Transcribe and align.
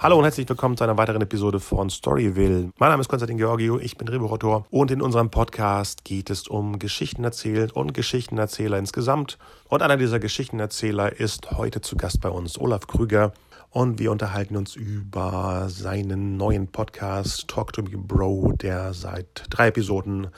Hallo 0.00 0.16
und 0.16 0.22
herzlich 0.22 0.48
willkommen 0.48 0.76
zu 0.76 0.84
einer 0.84 0.96
weiteren 0.96 1.22
Episode 1.22 1.58
von 1.58 1.90
Storyville. 1.90 2.70
Mein 2.78 2.90
Name 2.90 3.00
ist 3.00 3.08
Konstantin 3.08 3.36
Georgio, 3.36 3.80
ich 3.80 3.96
bin 3.96 4.06
Drehbuchautor 4.06 4.64
und 4.70 4.92
in 4.92 5.02
unserem 5.02 5.28
Podcast 5.28 6.04
geht 6.04 6.30
es 6.30 6.46
um 6.46 6.78
Geschichten 6.78 7.24
erzählen 7.24 7.68
und 7.72 7.94
Geschichtenerzähler 7.94 8.78
insgesamt. 8.78 9.38
Und 9.68 9.82
einer 9.82 9.96
dieser 9.96 10.20
Geschichtenerzähler 10.20 11.18
ist 11.18 11.50
heute 11.50 11.80
zu 11.80 11.96
Gast 11.96 12.20
bei 12.20 12.28
uns, 12.28 12.60
Olaf 12.60 12.86
Krüger. 12.86 13.32
Und 13.70 13.98
wir 13.98 14.12
unterhalten 14.12 14.56
uns 14.56 14.76
über 14.76 15.64
seinen 15.68 16.36
neuen 16.36 16.68
Podcast 16.68 17.48
Talk 17.48 17.72
to 17.72 17.82
Me 17.82 17.98
Bro, 17.98 18.52
der 18.52 18.94
seit 18.94 19.46
drei 19.50 19.66
Episoden 19.66 20.28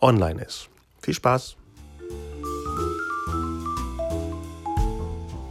online 0.00 0.40
ist. 0.44 0.68
Viel 1.02 1.14
Spaß! 1.14 1.56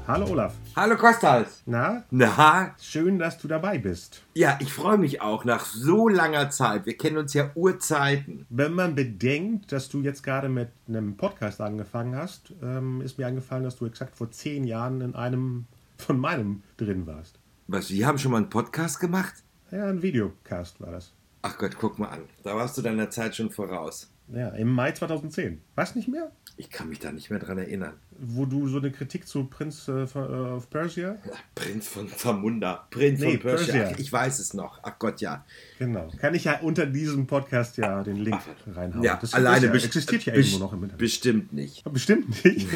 Hallo 0.07 0.25
Olaf. 0.27 0.55
Hallo 0.73 0.95
Kostas. 0.95 1.63
Na? 1.65 2.05
Na? 2.11 2.73
Schön, 2.79 3.19
dass 3.19 3.37
du 3.39 3.49
dabei 3.49 3.77
bist. 3.77 4.23
Ja, 4.35 4.57
ich 4.61 4.71
freue 4.71 4.97
mich 4.97 5.19
auch 5.19 5.43
nach 5.43 5.65
so 5.65 6.07
langer 6.07 6.49
Zeit. 6.49 6.85
Wir 6.85 6.95
kennen 6.95 7.17
uns 7.17 7.33
ja 7.33 7.51
Urzeiten. 7.55 8.45
Wenn 8.49 8.71
man 8.71 8.95
bedenkt, 8.95 9.73
dass 9.73 9.89
du 9.89 9.99
jetzt 9.99 10.23
gerade 10.23 10.47
mit 10.47 10.69
einem 10.87 11.17
Podcast 11.17 11.59
angefangen 11.59 12.15
hast, 12.15 12.53
ähm, 12.63 13.01
ist 13.01 13.17
mir 13.17 13.27
eingefallen, 13.27 13.65
dass 13.65 13.75
du 13.75 13.85
exakt 13.85 14.15
vor 14.15 14.31
zehn 14.31 14.63
Jahren 14.63 15.01
in 15.01 15.13
einem 15.13 15.65
von 15.97 16.17
meinem 16.17 16.63
drin 16.77 17.05
warst. 17.05 17.37
Was, 17.67 17.89
wir 17.91 18.07
haben 18.07 18.17
schon 18.17 18.31
mal 18.31 18.37
einen 18.37 18.49
Podcast 18.49 19.01
gemacht? 19.01 19.33
Ja, 19.71 19.89
ein 19.89 20.01
Videocast 20.01 20.79
war 20.79 20.91
das. 20.91 21.11
Ach 21.41 21.57
Gott, 21.57 21.75
guck 21.77 21.99
mal 21.99 22.07
an. 22.07 22.21
Da 22.43 22.55
warst 22.55 22.77
du 22.77 22.81
deiner 22.81 23.09
Zeit 23.09 23.35
schon 23.35 23.51
voraus. 23.51 24.09
Ja, 24.29 24.49
im 24.51 24.71
Mai 24.71 24.93
2010. 24.93 25.59
Weißt 25.75 25.97
nicht 25.97 26.07
mehr? 26.07 26.31
Ich 26.59 26.71
kann 26.71 26.89
mich 26.89 26.97
da 26.97 27.11
nicht 27.11 27.29
mehr 27.29 27.37
dran 27.37 27.59
erinnern. 27.59 27.93
Wo 28.19 28.45
du 28.45 28.67
so 28.67 28.79
eine 28.79 28.91
Kritik 28.91 29.27
zu 29.27 29.43
Prinz 29.43 29.87
äh, 29.87 30.07
von, 30.07 30.23
äh, 30.23 30.55
of 30.55 30.67
Persia? 30.71 31.17
Prinz 31.53 31.87
von 31.87 32.09
Zamunda. 32.09 32.87
Prinz 32.89 33.19
Nee, 33.19 33.33
von 33.33 33.41
Persia. 33.41 33.73
Persia. 33.73 33.91
Ach, 33.93 33.99
ich 33.99 34.11
weiß 34.11 34.39
es 34.39 34.55
noch. 34.55 34.79
Ach 34.81 34.97
Gott, 34.97 35.21
ja. 35.21 35.45
Genau. 35.77 36.11
Kann 36.19 36.33
ich 36.33 36.45
ja 36.45 36.59
unter 36.61 36.87
diesem 36.87 37.27
Podcast 37.27 37.77
ja 37.77 38.03
den 38.03 38.17
Link 38.17 38.39
reinhauen. 38.73 39.03
Ja, 39.03 39.17
das 39.21 39.35
alleine 39.35 39.67
ja, 39.67 39.73
existiert 39.73 40.25
ja 40.25 40.33
irgendwo 40.33 40.57
noch 40.57 40.73
im 40.73 40.81
Internet. 40.81 40.97
Bestimmt 40.97 41.53
nicht. 41.53 41.83
Bestimmt 41.93 42.43
nicht. 42.43 42.67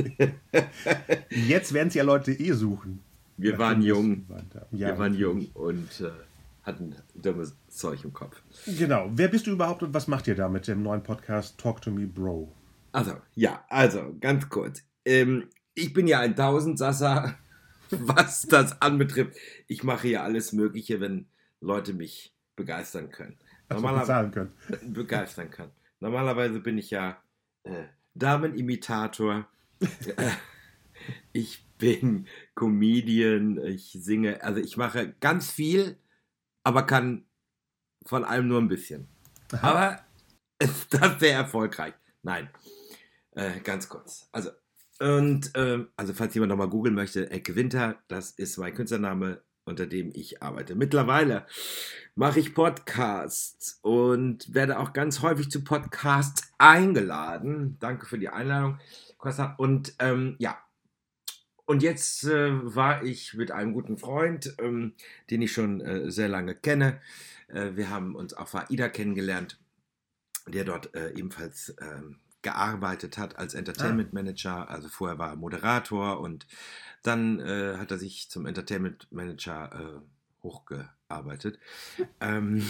Jetzt 1.30 1.72
werden 1.72 1.88
es 1.88 1.94
ja 1.94 2.02
Leute 2.02 2.32
eh 2.32 2.52
suchen. 2.52 2.98
Wir 3.36 3.56
waren 3.56 3.82
jung. 3.82 4.26
Ja, 4.72 4.88
wir 4.88 4.98
waren 4.98 5.14
jung 5.14 5.46
und 5.54 6.00
äh, 6.00 6.10
hatten 6.64 6.96
dummes 7.14 7.54
Zeug 7.68 8.02
im 8.02 8.12
Kopf. 8.12 8.42
Genau. 8.66 9.10
Wer 9.12 9.28
bist 9.28 9.46
du 9.46 9.52
überhaupt 9.52 9.84
und 9.84 9.94
was 9.94 10.08
macht 10.08 10.26
ihr 10.26 10.34
da 10.34 10.48
mit 10.48 10.66
dem 10.66 10.82
neuen 10.82 11.04
Podcast 11.04 11.56
Talk 11.58 11.80
to 11.82 11.92
Me 11.92 12.06
Bro? 12.06 12.52
Also, 12.92 13.16
ja, 13.34 13.64
also, 13.68 14.14
ganz 14.20 14.48
kurz. 14.48 14.82
Ähm, 15.04 15.48
ich 15.74 15.92
bin 15.92 16.06
ja 16.06 16.20
ein 16.20 16.36
Tausendsasser, 16.36 17.38
was 17.90 18.42
das 18.42 18.80
anbetrifft. 18.82 19.36
Ich 19.66 19.82
mache 19.82 20.08
ja 20.08 20.22
alles 20.22 20.52
Mögliche, 20.52 21.00
wenn 21.00 21.26
Leute 21.60 21.94
mich 21.94 22.34
begeistern 22.54 23.10
können. 23.10 23.38
Bezahlen 23.68 24.30
können. 24.30 24.52
begeistern 24.92 25.50
können. 25.50 25.72
Normalerweise 26.00 26.60
bin 26.60 26.76
ich 26.76 26.90
ja 26.90 27.22
äh, 27.64 27.84
Damenimitator. 28.14 29.48
Ich 31.32 31.66
bin 31.78 32.28
Comedian, 32.54 33.58
ich 33.64 33.90
singe, 33.92 34.44
also 34.44 34.60
ich 34.60 34.76
mache 34.76 35.14
ganz 35.18 35.50
viel, 35.50 35.96
aber 36.62 36.84
kann 36.84 37.24
von 38.06 38.24
allem 38.24 38.46
nur 38.46 38.60
ein 38.60 38.68
bisschen. 38.68 39.08
Aber 39.62 39.98
das 40.60 40.70
ist 40.70 41.18
sehr 41.18 41.34
erfolgreich. 41.34 41.94
Nein, 42.22 42.48
äh, 43.34 43.60
ganz 43.60 43.88
kurz. 43.88 44.28
Also, 44.32 44.50
und, 45.00 45.50
ähm, 45.54 45.88
also 45.96 46.14
falls 46.14 46.34
jemand 46.34 46.50
nochmal 46.50 46.68
googeln 46.68 46.94
möchte, 46.94 47.30
Ecke 47.30 47.56
Winter, 47.56 47.98
das 48.08 48.32
ist 48.32 48.56
mein 48.58 48.74
Künstlername, 48.74 49.42
unter 49.64 49.86
dem 49.86 50.10
ich 50.14 50.42
arbeite. 50.42 50.74
Mittlerweile 50.74 51.46
mache 52.14 52.40
ich 52.40 52.54
Podcasts 52.54 53.78
und 53.82 54.52
werde 54.54 54.78
auch 54.78 54.92
ganz 54.92 55.22
häufig 55.22 55.50
zu 55.50 55.64
Podcasts 55.64 56.52
eingeladen. 56.58 57.76
Danke 57.80 58.06
für 58.06 58.18
die 58.18 58.28
Einladung, 58.28 58.78
Costa. 59.18 59.54
Und 59.58 59.94
ähm, 59.98 60.36
ja, 60.38 60.58
und 61.64 61.82
jetzt 61.82 62.24
äh, 62.24 62.50
war 62.74 63.02
ich 63.02 63.34
mit 63.34 63.50
einem 63.50 63.72
guten 63.72 63.96
Freund, 63.96 64.54
ähm, 64.58 64.94
den 65.30 65.42
ich 65.42 65.52
schon 65.52 65.80
äh, 65.80 66.10
sehr 66.10 66.28
lange 66.28 66.54
kenne. 66.54 67.00
Äh, 67.48 67.76
wir 67.76 67.88
haben 67.88 68.14
uns 68.14 68.34
auf 68.34 68.54
AIDA 68.54 68.88
kennengelernt, 68.88 69.60
der 70.46 70.64
dort 70.64 70.94
äh, 70.94 71.12
ebenfalls 71.12 71.74
ähm, 71.80 72.18
gearbeitet 72.42 73.18
hat 73.18 73.38
als 73.38 73.54
Entertainment 73.54 74.12
Manager. 74.12 74.68
Also 74.68 74.88
vorher 74.88 75.18
war 75.18 75.30
er 75.30 75.36
Moderator 75.36 76.20
und 76.20 76.46
dann 77.02 77.40
äh, 77.40 77.76
hat 77.78 77.90
er 77.90 77.98
sich 77.98 78.30
zum 78.30 78.46
Entertainment 78.46 79.10
Manager 79.10 79.70
äh, 79.72 80.42
hochgearbeitet. 80.42 81.58
ähm, 82.20 82.64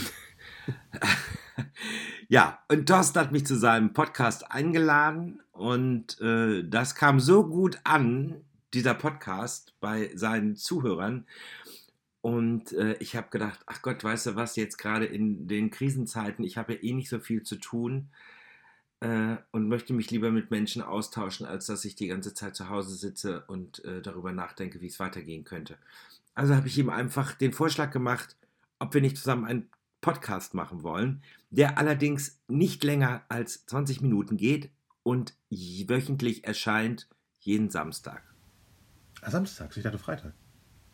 ja, 2.28 2.58
und 2.68 2.86
Thorsten 2.86 3.20
hat 3.20 3.32
mich 3.32 3.46
zu 3.46 3.56
seinem 3.56 3.92
Podcast 3.92 4.50
eingeladen 4.50 5.42
und 5.52 6.20
äh, 6.20 6.62
das 6.64 6.94
kam 6.94 7.20
so 7.20 7.46
gut 7.46 7.80
an, 7.84 8.44
dieser 8.74 8.94
Podcast 8.94 9.74
bei 9.80 10.10
seinen 10.14 10.56
Zuhörern. 10.56 11.26
Und 12.22 12.72
äh, 12.72 12.94
ich 13.00 13.16
habe 13.16 13.28
gedacht, 13.30 13.60
ach 13.66 13.82
Gott, 13.82 14.04
weißt 14.04 14.26
du 14.26 14.36
was, 14.36 14.56
jetzt 14.56 14.78
gerade 14.78 15.04
in 15.04 15.48
den 15.48 15.70
Krisenzeiten, 15.70 16.44
ich 16.44 16.56
habe 16.56 16.74
ja 16.74 16.82
eh 16.82 16.92
nicht 16.92 17.08
so 17.08 17.18
viel 17.18 17.42
zu 17.42 17.56
tun 17.56 18.10
äh, 19.02 19.36
und 19.50 19.68
möchte 19.68 19.92
mich 19.92 20.12
lieber 20.12 20.30
mit 20.30 20.52
Menschen 20.52 20.80
austauschen, 20.80 21.44
als 21.44 21.66
dass 21.66 21.84
ich 21.84 21.96
die 21.96 22.06
ganze 22.06 22.34
Zeit 22.34 22.54
zu 22.54 22.68
Hause 22.68 22.94
sitze 22.94 23.42
und 23.48 23.84
äh, 23.84 24.00
darüber 24.00 24.32
nachdenke, 24.32 24.80
wie 24.80 24.86
es 24.86 25.00
weitergehen 25.00 25.42
könnte. 25.42 25.76
Also 26.34 26.54
habe 26.54 26.68
ich 26.68 26.78
ihm 26.78 26.88
einfach 26.88 27.34
den 27.34 27.52
Vorschlag 27.52 27.90
gemacht, 27.90 28.36
ob 28.78 28.94
wir 28.94 29.00
nicht 29.00 29.16
zusammen 29.16 29.44
einen 29.44 29.68
Podcast 30.00 30.54
machen 30.54 30.84
wollen, 30.84 31.22
der 31.50 31.78
allerdings 31.78 32.40
nicht 32.46 32.84
länger 32.84 33.22
als 33.28 33.66
20 33.66 34.02
Minuten 34.02 34.36
geht 34.36 34.70
und 35.02 35.34
wöchentlich 35.50 36.44
erscheint 36.44 37.08
jeden 37.40 37.70
Samstag. 37.70 38.22
Ah, 39.20 39.32
Samstags, 39.32 39.76
ich 39.76 39.82
dachte 39.82 39.98
Freitag. 39.98 40.32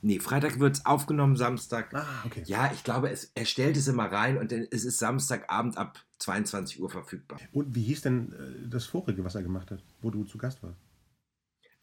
Nee, 0.01 0.21
Freitag 0.21 0.61
wird 0.61 0.77
es 0.77 0.87
aufgenommen, 0.87 1.37
Samstag. 1.37 1.93
Ah, 1.95 2.07
okay. 2.25 2.43
Ja, 2.47 2.71
ich 2.73 2.85
glaube, 2.85 3.11
es, 3.11 3.33
er 3.35 3.45
stellt 3.45 3.77
es 3.77 3.87
immer 3.87 4.11
rein 4.11 4.39
und 4.39 4.51
es 4.51 4.85
ist 4.85 4.99
Samstagabend 4.99 5.77
ab 5.77 6.05
22 6.19 6.81
Uhr 6.81 6.91
verfügbar. 6.91 7.39
Und 7.53 7.75
wie 7.75 7.83
hieß 7.83 8.03
denn 8.03 8.33
äh, 8.33 8.69
das 8.69 8.87
vorige, 8.87 9.25
was 9.25 9.35
er 9.35 9.43
gemacht 9.43 9.71
hat, 9.71 9.83
wo 10.03 10.11
du 10.11 10.25
zu 10.25 10.39
Gast 10.39 10.63
warst? 10.63 10.79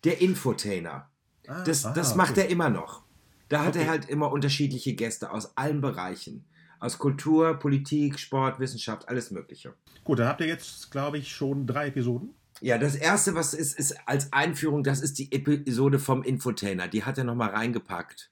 Der 0.03 0.21
Infotainer. 0.21 1.09
Ah, 1.47 1.63
Das, 1.63 1.85
ah, 1.85 1.93
das 1.93 2.15
macht 2.15 2.31
okay. 2.31 2.41
er 2.41 2.49
immer 2.49 2.69
noch. 2.69 3.03
Da 3.49 3.61
hat 3.63 3.69
Okay. 3.75 3.83
er 3.83 3.89
halt 3.89 4.09
immer 4.09 4.31
unterschiedliche 4.31 4.93
Gäste 4.93 5.31
aus 5.31 5.55
allen 5.57 5.81
Bereichen. 5.81 6.45
Aus 6.79 6.97
Kultur, 6.97 7.53
Politik, 7.55 8.19
Sport, 8.19 8.59
Wissenschaft, 8.59 9.07
alles 9.07 9.31
Mögliche. 9.31 9.73
Gut, 10.03 10.19
dann 10.19 10.27
habt 10.27 10.41
ihr 10.41 10.47
jetzt, 10.47 10.91
glaube 10.91 11.17
ich, 11.17 11.31
schon 11.33 11.65
drei 11.65 11.87
Episoden. 11.87 12.35
Ja, 12.61 12.77
das 12.77 12.95
erste, 12.95 13.35
was 13.35 13.53
ist, 13.53 13.77
ist 13.77 13.95
als 14.07 14.31
Einführung, 14.33 14.83
das 14.83 15.01
ist 15.01 15.17
die 15.19 15.31
Episode 15.31 15.99
vom 15.99 16.23
Infotainer. 16.23 16.87
Die 16.87 17.03
hat 17.03 17.17
er 17.17 17.23
nochmal 17.23 17.49
reingepackt. 17.49 18.31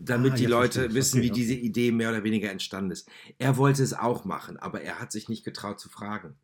Damit 0.00 0.32
Ah, 0.32 0.36
die 0.36 0.46
Leute 0.46 0.80
verstehe 0.80 0.94
wissen, 0.94 1.18
Okay, 1.18 1.26
wie 1.26 1.30
okay. 1.32 1.40
diese 1.40 1.54
Idee 1.54 1.92
mehr 1.92 2.10
oder 2.10 2.24
weniger 2.24 2.50
entstanden 2.50 2.90
ist. 2.92 3.08
Er 3.38 3.56
wollte 3.56 3.82
es 3.82 3.92
auch 3.92 4.24
machen, 4.24 4.56
aber 4.56 4.82
er 4.82 5.00
hat 5.00 5.10
sich 5.12 5.28
nicht 5.28 5.44
getraut 5.44 5.80
zu 5.80 5.88
fragen. 5.88 6.34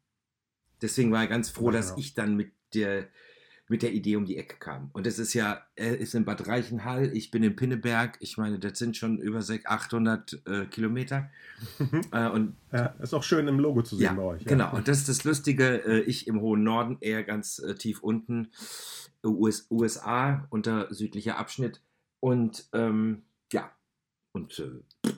Deswegen 0.83 1.13
war 1.13 1.21
er 1.21 1.27
ganz 1.29 1.51
froh, 1.51 1.67
Ja, 1.67 1.73
dass 1.73 1.89
genau. 1.89 1.99
ich 2.01 2.15
dann 2.15 2.37
mit 2.37 2.53
der, 2.75 3.09
mit 3.69 3.83
der 3.83 3.93
Idee 3.93 4.17
um 4.17 4.25
die 4.25 4.37
Ecke 4.37 4.57
kam. 4.59 4.91
Und 4.95 5.07
es 5.07 5.19
ist 5.21 5.35
ja, 5.35 5.63
er 5.77 5.99
ist 5.99 6.15
in 6.15 6.25
Bad 6.25 6.49
Reichenhall, 6.49 7.15
ich 7.17 7.31
bin 7.31 7.43
in 7.45 7.55
Pinneberg. 7.55 8.17
Ich 8.21 8.37
meine, 8.37 8.59
das 8.59 8.79
sind 8.79 8.97
schon 8.97 9.19
über 9.19 9.43
600, 9.43 9.71
800 9.71 10.43
äh, 10.47 10.67
Kilometer. 10.67 11.31
äh, 12.13 12.29
und 12.31 12.57
Ja, 12.73 12.87
ist 13.01 13.15
auch 13.15 13.23
schön 13.23 13.47
im 13.47 13.61
Logo 13.61 13.83
zu 13.83 13.95
sehen 13.97 14.07
ja, 14.07 14.13
bei 14.15 14.23
euch. 14.23 14.45
genau. 14.45 14.75
Und 14.75 14.89
das 14.89 14.99
ist 14.99 15.09
das 15.09 15.23
Lustige. 15.25 15.85
äh, 15.85 16.01
Ich 16.01 16.27
im 16.27 16.41
hohen 16.41 16.65
Norden, 16.65 16.97
er 17.01 17.23
ganz 17.23 17.59
äh, 17.61 17.75
tief 17.77 18.01
unten, 18.03 18.49
äh, 19.23 19.29
US, 19.29 19.67
USA, 19.71 20.47
unter 20.51 20.93
südlicher 20.93 21.37
Abschnitt. 21.39 21.81
Und 22.21 22.69
ähm, 22.73 23.23
ja, 23.53 23.71
und 24.33 24.59
äh, 24.59 25.11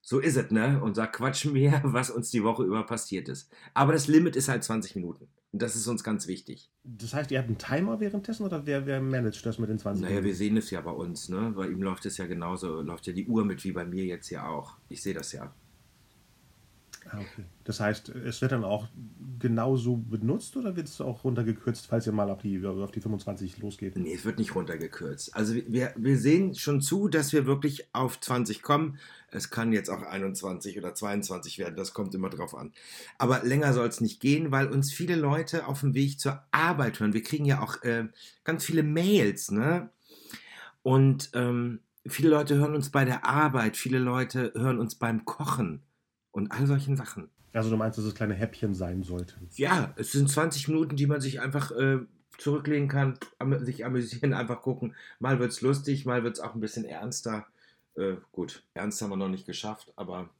so 0.00 0.20
ist 0.20 0.36
es, 0.36 0.50
ne? 0.50 0.80
Und 0.82 0.94
sag 0.94 1.12
Quatsch 1.14 1.44
mehr, 1.46 1.80
was 1.84 2.10
uns 2.10 2.30
die 2.30 2.44
Woche 2.44 2.64
über 2.64 2.84
passiert 2.86 3.28
ist. 3.28 3.50
Aber 3.74 3.92
das 3.92 4.06
Limit 4.06 4.36
ist 4.36 4.48
halt 4.48 4.64
20 4.64 4.96
Minuten. 4.96 5.28
Und 5.50 5.62
das 5.62 5.76
ist 5.76 5.86
uns 5.86 6.04
ganz 6.04 6.26
wichtig. 6.26 6.70
Das 6.84 7.14
heißt, 7.14 7.30
ihr 7.30 7.38
habt 7.38 7.48
einen 7.48 7.58
Timer 7.58 8.00
währenddessen 8.00 8.44
oder 8.44 8.66
wer, 8.66 8.84
wer 8.86 9.00
managt 9.00 9.44
das 9.46 9.58
mit 9.58 9.70
den 9.70 9.78
20 9.78 10.02
Naja, 10.02 10.16
wir 10.16 10.22
Minuten? 10.22 10.36
sehen 10.38 10.56
es 10.58 10.70
ja 10.70 10.80
bei 10.82 10.90
uns, 10.90 11.28
ne? 11.30 11.52
Bei 11.56 11.66
ihm 11.68 11.82
läuft 11.82 12.04
es 12.06 12.18
ja 12.18 12.26
genauso, 12.26 12.82
läuft 12.82 13.06
ja 13.06 13.14
die 13.14 13.26
Uhr 13.26 13.44
mit 13.44 13.64
wie 13.64 13.72
bei 13.72 13.84
mir 13.86 14.04
jetzt 14.04 14.28
ja 14.30 14.46
auch. 14.46 14.76
Ich 14.88 15.02
sehe 15.02 15.14
das 15.14 15.32
ja. 15.32 15.54
Ah, 17.10 17.18
okay. 17.20 17.44
Das 17.64 17.80
heißt, 17.80 18.10
es 18.10 18.40
wird 18.40 18.52
dann 18.52 18.64
auch 18.64 18.88
genauso 19.38 19.96
benutzt 19.96 20.56
oder 20.56 20.76
wird 20.76 20.88
es 20.88 21.00
auch 21.00 21.24
runtergekürzt, 21.24 21.86
falls 21.86 22.06
ihr 22.06 22.12
mal 22.12 22.30
auf 22.30 22.42
die, 22.42 22.64
auf 22.64 22.90
die 22.90 23.00
25 23.00 23.58
losgeht? 23.58 23.96
Nee, 23.96 24.14
es 24.14 24.24
wird 24.24 24.38
nicht 24.38 24.54
runtergekürzt. 24.54 25.34
Also 25.34 25.54
wir, 25.54 25.92
wir 25.96 26.18
sehen 26.18 26.54
schon 26.54 26.80
zu, 26.80 27.08
dass 27.08 27.32
wir 27.32 27.46
wirklich 27.46 27.88
auf 27.94 28.20
20 28.20 28.62
kommen. 28.62 28.98
Es 29.30 29.50
kann 29.50 29.72
jetzt 29.72 29.90
auch 29.90 30.02
21 30.02 30.78
oder 30.78 30.94
22 30.94 31.58
werden, 31.58 31.76
das 31.76 31.94
kommt 31.94 32.14
immer 32.14 32.30
drauf 32.30 32.54
an. 32.54 32.72
Aber 33.18 33.42
länger 33.42 33.72
soll 33.72 33.88
es 33.88 34.00
nicht 34.00 34.20
gehen, 34.20 34.50
weil 34.50 34.68
uns 34.68 34.92
viele 34.92 35.16
Leute 35.16 35.66
auf 35.66 35.80
dem 35.80 35.94
Weg 35.94 36.18
zur 36.18 36.42
Arbeit 36.50 37.00
hören. 37.00 37.12
Wir 37.12 37.22
kriegen 37.22 37.44
ja 37.44 37.62
auch 37.62 37.82
äh, 37.82 38.08
ganz 38.44 38.64
viele 38.64 38.82
Mails, 38.82 39.50
ne? 39.50 39.90
Und 40.82 41.30
ähm, 41.34 41.80
viele 42.06 42.30
Leute 42.30 42.56
hören 42.56 42.74
uns 42.74 42.90
bei 42.90 43.04
der 43.04 43.26
Arbeit, 43.26 43.76
viele 43.76 43.98
Leute 43.98 44.52
hören 44.54 44.78
uns 44.78 44.94
beim 44.94 45.24
Kochen 45.26 45.82
und 46.38 46.50
all 46.50 46.66
solchen 46.66 46.96
Sachen. 46.96 47.28
Also 47.52 47.70
du 47.70 47.76
meinst, 47.76 47.98
dass 47.98 48.04
es 48.04 48.14
kleine 48.14 48.34
Häppchen 48.34 48.74
sein 48.74 49.02
sollten? 49.02 49.48
Ja, 49.56 49.92
es 49.96 50.12
sind 50.12 50.30
20 50.30 50.68
Minuten, 50.68 50.96
die 50.96 51.06
man 51.06 51.20
sich 51.20 51.40
einfach 51.40 51.72
äh, 51.72 51.98
zurücklegen 52.38 52.88
kann, 52.88 53.18
am, 53.38 53.64
sich 53.64 53.84
amüsieren, 53.84 54.32
einfach 54.34 54.62
gucken. 54.62 54.94
Mal 55.18 55.38
wird 55.38 55.52
es 55.52 55.60
lustig, 55.60 56.06
mal 56.06 56.22
wird 56.22 56.36
es 56.36 56.40
auch 56.40 56.54
ein 56.54 56.60
bisschen 56.60 56.84
ernster. 56.84 57.46
Äh, 57.96 58.14
gut, 58.32 58.62
ernst 58.74 59.02
haben 59.02 59.10
wir 59.10 59.16
noch 59.16 59.28
nicht 59.28 59.46
geschafft, 59.46 59.92
aber... 59.96 60.30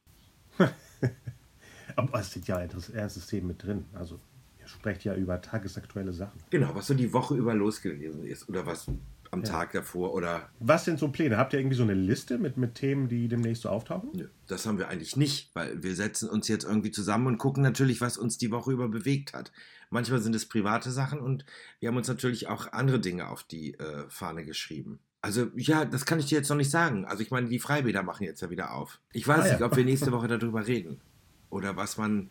aber 1.95 2.19
es 2.19 2.31
sind 2.31 2.47
ja 2.47 2.59
ernstes 2.59 3.27
Themen 3.27 3.47
mit 3.47 3.63
drin. 3.63 3.85
Also 3.93 4.19
ihr 4.59 4.67
sprecht 4.67 5.03
ja 5.03 5.15
über 5.15 5.41
tagesaktuelle 5.41 6.13
Sachen. 6.13 6.39
Genau, 6.49 6.73
was 6.73 6.87
so 6.87 6.93
die 6.93 7.11
Woche 7.13 7.35
über 7.35 7.53
los 7.53 7.81
gewesen 7.81 8.25
ist 8.25 8.47
oder 8.49 8.65
was 8.65 8.87
am 9.31 9.43
Ja. 9.43 9.49
Tag 9.49 9.73
davor 9.73 10.13
oder 10.13 10.49
Was 10.59 10.85
sind 10.85 10.97
so 10.99 11.09
Pläne? 11.09 11.37
Habt 11.37 11.53
ihr 11.53 11.59
irgendwie 11.59 11.75
so 11.77 11.83
eine 11.83 11.93
Liste 11.93 12.37
mit, 12.37 12.57
mit 12.57 12.75
Themen, 12.75 13.07
die 13.09 13.27
demnächst 13.27 13.63
so 13.63 13.69
auftauchen? 13.69 14.09
Nö, 14.13 14.27
das 14.47 14.65
haben 14.65 14.77
wir 14.79 14.87
eigentlich 14.89 15.15
nicht, 15.15 15.51
weil 15.53 15.81
wir 15.83 15.95
setzen 15.95 16.29
uns 16.29 16.47
jetzt 16.47 16.63
irgendwie 16.65 16.91
zusammen 16.91 17.27
und 17.27 17.37
gucken 17.37 17.61
natürlich, 17.63 18.01
was 18.01 18.17
uns 18.17 18.37
die 18.37 18.51
Woche 18.51 18.71
über 18.71 18.87
bewegt 18.89 19.33
hat. 19.33 19.51
Manchmal 19.91 20.19
sind 20.21 20.35
es 20.35 20.47
private 20.47 20.91
Sachen 20.91 21.19
und 21.19 21.45
wir 21.79 21.89
haben 21.89 21.97
uns 21.97 22.07
natürlich 22.07 22.47
auch 22.47 22.71
andere 22.73 22.99
Dinge 22.99 23.27
auf 23.29 23.43
die 23.43 23.73
äh, 23.75 24.05
Fahne 24.09 24.45
geschrieben. 24.45 24.99
Also 25.21 25.47
ja, 25.55 25.83
das 25.85 26.05
kann 26.05 26.19
ich 26.19 26.27
dir 26.27 26.37
jetzt 26.37 26.49
noch 26.49 26.55
nicht 26.57 26.71
sagen. 26.71 27.05
Also 27.05 27.21
ich 27.21 27.29
meine, 27.31 27.49
die 27.49 27.59
Freibäder 27.59 28.03
machen 28.03 28.23
jetzt 28.23 28.41
ja 28.41 28.49
wieder 28.49 28.73
auf. 28.73 28.99
Ich 29.11 29.27
weiß 29.27 29.41
Ah, 29.41 29.45
ja. 29.47 29.53
nicht, 29.53 29.61
ob 29.63 29.75
wir 29.75 29.83
nächste 29.85 30.11
Woche 30.11 30.27
darüber 30.27 30.65
reden 30.65 31.01
oder 31.49 31.75
was 31.75 31.97
man 31.97 32.29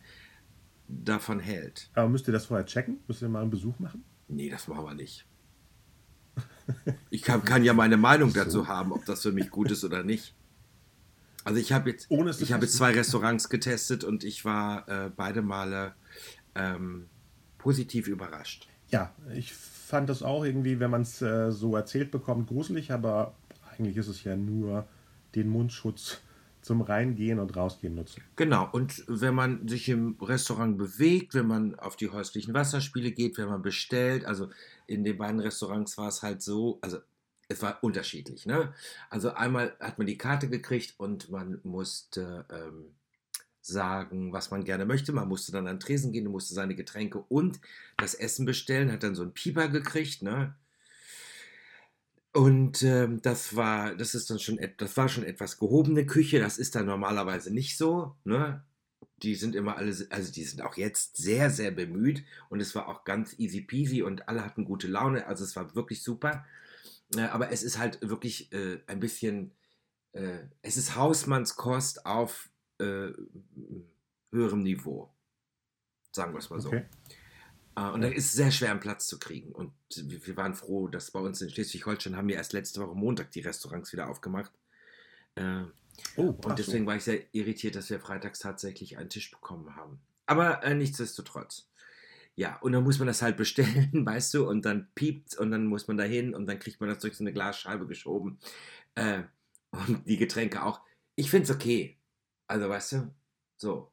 davon 0.89 1.39
hält. 1.39 1.91
Aber 1.95 2.09
müsst 2.09 2.27
ihr 2.29 2.33
das 2.33 2.47
vorher 2.47 2.65
checken? 2.67 2.99
Müsst 3.07 3.21
ihr 3.23 3.29
mal 3.29 3.43
einen 3.43 3.51
Besuch 3.51 3.79
machen? 3.79 4.05
Nee, 4.29 4.49
das 4.51 4.69
machen 4.69 4.85
wir 4.87 4.95
nicht. 4.95 5.27
Ich 7.11 7.23
kann, 7.23 7.45
kann 7.45 7.65
ja 7.65 7.73
meine 7.73 7.97
Meinung 7.97 8.33
dazu 8.33 8.69
haben, 8.69 8.93
ob 8.93 9.05
das 9.05 9.23
für 9.23 9.33
mich 9.33 9.51
gut 9.51 9.71
ist 9.71 9.85
oder 9.85 10.03
nicht. 10.03 10.35
Also 11.45 11.61
ich 11.61 11.73
habe 11.73 11.91
jetzt, 11.91 12.09
ich 12.41 12.53
habe 12.53 12.69
zwei 12.69 12.93
Restaurants 12.93 13.49
getestet 13.49 14.05
und 14.05 14.25
ich 14.25 14.45
war 14.45 14.87
äh, 14.89 15.11
beide 15.15 15.41
Male 15.41 15.95
ähm, 16.55 17.07
positiv 17.57 18.09
überrascht. 18.09 18.69
Ja, 18.91 19.15
ich 19.35 19.55
fand 19.55 20.09
das 20.09 20.23
auch 20.23 20.45
irgendwie, 20.45 20.81
wenn 20.81 20.91
man 20.91 21.03
es 21.03 21.23
äh, 21.23 21.51
so 21.51 21.75
erzählt 21.77 22.11
bekommt, 22.11 22.49
gruselig, 22.49 22.93
aber 22.93 23.35
eigentlich 23.73 23.97
ist 23.97 24.09
es 24.09 24.25
ja 24.25 24.37
nur 24.37 24.87
den 25.35 25.49
Mundschutz 25.49 26.21
zum 26.61 26.83
Reingehen 26.83 27.39
und 27.39 27.57
Rausgehen 27.57 27.95
nutzen. 27.95 28.23
Genau, 28.37 28.69
und 28.71 29.05
wenn 29.07 29.35
man 29.35 29.67
sich 29.69 29.89
im 29.89 30.17
Restaurant 30.21 30.77
bewegt, 30.77 31.35
wenn 31.35 31.47
man 31.47 31.79
auf 31.79 31.97
die 31.97 32.11
häuslichen 32.11 32.53
Wasserspiele 32.53 33.13
geht, 33.13 33.39
wenn 33.39 33.49
man 33.49 33.63
bestellt, 33.63 34.27
also 34.27 34.51
in 34.89 35.05
den 35.05 35.19
beiden 35.19 35.41
Restaurants 35.41 35.97
war 35.99 36.09
es 36.09 36.23
halt 36.23 36.43
so, 36.43 36.79
also 36.83 36.99
es 37.49 37.63
war 37.63 37.83
unterschiedlich, 37.83 38.47
ne? 38.47 38.75
Also 39.11 39.33
einmal 39.33 39.77
hat 39.81 39.99
man 39.99 40.07
die 40.07 40.19
Karte 40.19 40.49
gekriegt 40.49 40.95
und 40.99 41.31
man 41.31 41.61
musste 41.63 42.45
ähm, 42.51 42.95
sagen, 43.61 44.33
was 44.33 44.51
man 44.51 44.65
gerne 44.65 44.87
möchte. 44.87 45.13
Man 45.13 45.29
musste 45.29 45.53
dann 45.53 45.67
an 45.69 45.81
Tresen 45.81 46.13
gehen, 46.13 46.27
musste 46.27 46.55
seine 46.55 46.75
Getränke 46.75 47.19
und 47.29 47.61
das 47.97 48.15
Essen 48.15 48.45
bestellen, 48.47 48.91
hat 48.93 49.03
dann 49.03 49.15
so 49.15 49.23
einen 49.23 49.35
Pieper 49.35 49.69
gekriegt, 49.69 50.23
ne? 50.23 50.55
Und 52.33 52.83
ähm, 52.83 53.21
das 53.23 53.57
war, 53.57 53.95
das 53.97 54.15
ist 54.15 54.31
dann 54.31 54.39
schon, 54.39 54.61
das 54.77 54.97
war 54.97 55.09
schon 55.09 55.25
etwas 55.25 55.59
gehobene 55.59 56.07
Küche. 56.07 56.39
Das 56.39 56.59
ist 56.59 56.75
dann 56.75 56.87
normalerweise 56.87 57.53
nicht 57.53 57.77
so. 57.77 58.15
Ne? 58.25 58.63
Die 59.23 59.35
sind 59.35 59.55
immer 59.55 59.77
alle, 59.77 59.95
also 60.11 60.33
die 60.33 60.45
sind 60.45 60.63
auch 60.63 60.77
jetzt 60.77 61.17
sehr, 61.17 61.51
sehr 61.51 61.71
bemüht 61.71 62.25
und 62.51 62.61
es 62.61 62.75
war 62.75 62.89
auch 62.89 63.05
ganz 63.05 63.39
easy 63.39 63.61
peasy 63.61 64.03
und 64.03 64.29
alle 64.29 64.45
hatten 64.45 64.65
gute 64.65 64.87
Laune. 64.87 65.27
Also 65.27 65.45
es 65.45 65.57
war 65.57 65.75
wirklich 65.75 66.03
super. 66.03 66.45
Äh, 67.17 67.23
aber 67.23 67.51
es 67.51 67.63
ist 67.63 67.79
halt 67.79 68.01
wirklich 68.03 68.53
äh, 68.53 68.81
ein 68.87 69.01
bisschen, 69.01 69.53
äh, 70.13 70.41
es 70.63 70.77
ist 70.77 70.95
Hausmannskost 70.95 72.07
auf 72.07 72.51
äh, 72.79 73.13
höherem 74.31 74.63
Niveau. 74.63 75.13
Sagen 76.13 76.33
wir 76.33 76.39
es 76.39 76.51
mal 76.51 76.61
so. 76.61 76.69
Okay. 76.69 76.87
Äh, 77.77 77.91
Und 77.91 78.03
da 78.03 78.09
ist 78.09 78.27
es 78.27 78.33
sehr 78.33 78.51
schwer, 78.51 78.71
einen 78.71 78.81
Platz 78.81 79.07
zu 79.07 79.19
kriegen. 79.19 79.53
Und 79.53 79.73
wir 79.97 80.27
wir 80.27 80.37
waren 80.37 80.55
froh, 80.55 80.89
dass 80.89 81.11
bei 81.11 81.21
uns 81.21 81.41
in 81.41 81.51
Schleswig-Holstein 81.51 82.17
haben 82.17 82.29
wir 82.29 82.37
erst 82.37 82.53
letzte 82.53 82.81
Woche 82.81 82.95
Montag 82.95 83.31
die 83.33 83.41
Restaurants 83.41 83.93
wieder 83.93 84.09
aufgemacht. 84.09 84.53
Oh, 86.17 86.37
so. 86.43 86.49
Und 86.49 86.59
deswegen 86.59 86.87
war 86.87 86.97
ich 86.97 87.05
sehr 87.05 87.23
irritiert, 87.33 87.75
dass 87.77 87.91
wir 87.91 88.01
freitags 88.01 88.39
tatsächlich 88.39 88.99
einen 88.99 89.11
Tisch 89.11 89.31
bekommen 89.31 89.77
haben. 89.77 90.01
Aber 90.27 90.63
äh, 90.63 90.75
nichtsdestotrotz. 90.75 91.69
Ja, 92.35 92.57
und 92.61 92.73
dann 92.73 92.85
muss 92.85 92.99
man 92.99 93.09
das 93.09 93.23
halt 93.23 93.37
bestellen, 93.37 93.91
weißt 94.07 94.35
du, 94.35 94.49
und 94.49 94.65
dann 94.65 94.89
piept 94.95 95.37
und 95.37 95.51
dann 95.51 95.67
muss 95.67 95.89
man 95.89 95.97
da 95.97 96.05
hin 96.05 96.35
und 96.35 96.47
dann 96.47 96.59
kriegt 96.59 96.81
man 96.81 96.89
das 96.89 97.01
durch 97.01 97.17
so 97.17 97.25
eine 97.25 97.33
Glasscheibe 97.33 97.87
geschoben. 97.87 98.39
Äh, 98.95 99.23
und 99.71 100.07
die 100.07 100.17
Getränke 100.17 100.63
auch. 100.63 100.81
Ich 101.17 101.31
finde 101.31 101.45
es 101.45 101.51
okay. 101.51 101.99
Also, 102.47 102.69
weißt 102.69 102.93
du, 102.93 103.15
so. 103.57 103.93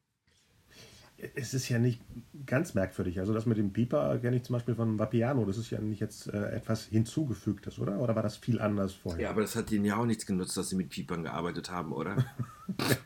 Es 1.35 1.53
ist 1.53 1.69
ja 1.69 1.79
nicht 1.79 2.01
ganz 2.45 2.73
merkwürdig. 2.73 3.19
Also 3.19 3.33
das 3.33 3.45
mit 3.45 3.57
dem 3.57 3.71
Pieper 3.71 4.17
kenne 4.19 4.35
ich 4.38 4.44
zum 4.44 4.53
Beispiel 4.53 4.75
von 4.75 5.00
Vapiano. 5.00 5.45
Das 5.45 5.57
ist 5.57 5.69
ja 5.69 5.79
nicht 5.79 6.01
jetzt 6.01 6.27
äh, 6.27 6.51
etwas 6.51 6.85
hinzugefügtes, 6.85 7.79
oder? 7.79 8.00
Oder 8.00 8.15
war 8.15 8.23
das 8.23 8.35
viel 8.38 8.59
anders 8.59 8.94
vorher? 8.94 9.21
Ja, 9.21 9.29
aber 9.29 9.41
das 9.41 9.56
hat 9.56 9.71
denen 9.71 9.85
ja 9.85 9.95
auch 9.97 10.06
nichts 10.06 10.25
genutzt, 10.25 10.57
dass 10.57 10.69
sie 10.69 10.75
mit 10.75 10.89
Piepern 10.89 11.23
gearbeitet 11.23 11.71
haben, 11.71 11.94
oder? 11.94 12.25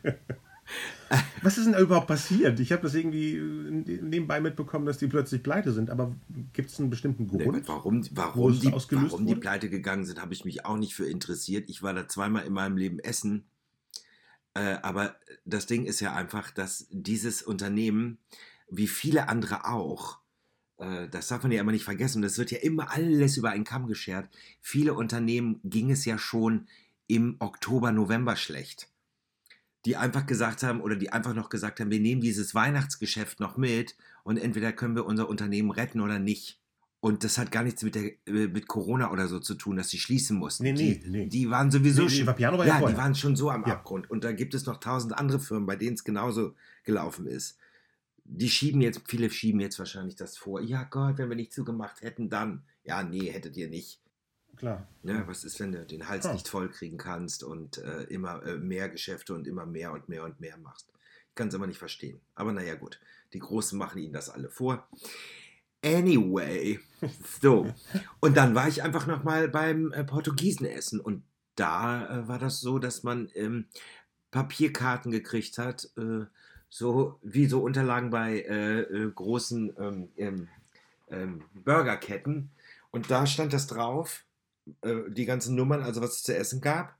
Was 1.42 1.58
ist 1.58 1.64
denn 1.64 1.72
da 1.72 1.80
überhaupt 1.80 2.06
passiert? 2.06 2.60
Ich 2.60 2.70
habe 2.70 2.82
das 2.82 2.94
irgendwie 2.94 3.36
äh, 3.36 4.00
nebenbei 4.02 4.40
mitbekommen, 4.40 4.86
dass 4.86 4.98
die 4.98 5.08
plötzlich 5.08 5.42
pleite 5.42 5.72
sind. 5.72 5.90
Aber 5.90 6.14
gibt 6.52 6.70
es 6.70 6.78
einen 6.78 6.90
bestimmten 6.90 7.28
Nee, 7.32 7.44
Grund? 7.44 7.66
warum, 7.66 8.04
Wo 8.04 8.10
warum, 8.14 8.52
es 8.52 8.60
die, 8.60 8.72
warum 8.72 9.26
die 9.26 9.34
pleite 9.34 9.68
gegangen 9.68 10.04
sind, 10.04 10.20
habe 10.20 10.32
ich 10.34 10.44
mich 10.44 10.64
auch 10.64 10.76
nicht 10.76 10.94
für 10.94 11.06
interessiert. 11.06 11.68
Ich 11.68 11.82
war 11.82 11.94
da 11.94 12.06
zweimal 12.06 12.44
in 12.44 12.52
meinem 12.52 12.76
Leben 12.76 12.98
essen. 13.00 13.44
Äh, 14.54 14.78
aber 14.82 15.16
das 15.44 15.66
Ding 15.66 15.84
ist 15.84 16.00
ja 16.00 16.14
einfach, 16.14 16.50
dass 16.50 16.86
dieses 16.90 17.42
Unternehmen, 17.42 18.18
wie 18.68 18.88
viele 18.88 19.28
andere 19.28 19.66
auch, 19.66 20.18
äh, 20.78 21.08
das 21.08 21.28
darf 21.28 21.42
man 21.42 21.52
ja 21.52 21.60
immer 21.60 21.72
nicht 21.72 21.84
vergessen, 21.84 22.22
das 22.22 22.38
wird 22.38 22.50
ja 22.50 22.58
immer 22.58 22.90
alles 22.90 23.36
über 23.36 23.50
einen 23.50 23.64
Kamm 23.64 23.86
geschert. 23.86 24.28
Viele 24.60 24.94
Unternehmen 24.94 25.60
ging 25.64 25.90
es 25.90 26.04
ja 26.04 26.18
schon 26.18 26.68
im 27.06 27.36
Oktober, 27.38 27.92
November 27.92 28.36
schlecht. 28.36 28.88
Die 29.86 29.96
einfach 29.96 30.26
gesagt 30.26 30.62
haben 30.62 30.80
oder 30.80 30.96
die 30.96 31.10
einfach 31.10 31.34
noch 31.34 31.48
gesagt 31.48 31.80
haben, 31.80 31.90
wir 31.90 32.00
nehmen 32.00 32.20
dieses 32.20 32.54
Weihnachtsgeschäft 32.54 33.40
noch 33.40 33.56
mit 33.56 33.96
und 34.24 34.36
entweder 34.36 34.72
können 34.72 34.94
wir 34.94 35.06
unser 35.06 35.28
Unternehmen 35.28 35.70
retten 35.70 36.00
oder 36.00 36.18
nicht. 36.18 36.59
Und 37.02 37.24
das 37.24 37.38
hat 37.38 37.50
gar 37.50 37.62
nichts 37.62 37.82
mit, 37.82 37.94
der, 37.94 38.12
äh, 38.26 38.48
mit 38.48 38.68
Corona 38.68 39.10
oder 39.10 39.26
so 39.26 39.40
zu 39.40 39.54
tun, 39.54 39.76
dass 39.76 39.88
sie 39.88 39.98
schließen 39.98 40.36
mussten. 40.36 40.64
Nee, 40.64 40.72
nee, 40.72 41.00
die, 41.02 41.08
nee. 41.10 41.26
die 41.28 41.48
waren 41.50 41.70
sowieso 41.70 42.02
Nee, 42.02 42.08
nee, 42.08 42.14
schon. 42.16 42.26
Vapiano 42.26 42.58
war 42.58 42.66
ja 42.66 42.78
ja, 42.78 42.86
die 42.86 42.96
waren 42.96 43.14
schon 43.14 43.36
so 43.36 43.50
am 43.50 43.64
Ja. 43.66 43.74
Abgrund. 43.74 44.10
Und 44.10 44.22
da 44.22 44.32
gibt 44.32 44.52
es 44.54 44.66
noch 44.66 44.80
tausend 44.80 45.14
andere 45.16 45.40
Firmen, 45.40 45.64
bei 45.66 45.76
denen 45.76 45.94
es 45.94 46.04
genauso 46.04 46.54
gelaufen 46.84 47.26
ist. 47.26 47.56
Die 48.24 48.50
schieben 48.50 48.82
jetzt, 48.82 49.00
viele 49.06 49.30
schieben 49.30 49.60
jetzt 49.60 49.78
wahrscheinlich 49.78 50.14
das 50.16 50.36
vor. 50.36 50.60
Ja 50.60 50.84
Gott, 50.84 51.16
wenn 51.16 51.30
wir 51.30 51.36
nicht 51.36 51.52
zugemacht 51.54 52.02
hätten, 52.02 52.28
dann. 52.28 52.62
Ja, 52.84 53.02
nee, 53.02 53.30
hättet 53.30 53.56
ihr 53.56 53.68
nicht. 53.68 53.98
Klar. 54.56 54.86
Ne, 55.02 55.22
was 55.26 55.42
ist, 55.44 55.58
wenn 55.58 55.72
du 55.72 55.86
den 55.86 56.06
Hals 56.06 56.26
Ah. 56.26 56.34
nicht 56.34 56.48
voll 56.48 56.68
kriegen 56.68 56.98
kannst 56.98 57.42
und 57.42 57.78
äh, 57.78 58.02
immer 58.04 58.42
äh, 58.44 58.58
mehr 58.58 58.90
Geschäfte 58.90 59.32
und 59.34 59.46
immer 59.46 59.64
mehr 59.64 59.92
und 59.92 60.10
mehr 60.10 60.22
und 60.24 60.38
mehr 60.38 60.58
machst? 60.58 60.86
Ich 61.30 61.34
kann 61.34 61.48
es 61.48 61.54
immer 61.54 61.66
nicht 61.66 61.78
verstehen. 61.78 62.20
Aber 62.34 62.52
naja, 62.52 62.74
gut. 62.74 63.00
Die 63.32 63.38
Großen 63.38 63.78
machen 63.78 64.02
ihnen 64.02 64.12
das 64.12 64.28
alle 64.28 64.50
vor. 64.50 64.86
Anyway, 65.82 66.78
so. 67.40 67.72
Und 68.20 68.36
dann 68.36 68.54
war 68.54 68.68
ich 68.68 68.82
einfach 68.82 69.06
nochmal 69.06 69.48
beim 69.48 69.92
äh, 69.92 70.04
Portugiesen 70.04 70.66
essen 70.66 71.00
und 71.00 71.22
da 71.56 72.06
äh, 72.06 72.28
war 72.28 72.38
das 72.38 72.60
so, 72.60 72.78
dass 72.78 73.02
man 73.02 73.30
ähm, 73.34 73.66
Papierkarten 74.30 75.10
gekriegt 75.10 75.58
hat, 75.58 75.90
äh, 75.96 76.26
so 76.68 77.18
wie 77.22 77.46
so 77.46 77.62
Unterlagen 77.62 78.10
bei 78.10 78.40
äh, 78.40 78.80
äh, 78.80 79.10
großen 79.10 79.74
ähm, 79.78 80.08
ähm, 80.16 80.48
ähm, 81.10 81.42
Burgerketten. 81.54 82.50
Und 82.90 83.10
da 83.10 83.26
stand 83.26 83.52
das 83.52 83.66
drauf, 83.66 84.24
äh, 84.82 85.10
die 85.10 85.24
ganzen 85.24 85.56
Nummern, 85.56 85.82
also 85.82 86.00
was 86.00 86.16
es 86.16 86.22
zu 86.22 86.36
essen 86.36 86.60
gab. 86.60 86.94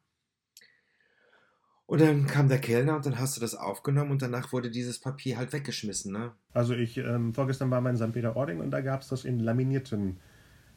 Und 1.90 2.00
dann 2.00 2.28
kam 2.28 2.48
der 2.48 2.60
Kellner 2.60 2.94
und 2.94 3.04
dann 3.04 3.18
hast 3.18 3.36
du 3.36 3.40
das 3.40 3.56
aufgenommen 3.56 4.12
und 4.12 4.22
danach 4.22 4.52
wurde 4.52 4.70
dieses 4.70 5.00
Papier 5.00 5.36
halt 5.36 5.52
weggeschmissen, 5.52 6.12
ne? 6.12 6.30
Also 6.52 6.72
ich, 6.72 6.96
ähm, 6.98 7.34
vorgestern 7.34 7.68
war 7.72 7.80
mal 7.80 7.90
in 7.90 7.96
St. 7.96 8.12
Peter-Ording 8.12 8.60
und 8.60 8.70
da 8.70 8.80
gab 8.80 9.00
es 9.00 9.08
das 9.08 9.24
in 9.24 9.40
laminierten 9.40 10.20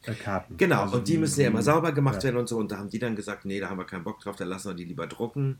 äh, 0.02 0.16
Karten. 0.16 0.58
Genau, 0.58 0.82
Also 0.82 0.98
und 0.98 1.08
die 1.08 1.20
müssen 1.20 1.42
ja 1.42 1.50
immer 1.50 1.62
sauber 1.62 1.92
gemacht 1.92 2.16
ja. 2.16 2.24
werden 2.24 2.38
und 2.38 2.50
so. 2.50 2.58
Und 2.58 2.72
da 2.72 2.80
haben 2.80 2.90
die 2.90 2.98
dann 2.98 3.16
gesagt, 3.16 3.46
nee, 3.46 3.60
da 3.60 3.70
haben 3.70 3.78
wir 3.78 3.86
keinen 3.86 4.04
Bock 4.04 4.22
drauf, 4.22 4.38
da 4.38 4.44
lassen 4.44 4.70
wir 4.70 4.74
die 4.76 4.86
lieber 4.86 5.06
drucken. 5.06 5.60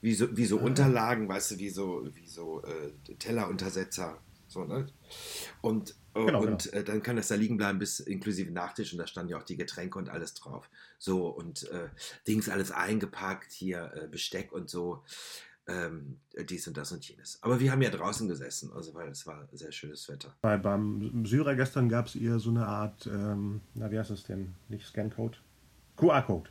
Wie 0.00 0.14
so, 0.14 0.34
wie 0.34 0.46
so 0.46 0.58
Ah. 0.58 0.62
Unterlagen, 0.62 1.28
weißt 1.28 1.50
du, 1.50 1.58
wie 1.58 1.68
so, 1.68 2.08
wie 2.14 2.26
so 2.26 2.62
äh, 2.62 3.14
Telleruntersetzer. 3.18 4.16
So, 4.50 4.64
ne? 4.64 4.86
Und, 5.60 5.90
äh, 6.14 6.26
Genau, 6.26 6.42
und 6.42 6.72
Äh, 6.72 6.82
dann 6.82 7.02
kann 7.04 7.14
das 7.14 7.28
da 7.28 7.36
liegen 7.36 7.56
bleiben 7.56 7.78
bis 7.78 8.00
inklusive 8.00 8.50
Nachtisch 8.50 8.92
und 8.92 8.98
da 8.98 9.06
standen 9.06 9.30
ja 9.30 9.38
auch 9.38 9.44
die 9.44 9.56
Getränke 9.56 9.96
und 9.96 10.08
alles 10.08 10.34
drauf. 10.34 10.68
So, 10.98 11.28
und 11.28 11.70
äh, 11.70 11.88
Dings 12.26 12.48
alles 12.48 12.72
eingepackt, 12.72 13.52
hier 13.52 13.92
äh, 13.94 14.08
Besteck 14.08 14.52
und 14.52 14.68
so. 14.68 15.04
Ähm, 15.68 16.18
dies 16.48 16.66
und 16.66 16.76
das 16.76 16.90
und 16.90 17.06
jenes. 17.08 17.38
Aber 17.42 17.60
wir 17.60 17.70
haben 17.70 17.80
ja 17.80 17.90
draußen 17.90 18.26
gesessen, 18.26 18.72
also 18.72 18.92
weil 18.94 19.08
es 19.10 19.24
war 19.24 19.46
sehr 19.52 19.70
schönes 19.70 20.08
Wetter. 20.08 20.34
Bei, 20.40 20.56
beim 20.56 21.24
Syrer 21.24 21.54
gestern 21.54 21.88
gab 21.88 22.06
es 22.06 22.16
eher 22.16 22.40
so 22.40 22.50
eine 22.50 22.66
Art, 22.66 23.06
ähm, 23.06 23.60
na 23.74 23.88
wie 23.92 23.98
heißt 23.98 24.10
das 24.10 24.24
denn? 24.24 24.56
Nicht 24.68 24.86
Scancode? 24.86 25.40
QR-Code. 25.96 26.50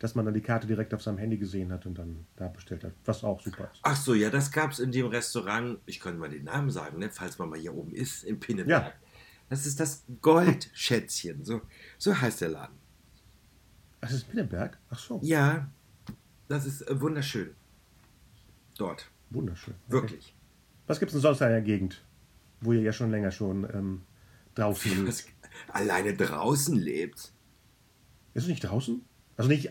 Dass 0.00 0.14
man 0.14 0.24
dann 0.24 0.32
die 0.32 0.40
Karte 0.40 0.66
direkt 0.66 0.94
auf 0.94 1.02
seinem 1.02 1.18
Handy 1.18 1.36
gesehen 1.36 1.70
hat 1.70 1.84
und 1.84 1.94
dann 1.98 2.26
da 2.36 2.48
bestellt 2.48 2.84
hat, 2.84 2.94
was 3.04 3.22
auch 3.22 3.40
super 3.40 3.70
ist. 3.70 3.80
Ach 3.82 3.96
so, 3.96 4.14
ja, 4.14 4.30
das 4.30 4.50
gab 4.50 4.72
es 4.72 4.80
in 4.80 4.90
dem 4.90 5.06
Restaurant, 5.06 5.78
ich 5.84 6.00
könnte 6.00 6.18
mal 6.18 6.30
den 6.30 6.44
Namen 6.44 6.70
sagen, 6.70 6.98
ne, 6.98 7.10
falls 7.10 7.38
man 7.38 7.50
mal 7.50 7.58
hier 7.58 7.74
oben 7.74 7.94
ist, 7.94 8.24
in 8.24 8.40
Pinneberg. 8.40 8.84
Ja. 8.86 8.92
Das 9.50 9.66
ist 9.66 9.78
das 9.78 10.04
Goldschätzchen, 10.22 11.44
so, 11.44 11.60
so 11.98 12.18
heißt 12.18 12.40
der 12.40 12.48
Laden. 12.48 12.78
Das 14.00 14.12
ist 14.12 14.30
Pinneberg? 14.30 14.78
Ach 14.88 14.98
so, 14.98 15.20
Ja, 15.22 15.70
das 16.48 16.64
ist 16.64 16.80
äh, 16.88 16.98
wunderschön. 16.98 17.54
Dort, 18.78 19.10
wunderschön. 19.28 19.74
Okay. 19.86 19.92
wirklich. 19.92 20.34
Was 20.86 20.98
gibt 20.98 21.10
es 21.10 21.12
denn 21.12 21.20
sonst 21.20 21.42
in 21.42 21.48
der 21.48 21.60
Gegend, 21.60 22.02
wo 22.62 22.72
ihr 22.72 22.80
ja 22.80 22.94
schon 22.94 23.10
länger 23.10 23.32
schon 23.32 23.64
ähm, 23.74 24.02
draußen 24.54 25.04
lebt? 25.04 25.26
Alleine 25.68 26.16
draußen 26.16 26.74
lebt. 26.74 27.32
Ist 28.32 28.44
es 28.44 28.48
nicht 28.48 28.64
draußen? 28.64 29.04
Also 29.40 29.48
nicht 29.48 29.70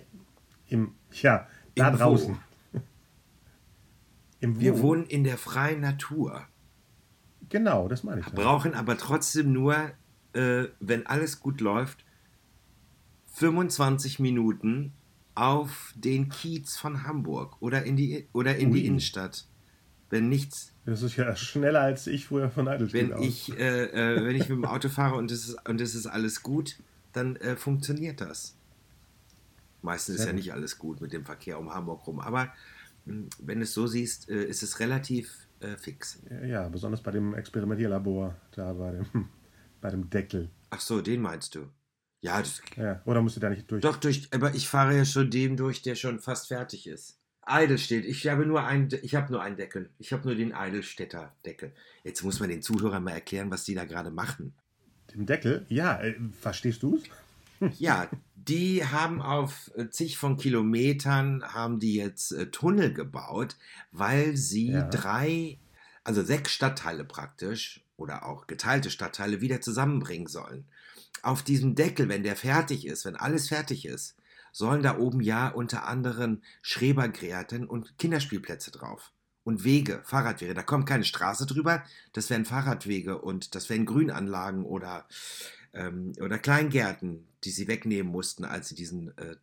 im, 0.70 0.94
ja, 1.12 1.48
da 1.76 1.88
Im 1.90 1.94
wo? 1.94 1.98
draußen. 1.98 2.38
Im 4.42 4.60
Wir 4.60 4.78
Wo? 4.78 4.84
wohnen 4.84 5.06
in 5.06 5.24
der 5.24 5.38
freien 5.38 5.82
Natur, 5.82 6.46
Genau, 7.50 7.88
das 7.88 8.04
meine 8.04 8.22
ich. 8.22 8.28
ja. 8.28 8.34
brauchen 8.34 8.74
aber 8.76 8.96
trotzdem 8.98 9.52
nur, 9.52 9.76
äh, 10.34 10.66
wenn 10.80 11.08
alles 11.08 11.40
gut 11.40 11.62
läuft, 11.62 12.06
25 13.34 14.20
Minuten 14.20 14.94
auf 15.36 15.94
den 15.96 16.30
Kiez 16.30 16.78
von 16.78 17.04
Hamburg 17.04 17.58
oder 17.62 17.84
in 17.84 17.96
die, 17.98 18.28
oder 18.34 18.56
in 18.58 18.72
die. 18.74 18.86
Innenstadt. 18.86 19.48
Wenn 20.12 20.28
nichts, 20.30 20.74
Das 20.86 21.02
ist 21.04 21.16
ja 21.18 21.36
schneller 21.36 21.82
als 21.82 22.08
ich 22.08 22.26
früher 22.28 22.50
von 22.50 22.68
Eidelstedt 22.68 23.10
wenn 23.10 23.14
aus. 23.14 23.26
ich, 23.26 23.58
äh, 23.58 23.86
äh, 23.86 24.24
wenn 24.26 24.36
ich 24.36 24.50
mit 24.50 24.58
dem 24.58 24.66
Auto 24.66 24.90
fahre 24.90 25.16
und 25.16 25.30
es 25.32 25.50
ist, 25.50 25.68
und 25.70 25.80
es 25.82 25.94
ist 25.96 26.08
alles 26.08 26.42
gut, 26.44 26.78
dann 27.14 27.36
äh, 27.38 27.56
funktioniert 27.56 28.20
das. 28.22 28.56
Meistens 29.82 30.20
ist 30.20 30.26
ja 30.26 30.34
nicht 30.34 30.52
alles 30.54 30.78
gut 30.78 31.02
mit 31.02 31.14
dem 31.14 31.26
Verkehr 31.26 31.60
um 31.60 31.74
Hamburg 31.74 32.06
rum, 32.08 32.20
aber 32.20 32.54
mh, 33.06 33.28
wenn 33.40 33.62
es 33.62 33.74
so 33.74 33.88
siehst, 33.88 34.30
äh, 34.30 34.44
ist 34.44 34.64
es 34.64 34.80
relativ 34.80 35.48
äh, 35.62 35.78
fix. 35.78 36.22
Ja, 36.46 36.68
besonders 36.70 37.02
bei 37.02 37.12
dem 37.12 37.34
Experimentierlabor, 37.34 38.36
da 38.52 38.74
bei 38.74 38.92
dem, 38.92 39.06
bei 39.82 39.90
dem 39.90 40.10
Deckel. 40.10 40.50
Ach 40.70 40.82
so, 40.82 41.02
den 41.02 41.22
meinst 41.22 41.56
du? 41.56 41.70
Ja, 42.22 42.40
das, 42.40 42.62
Ja, 42.76 43.02
oder 43.06 43.22
musst 43.22 43.38
du 43.38 43.40
da 43.40 43.50
nicht 43.50 43.70
durch? 43.72 43.82
doch 43.82 43.96
durch, 43.98 44.28
aber 44.34 44.54
ich 44.54 44.68
fahre 44.68 44.98
ja 44.98 45.06
schon 45.06 45.32
dem 45.32 45.56
durch, 45.56 45.82
der 45.82 45.96
schon 45.96 46.20
fast 46.20 46.50
fertig 46.50 46.86
ist. 46.88 47.18
Eidelstedt, 47.42 48.06
ich 48.06 48.28
habe 48.28 48.46
nur 48.46 48.64
einen, 48.64 48.90
ich 49.02 49.16
habe 49.16 49.32
nur 49.32 49.42
einen 49.42 49.56
Deckel. 49.56 49.90
Ich 49.98 50.14
habe 50.14 50.28
nur 50.28 50.36
den 50.36 50.54
Eidelstädter 50.54 51.34
Deckel. 51.46 51.74
Jetzt 52.04 52.24
muss 52.24 52.40
man 52.40 52.50
den 52.50 52.62
Zuhörern 52.62 53.04
mal 53.04 53.12
erklären, 53.14 53.50
was 53.50 53.64
die 53.64 53.74
da 53.74 53.86
gerade 53.86 54.12
machen. 54.12 54.54
Dem 55.14 55.26
Deckel? 55.26 55.66
Ja, 55.70 56.00
äh, 56.02 56.14
verstehst 56.40 56.84
du 56.84 56.98
es? 56.98 57.80
Ja, 57.80 58.10
die 58.48 58.86
haben 58.86 59.22
auf 59.22 59.72
äh, 59.76 59.90
zig 59.90 60.18
von 60.18 60.38
Kilometern 60.38 61.44
haben 61.44 61.80
die 61.80 61.96
jetzt 61.96 62.32
äh, 62.32 62.50
Tunnel 62.52 62.94
gebaut, 62.94 63.58
weil 63.92 64.38
sie 64.38 64.72
Ja. 64.74 64.84
drei, 64.90 65.60
also 66.04 66.24
sechs 66.24 66.52
Stadtteile 66.52 67.06
praktisch 67.06 67.86
oder 67.98 68.26
auch 68.26 68.48
geteilte 68.48 68.92
Stadtteile 68.92 69.42
wieder 69.42 69.62
zusammenbringen 69.62 70.28
sollen. 70.28 70.66
Auf 71.22 71.44
diesem 71.44 71.76
Deckel, 71.76 72.08
wenn 72.08 72.24
der 72.24 72.36
fertig 72.36 72.86
ist, 72.86 73.06
wenn 73.06 73.16
alles 73.16 73.50
fertig 73.50 73.86
ist, 73.86 74.16
sollen 74.52 74.84
da 74.84 74.98
oben 74.98 75.22
ja 75.22 75.50
unter 75.50 75.86
anderem 75.88 76.42
Schrebergärten 76.62 77.68
und 77.68 77.98
Kinderspielplätze 77.98 78.72
drauf. 78.72 79.12
Und 79.44 79.64
Wege, 79.64 80.02
Fahrradwege. 80.04 80.54
Da 80.54 80.64
kommt 80.64 80.86
keine 80.88 81.06
Straße 81.06 81.46
drüber, 81.46 81.84
das 82.14 82.30
wären 82.30 82.46
Fahrradwege 82.46 83.20
und 83.20 83.56
das 83.56 83.70
wären 83.70 83.86
Grünanlagen 83.86 84.64
oder 84.64 85.08
ähm, 85.74 86.14
oder 86.20 86.38
Kleingärten, 86.38 87.28
die 87.44 87.52
sie 87.52 87.68
wegnehmen 87.68 88.12
mussten, 88.12 88.46
als 88.46 88.70
sie 88.70 88.76
diesen 88.76 89.18
äh, 89.18 89.36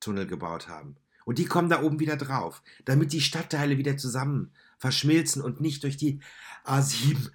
Tunnel 0.00 0.26
gebaut 0.26 0.68
haben. 0.68 0.96
Und 1.24 1.38
die 1.38 1.46
kommen 1.46 1.70
da 1.70 1.82
oben 1.82 2.00
wieder 2.00 2.16
drauf, 2.16 2.62
damit 2.84 3.12
die 3.12 3.20
Stadtteile 3.20 3.78
wieder 3.78 3.96
zusammen 3.96 4.52
verschmilzen 4.78 5.40
und 5.42 5.60
nicht 5.60 5.82
durch 5.82 5.96
die 5.96 6.20
A7. 6.64 7.30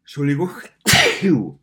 Entschuldigung. 0.00 0.50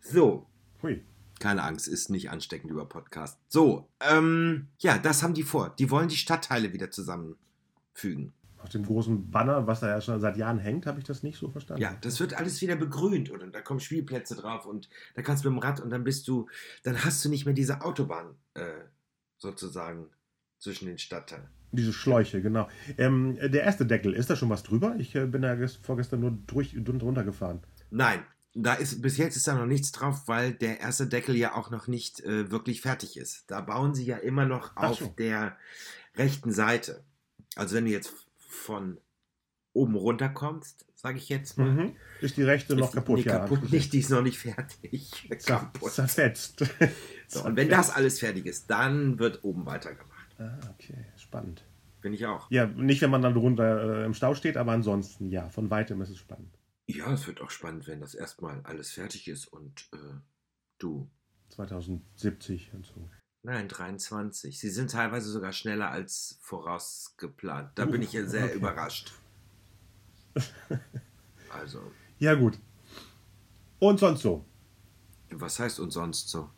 so, 0.00 0.46
Hui. 0.82 1.04
keine 1.40 1.64
Angst, 1.64 1.88
ist 1.88 2.10
nicht 2.10 2.30
ansteckend 2.30 2.70
über 2.70 2.88
Podcast. 2.88 3.38
So, 3.48 3.88
ähm, 4.00 4.68
ja, 4.78 4.98
das 4.98 5.22
haben 5.22 5.34
die 5.34 5.42
vor. 5.42 5.74
Die 5.78 5.90
wollen 5.90 6.08
die 6.08 6.16
Stadtteile 6.16 6.72
wieder 6.72 6.90
zusammenfügen. 6.90 8.32
Auf 8.66 8.72
dem 8.72 8.84
großen 8.84 9.30
Banner, 9.30 9.68
was 9.68 9.78
da 9.78 9.88
ja 9.88 10.00
schon 10.00 10.20
seit 10.20 10.36
Jahren 10.36 10.58
hängt, 10.58 10.86
habe 10.86 10.98
ich 10.98 11.04
das 11.04 11.22
nicht 11.22 11.38
so 11.38 11.48
verstanden. 11.48 11.82
Ja, 11.82 11.96
das 12.00 12.18
wird 12.18 12.34
alles 12.34 12.60
wieder 12.60 12.74
begrünt 12.74 13.30
und 13.30 13.54
da 13.54 13.60
kommen 13.60 13.78
Spielplätze 13.78 14.34
drauf 14.34 14.66
und 14.66 14.88
da 15.14 15.22
kannst 15.22 15.44
du 15.44 15.50
mit 15.50 15.56
dem 15.56 15.62
Rad 15.62 15.78
und 15.78 15.90
dann 15.90 16.02
bist 16.02 16.26
du, 16.26 16.48
dann 16.82 17.04
hast 17.04 17.24
du 17.24 17.28
nicht 17.28 17.44
mehr 17.44 17.54
diese 17.54 17.82
Autobahn 17.82 18.34
äh, 18.54 18.64
sozusagen 19.38 20.08
zwischen 20.58 20.86
den 20.86 20.98
Stadtteilen. 20.98 21.46
Diese 21.70 21.92
Schläuche, 21.92 22.42
genau. 22.42 22.68
Ähm, 22.98 23.36
der 23.36 23.62
erste 23.62 23.86
Deckel, 23.86 24.14
ist 24.14 24.30
da 24.30 24.34
schon 24.34 24.50
was 24.50 24.64
drüber? 24.64 24.96
Ich 24.98 25.14
äh, 25.14 25.26
bin 25.26 25.42
da 25.42 25.52
gest- 25.52 25.84
vorgestern 25.84 26.18
nur 26.18 26.32
durch, 26.32 26.74
drunter 26.76 27.22
gefahren. 27.22 27.60
Nein, 27.90 28.24
da 28.52 28.74
ist 28.74 29.00
bis 29.00 29.16
jetzt 29.16 29.36
ist 29.36 29.46
da 29.46 29.54
noch 29.54 29.66
nichts 29.66 29.92
drauf, 29.92 30.26
weil 30.26 30.54
der 30.54 30.80
erste 30.80 31.06
Deckel 31.06 31.36
ja 31.36 31.54
auch 31.54 31.70
noch 31.70 31.86
nicht 31.86 32.18
äh, 32.24 32.50
wirklich 32.50 32.80
fertig 32.80 33.16
ist. 33.16 33.48
Da 33.48 33.60
bauen 33.60 33.94
sie 33.94 34.06
ja 34.06 34.16
immer 34.16 34.44
noch 34.44 34.72
Ach 34.74 34.90
auf 34.90 34.98
so. 34.98 35.14
der 35.18 35.56
rechten 36.16 36.50
Seite. 36.50 37.04
Also 37.54 37.76
wenn 37.76 37.84
du 37.84 37.92
jetzt 37.92 38.25
von 38.48 38.98
oben 39.72 39.94
runter 39.94 40.28
kommst, 40.30 40.86
sage 40.94 41.18
ich 41.18 41.28
jetzt 41.28 41.58
mal. 41.58 41.70
Mhm. 41.70 41.96
Ist 42.20 42.36
die 42.36 42.42
rechte 42.42 42.74
noch 42.74 42.88
ist 42.88 42.94
kaputt? 42.94 43.18
Nee, 43.18 43.26
ja, 43.26 43.38
kaputt 43.40 43.70
nicht, 43.70 43.92
die 43.92 43.98
ist 43.98 44.10
noch 44.10 44.22
nicht 44.22 44.38
fertig. 44.38 45.28
Kaputt. 45.46 45.92
zerfetzt. 45.92 46.64
So, 47.28 47.44
und 47.44 47.56
wenn 47.56 47.68
das 47.68 47.90
alles 47.90 48.20
fertig 48.20 48.46
ist, 48.46 48.70
dann 48.70 49.18
wird 49.18 49.42
oben 49.42 49.66
weitergemacht. 49.66 50.36
Ah, 50.38 50.60
okay, 50.70 51.06
spannend. 51.16 51.64
Finde 52.00 52.18
ich 52.18 52.24
auch. 52.24 52.48
Ja, 52.52 52.66
nicht, 52.66 53.02
wenn 53.02 53.10
man 53.10 53.20
dann 53.20 53.34
drunter 53.34 54.02
äh, 54.02 54.04
im 54.04 54.14
Stau 54.14 54.36
steht, 54.36 54.56
aber 54.56 54.70
ansonsten, 54.70 55.28
ja, 55.28 55.48
von 55.48 55.68
weitem 55.68 56.00
ist 56.02 56.10
es 56.10 56.18
spannend. 56.18 56.56
Ja, 56.86 57.12
es 57.12 57.26
wird 57.26 57.40
auch 57.40 57.50
spannend, 57.50 57.88
wenn 57.88 58.00
das 58.00 58.14
erstmal 58.14 58.60
alles 58.62 58.92
fertig 58.92 59.26
ist 59.26 59.46
und 59.46 59.88
äh, 59.92 60.20
du. 60.78 61.10
2070 61.48 62.72
und 62.74 62.86
so. 62.86 63.10
Nein, 63.46 63.68
23. 63.68 64.58
Sie 64.58 64.70
sind 64.70 64.90
teilweise 64.90 65.30
sogar 65.30 65.52
schneller 65.52 65.88
als 65.92 66.36
vorausgeplant. 66.40 67.70
Da 67.76 67.86
Uh, 67.86 67.90
bin 67.92 68.02
ich 68.02 68.12
ja 68.12 68.26
sehr 68.26 68.46
okay. 68.46 68.54
überrascht. 68.56 69.12
Also, 71.50 71.80
Ja, 72.18 72.34
gut. 72.34 72.58
Und 73.78 74.00
sonst 74.00 74.22
so. 74.22 74.44
was 75.30 75.60
heißt 75.60 75.78
und 75.78 75.92
sonst 75.92 76.28
so? 76.28 76.50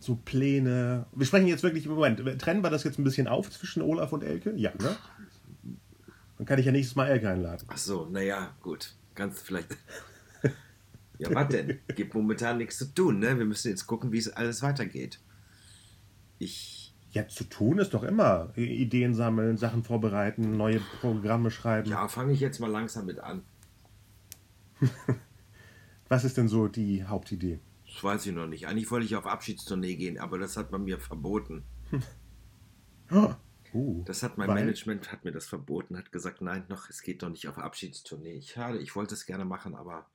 So 0.00 0.16
Pläne. 0.16 1.06
Wir 1.12 1.26
sprechen 1.26 1.46
jetzt 1.48 1.62
wirklich 1.62 1.84
im 1.84 1.92
Moment. 1.92 2.40
Trennen 2.40 2.62
wir 2.64 2.70
das 2.70 2.82
jetzt 2.84 2.98
ein 2.98 3.04
bisschen 3.04 3.28
auf 3.28 3.50
zwischen 3.50 3.82
Olaf 3.82 4.12
und 4.14 4.24
Elke? 4.24 4.54
Ja, 4.56 4.72
ne? 4.80 4.96
Dann 6.38 6.46
kann 6.46 6.58
ich 6.58 6.64
ja 6.66 6.72
nächstes 6.72 6.96
Mal 6.96 7.08
Elke 7.08 7.28
einladen. 7.28 7.66
Ach 7.68 7.76
so, 7.76 8.06
naja, 8.06 8.54
gut. 8.62 8.94
Kannst 9.14 9.42
du 9.42 9.44
vielleicht. 9.44 9.76
ja, 11.18 11.32
was 11.34 11.48
denn? 11.48 11.78
Gibt 11.94 12.14
momentan 12.14 12.56
nichts 12.56 12.78
zu 12.78 12.86
tun, 12.86 13.18
ne? 13.18 13.38
Wir 13.38 13.44
müssen 13.44 13.68
jetzt 13.68 13.86
gucken, 13.86 14.12
wie 14.12 14.18
es 14.18 14.30
alles 14.30 14.62
weitergeht. 14.62 15.20
Ich. 16.38 16.94
Ja, 17.10 17.28
zu 17.28 17.44
tun 17.44 17.78
ist 17.78 17.94
doch 17.94 18.02
immer. 18.02 18.52
Ideen 18.56 19.14
sammeln, 19.14 19.56
Sachen 19.56 19.84
vorbereiten, 19.84 20.56
neue 20.56 20.80
Programme 21.00 21.52
schreiben. 21.52 21.88
Ja, 21.88 22.08
fange 22.08 22.32
ich 22.32 22.40
jetzt 22.40 22.58
mal 22.58 22.70
langsam 22.70 23.06
mit 23.06 23.20
an. 23.20 23.42
Was 26.08 26.24
ist 26.24 26.36
denn 26.36 26.48
so 26.48 26.66
die 26.66 27.04
Hauptidee? 27.04 27.60
Das 27.86 28.02
weiß 28.02 28.26
ich 28.26 28.32
noch 28.32 28.48
nicht. 28.48 28.66
Eigentlich 28.66 28.90
wollte 28.90 29.06
ich 29.06 29.14
auf 29.14 29.26
Abschiedstournee 29.26 29.94
gehen, 29.94 30.18
aber 30.18 30.38
das 30.38 30.56
hat 30.56 30.72
man 30.72 30.84
mir 30.84 30.98
verboten. 30.98 31.62
Uh, 33.74 34.04
Das 34.04 34.22
hat 34.22 34.38
mein 34.38 34.48
Weil? 34.48 34.60
Management 34.60 35.10
hat 35.10 35.24
mir 35.24 35.32
das 35.32 35.46
verboten, 35.46 35.96
hat 35.98 36.12
gesagt, 36.12 36.40
nein, 36.40 36.64
noch, 36.68 36.88
es 36.88 37.02
geht 37.02 37.22
doch 37.22 37.28
nicht 37.28 37.48
auf 37.48 37.58
Abschiedstournee. 37.58 38.40
Schade, 38.40 38.78
ich 38.78 38.94
wollte 38.94 39.14
es 39.14 39.26
gerne 39.26 39.44
machen, 39.44 39.74
aber 39.74 40.06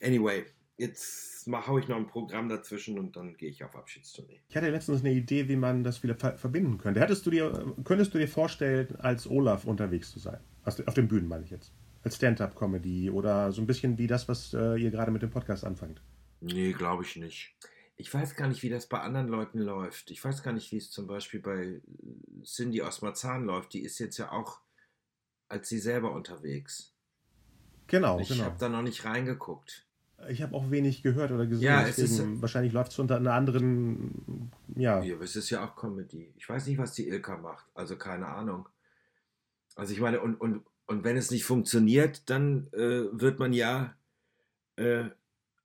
anyway, 0.00 0.46
jetzt 0.76 1.46
mal 1.46 1.66
hau 1.66 1.78
ich 1.78 1.88
noch 1.88 1.96
ein 1.96 2.06
Programm 2.06 2.48
dazwischen 2.48 2.98
und 2.98 3.16
dann 3.16 3.36
gehe 3.36 3.48
ich 3.48 3.64
auf 3.64 3.74
Abschiedstournee. 3.74 4.40
Ich 4.48 4.56
hatte 4.56 4.70
letztens 4.70 5.00
eine 5.00 5.12
Idee, 5.12 5.48
wie 5.48 5.56
man 5.56 5.84
das 5.84 6.02
wieder 6.02 6.14
ver 6.14 6.36
verbinden 6.36 6.78
könnte. 6.78 7.00
Hättest 7.00 7.24
du 7.26 7.30
dir, 7.30 7.74
könntest 7.84 8.14
du 8.14 8.18
dir 8.18 8.28
vorstellen, 8.28 8.96
als 8.96 9.28
Olaf 9.28 9.64
unterwegs 9.64 10.10
zu 10.10 10.18
sein? 10.18 10.38
Auf 10.64 10.94
den 10.94 11.08
Bühnen 11.08 11.28
meine 11.28 11.44
ich 11.44 11.50
jetzt. 11.50 11.72
Als 12.02 12.16
Stand-up-Comedy 12.16 13.10
oder 13.10 13.52
so 13.52 13.62
ein 13.62 13.66
bisschen 13.66 13.98
wie 13.98 14.06
das, 14.06 14.28
was 14.28 14.54
äh, 14.54 14.76
ihr 14.76 14.90
gerade 14.90 15.10
mit 15.10 15.22
dem 15.22 15.30
Podcast 15.30 15.64
anfangt. 15.64 16.02
Nee, 16.40 16.72
glaube 16.72 17.04
ich 17.04 17.16
nicht. 17.16 17.56
Ich 17.96 18.12
weiß 18.12 18.36
gar 18.36 18.48
nicht, 18.48 18.62
wie 18.62 18.68
das 18.68 18.88
bei 18.88 19.00
anderen 19.00 19.28
Leuten 19.28 19.58
läuft. 19.58 20.10
Ich 20.10 20.22
weiß 20.22 20.42
gar 20.42 20.52
nicht, 20.52 20.70
wie 20.70 20.76
es 20.76 20.90
zum 20.90 21.06
Beispiel 21.06 21.40
bei 21.40 21.64
äh, 21.64 21.80
Cindy 22.44 22.82
aus 22.82 23.02
Marzahn 23.02 23.44
läuft. 23.44 23.72
Die 23.72 23.82
ist 23.82 23.98
jetzt 23.98 24.18
ja 24.18 24.30
auch 24.30 24.60
als 25.48 25.68
sie 25.68 25.78
selber 25.78 26.12
unterwegs. 26.12 26.92
Genau, 27.86 28.18
ich 28.18 28.28
genau. 28.28 28.44
habe 28.44 28.58
da 28.58 28.68
noch 28.68 28.82
nicht 28.82 29.04
reingeguckt. 29.04 29.85
Ich 30.28 30.42
habe 30.42 30.54
auch 30.54 30.70
wenig 30.70 31.02
gehört 31.02 31.30
oder 31.32 31.46
gesehen. 31.46 31.64
Ja, 31.64 31.82
es 31.86 31.96
deswegen 31.96 32.34
ist- 32.36 32.42
wahrscheinlich 32.42 32.72
läuft 32.72 32.92
es 32.92 32.98
unter 32.98 33.16
einer 33.16 33.32
anderen, 33.34 34.50
ja. 34.74 35.02
Ja, 35.02 35.16
es 35.20 35.36
ist 35.36 35.50
ja 35.50 35.64
auch 35.64 35.76
Comedy. 35.76 36.32
Ich 36.36 36.48
weiß 36.48 36.66
nicht, 36.66 36.78
was 36.78 36.92
die 36.92 37.08
Ilka 37.08 37.36
macht. 37.36 37.66
Also 37.74 37.96
keine 37.96 38.26
Ahnung. 38.26 38.68
Also 39.74 39.92
ich 39.92 40.00
meine, 40.00 40.20
und, 40.20 40.36
und, 40.40 40.64
und 40.86 41.04
wenn 41.04 41.16
es 41.16 41.30
nicht 41.30 41.44
funktioniert, 41.44 42.28
dann 42.30 42.68
äh, 42.72 43.04
wird 43.12 43.38
man 43.38 43.52
ja 43.52 43.94
äh, 44.76 45.04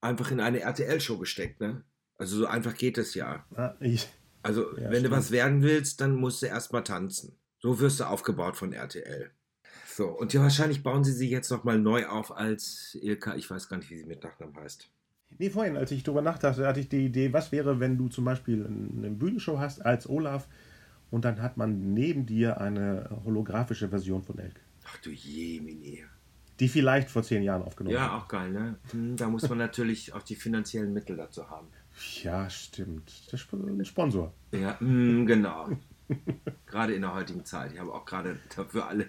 einfach 0.02 0.32
in 0.32 0.40
eine 0.40 0.60
RTL-Show 0.62 1.18
gesteckt, 1.18 1.60
ne? 1.62 1.84
Also 2.18 2.38
so 2.38 2.46
einfach 2.46 2.76
geht 2.76 2.98
es 2.98 3.14
ja. 3.16 3.46
Ah, 3.56 3.74
Ich, 3.80 4.08
Also, 4.44 4.72
Ja, 4.78 4.84
wenn 4.90 5.00
stimmt. 5.00 5.06
du 5.08 5.12
was 5.12 5.32
werden 5.32 5.62
willst, 5.64 6.02
dann 6.02 6.16
musst 6.16 6.42
du 6.42 6.48
erstmal 6.48 6.84
tanzen. 6.84 7.36
So 7.60 7.80
wirst 7.80 8.00
du 8.00 8.06
aufgebaut 8.06 8.58
von 8.58 8.74
RTL. 8.74 9.32
So, 10.02 10.08
und 10.08 10.34
ja, 10.34 10.42
wahrscheinlich 10.42 10.82
bauen 10.82 11.04
sie 11.04 11.12
sie 11.12 11.30
jetzt 11.30 11.52
nochmal 11.52 11.78
neu 11.78 12.08
auf 12.08 12.36
als 12.36 12.98
Ilka, 13.00 13.36
ich 13.36 13.48
weiß 13.48 13.70
gar 13.70 13.78
nicht, 13.78 13.92
wie 13.92 13.98
sie 14.00 14.06
mit 14.06 14.24
Nachnamen 14.24 14.56
heißt. 14.56 14.90
Nee, 15.38 15.52
vorhin, 15.52 15.78
als 15.78 15.92
ich 15.92 16.02
darüber 16.02 16.24
nachdachte, 16.24 16.66
hatte 16.66 16.80
ich 16.80 16.90
die 16.90 17.06
Idee, 17.06 17.34
was 17.34 17.52
wäre, 17.52 17.80
wenn 17.80 18.00
du 18.00 18.08
zum 18.10 18.26
Beispiel 18.26 18.66
eine 18.66 19.12
Bühnenshow 19.12 19.60
hast 19.60 19.86
als 19.86 20.10
Olaf 20.10 20.48
und 21.12 21.24
dann 21.24 21.40
hat 21.44 21.56
man 21.58 21.94
neben 21.94 22.26
dir 22.26 22.60
eine 22.60 23.16
holographische 23.26 23.90
Version 23.90 24.24
von 24.24 24.40
Elk, 24.40 24.60
Ach 24.86 24.98
du 25.04 25.12
Jemini. 25.12 26.04
die 26.60 26.68
vielleicht 26.68 27.12
vor 27.12 27.22
zehn 27.22 27.44
Jahren 27.44 27.62
aufgenommen 27.62 27.96
Ja, 27.96 28.18
auch 28.18 28.28
geil, 28.28 28.50
ne? 28.52 28.78
Hm, 28.90 29.18
Da 29.18 29.30
muss 29.30 29.48
man 29.50 29.58
natürlich 29.60 30.14
auch 30.14 30.24
die 30.24 30.36
finanziellen 30.36 30.94
Mittel 30.94 31.16
dazu 31.16 31.48
haben. 31.48 31.68
wurde. 31.68 32.24
Ja, 32.24 32.50
stimmt. 32.50 33.32
Der 33.32 33.38
Sponsor. 33.86 34.34
Ja, 34.52 34.78
mm, 34.80 35.28
genau. 35.28 35.70
gerade 36.66 36.96
in 36.96 37.02
der 37.04 37.14
heutigen 37.14 37.46
Zeit. 37.46 37.72
Ich 37.74 37.80
habe 37.80 37.94
auch 37.94 38.06
gerade 38.06 38.40
dafür 38.56 38.88
alle, 38.88 39.06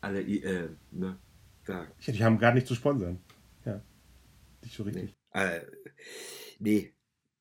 alle 0.00 0.20
äh, 0.20 0.68
ne, 0.90 1.18
da, 1.64 1.86
Ja, 2.00 2.12
die 2.12 2.24
haben 2.24 2.38
gerade 2.38 2.56
nicht 2.56 2.66
zu 2.66 2.74
sponsern. 2.74 3.20
Ja. 3.64 3.82
Nicht 4.62 4.76
so 4.76 4.82
richtig. 4.84 5.14
äh, 5.32 5.60
nee. 6.58 6.92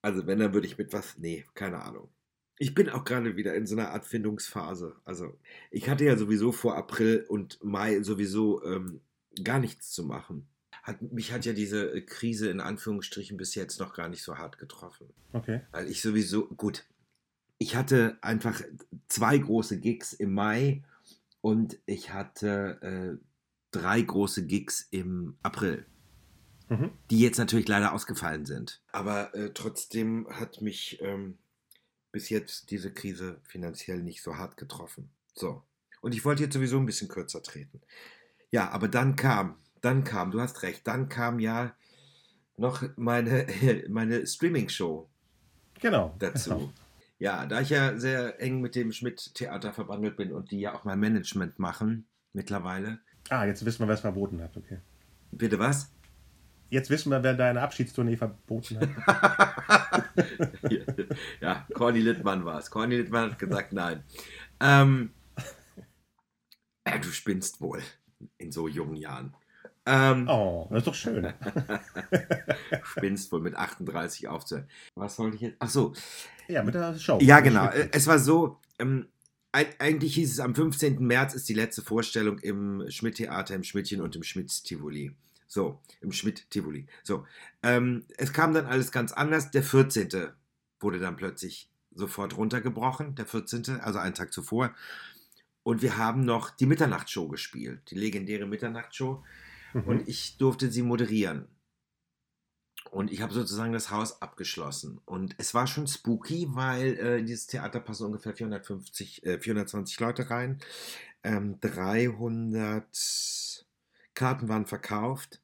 Also 0.02 0.28
wenn, 0.28 0.40
dann 0.40 0.54
würde 0.54 0.68
ich 0.68 0.78
mit 0.78 0.94
was, 0.94 1.18
nee, 1.18 1.46
keine 1.56 1.82
Ahnung. 1.82 2.10
Ich 2.58 2.74
bin 2.74 2.90
auch 2.90 3.04
gerade 3.04 3.36
wieder 3.36 3.56
in 3.56 3.66
so 3.66 3.76
einer 3.76 3.90
Art 3.90 4.06
Findungsphase. 4.06 4.96
Also 5.04 5.38
ich 5.72 5.90
hatte 5.90 6.06
ja 6.06 6.16
sowieso 6.16 6.52
vor 6.52 6.78
April 6.78 7.26
und 7.28 7.62
Mai 7.64 8.02
sowieso 8.02 8.64
ähm, 8.64 9.02
gar 9.44 9.60
nichts 9.60 9.92
zu 9.92 10.06
machen. 10.06 10.48
Hat, 10.84 11.02
mich 11.02 11.34
hat 11.34 11.46
ja 11.46 11.54
diese 11.54 11.92
äh, 11.92 12.02
Krise 12.02 12.50
in 12.50 12.60
Anführungsstrichen 12.60 13.38
bis 13.38 13.56
jetzt 13.56 13.80
noch 13.80 13.94
gar 13.94 14.08
nicht 14.08 14.22
so 14.24 14.38
hart 14.38 14.58
getroffen. 14.58 15.08
Okay. 15.34 15.62
Weil 15.72 15.90
ich 15.90 16.02
sowieso, 16.02 16.48
gut, 16.48 16.86
ich 17.58 17.76
hatte 17.76 18.18
einfach 18.22 18.62
zwei 19.08 19.38
große 19.38 19.80
Gigs 19.80 20.14
im 20.14 20.34
Mai 20.34 20.84
und 21.46 21.78
ich 21.86 22.12
hatte 22.12 22.80
äh, 22.82 23.24
drei 23.70 24.02
große 24.02 24.48
Gigs 24.48 24.88
im 24.90 25.38
April, 25.44 25.86
Mhm. 26.70 26.90
die 27.12 27.20
jetzt 27.20 27.38
natürlich 27.38 27.68
leider 27.68 27.94
ausgefallen 27.94 28.48
sind. 28.48 28.82
Aber 28.92 29.36
äh, 29.36 29.52
trotzdem 29.54 30.28
hat 30.32 30.62
mich 30.62 31.00
ähm, 31.04 31.38
bis 32.12 32.30
jetzt 32.30 32.72
diese 32.72 32.92
Krise 32.92 33.40
finanziell 33.44 34.02
nicht 34.02 34.24
so 34.24 34.38
hart 34.38 34.58
getroffen. 34.58 35.12
So. 35.36 35.62
Und 36.02 36.16
ich 36.16 36.26
wollte 36.26 36.42
jetzt 36.42 36.56
sowieso 36.56 36.80
ein 36.80 36.88
bisschen 36.88 37.10
kürzer 37.10 37.44
treten. 37.44 37.80
Ja, 38.50 38.72
aber 38.72 38.88
dann 38.88 39.16
kam, 39.16 39.58
dann 39.82 40.04
kam, 40.04 40.32
du 40.32 40.42
hast 40.42 40.64
recht, 40.64 40.88
dann 40.88 41.10
kam 41.10 41.40
ja 41.40 41.76
noch 42.58 42.82
meine, 42.96 43.46
meine 43.90 44.26
Streaming-Show 44.26 45.08
Genau. 45.80 46.16
dazu. 46.18 46.74
Ja, 47.18 47.46
da 47.46 47.62
ich 47.62 47.70
ja 47.70 47.98
sehr 47.98 48.42
eng 48.42 48.62
mit 48.62 48.76
dem 48.76 48.92
Schmidt-Theater 48.92 49.74
verbandelt 49.74 50.18
bin 50.18 50.34
und 50.34 50.52
die 50.52 50.60
ja 50.60 50.74
auch 50.74 50.84
mein 50.84 51.00
Management 51.00 51.60
machen 51.60 52.08
mittlerweile. 52.34 53.00
Ah, 53.30 53.46
jetzt 53.46 53.66
wissen 53.66 53.80
wir, 53.80 53.88
wer 53.88 53.96
es 53.96 54.02
verboten 54.02 54.42
hat. 54.42 54.58
Okay. 54.58 54.80
Bitte 55.32 55.58
was? 55.58 55.92
Jetzt 56.70 56.90
wissen 56.90 57.12
wir, 57.12 57.24
wer 57.24 57.36
deine 57.36 57.62
Abschiedstournee 57.62 58.18
verboten 58.18 58.80
hat. 58.80 58.90
ja, 61.42 61.66
Corny 61.74 62.00
Littmann 62.00 62.44
war 62.44 62.60
es. 62.60 62.70
Corny 62.70 62.98
Littmann 62.98 63.32
hat 63.32 63.40
gesagt, 63.40 63.72
nein. 63.72 64.04
Ähm, 64.60 65.12
äh, 66.84 67.00
du 67.00 67.10
spinnst 67.10 67.62
wohl 67.62 67.82
in 68.38 68.52
so 68.52 68.68
jungen 68.68 68.96
Jahren. 68.96 69.34
Ähm, 69.86 70.28
Oh, 70.28 70.68
das 70.72 70.80
ist 70.80 70.88
doch 70.88 70.96
schön. 70.96 71.32
Spinnst 72.84 73.32
wohl 73.32 73.42
mit 73.42 73.56
38 73.56 74.28
aufzuhören. 74.28 74.68
Was 74.96 75.20
wollte 75.20 75.36
ich 75.36 75.42
jetzt? 75.42 75.56
Ach 75.60 75.70
so, 75.70 75.94
Ja, 76.48 76.64
mit 76.64 76.76
der 76.76 76.98
Show. 76.98 77.20
Ja, 77.22 77.40
genau. 77.40 77.70
Es 77.92 78.08
war 78.08 78.20
so, 78.20 78.60
ähm, 78.80 79.08
eig- 79.54 79.80
eigentlich 79.80 80.16
hieß 80.16 80.32
es, 80.34 80.40
am 80.40 80.56
15. 80.56 81.06
März 81.06 81.34
ist 81.34 81.48
die 81.50 81.54
letzte 81.54 81.82
Vorstellung 81.82 82.40
im 82.40 82.84
Schmidt-Theater, 82.90 83.56
im 83.56 83.64
Schmidtchen 83.64 84.02
und 84.02 84.16
im 84.16 84.24
Schmidt-Tivoli. 84.24 85.16
So, 85.48 85.80
im 86.02 86.12
Schmidt-Tivoli. 86.12 86.88
So, 87.04 87.26
ähm, 87.64 88.06
es 88.18 88.34
kam 88.34 88.54
dann 88.54 88.66
alles 88.66 88.92
ganz 88.92 89.12
anders. 89.12 89.52
Der 89.52 89.64
14. 89.64 90.10
wurde 90.80 91.00
dann 91.00 91.16
plötzlich 91.16 91.70
sofort 91.94 92.36
runtergebrochen, 92.36 93.16
der 93.16 93.26
14., 93.26 93.80
also 93.80 94.00
einen 94.00 94.16
Tag 94.16 94.34
zuvor. 94.34 94.74
Und 95.64 95.82
wir 95.82 95.98
haben 95.98 96.26
noch 96.26 96.50
die 96.50 96.66
Mitternachtsshow 96.66 97.28
gespielt, 97.28 97.82
die 97.90 97.96
legendäre 97.96 98.46
Mitternachtsshow. 98.46 99.24
Mhm. 99.76 99.88
Und 99.88 100.08
ich 100.08 100.38
durfte 100.38 100.72
sie 100.72 100.82
moderieren. 100.82 101.50
Und 102.92 103.12
ich 103.12 103.22
habe 103.22 103.34
sozusagen 103.34 103.74
das 103.74 103.92
Haus 103.92 104.22
abgeschlossen. 104.22 105.02
Und 105.04 105.36
es 105.38 105.54
war 105.54 105.68
schon 105.68 105.86
spooky, 105.86 106.48
weil 106.52 106.98
äh, 106.98 107.20
in 107.20 107.26
dieses 107.26 107.48
Theater 107.48 107.82
passen 107.82 108.06
ungefähr 108.06 108.34
450, 108.34 109.26
äh, 109.26 109.40
420 109.40 110.00
Leute 110.00 110.30
rein. 110.30 110.60
Ähm, 111.24 111.60
300 111.60 113.66
Karten 114.14 114.48
waren 114.48 114.66
verkauft. 114.66 115.42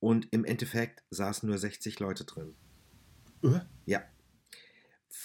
Und 0.00 0.26
im 0.32 0.44
Endeffekt 0.44 1.04
saßen 1.10 1.48
nur 1.48 1.58
60 1.58 2.00
Leute 2.00 2.24
drin. 2.24 2.56
Äh? 3.44 3.60
Ja. 3.86 4.02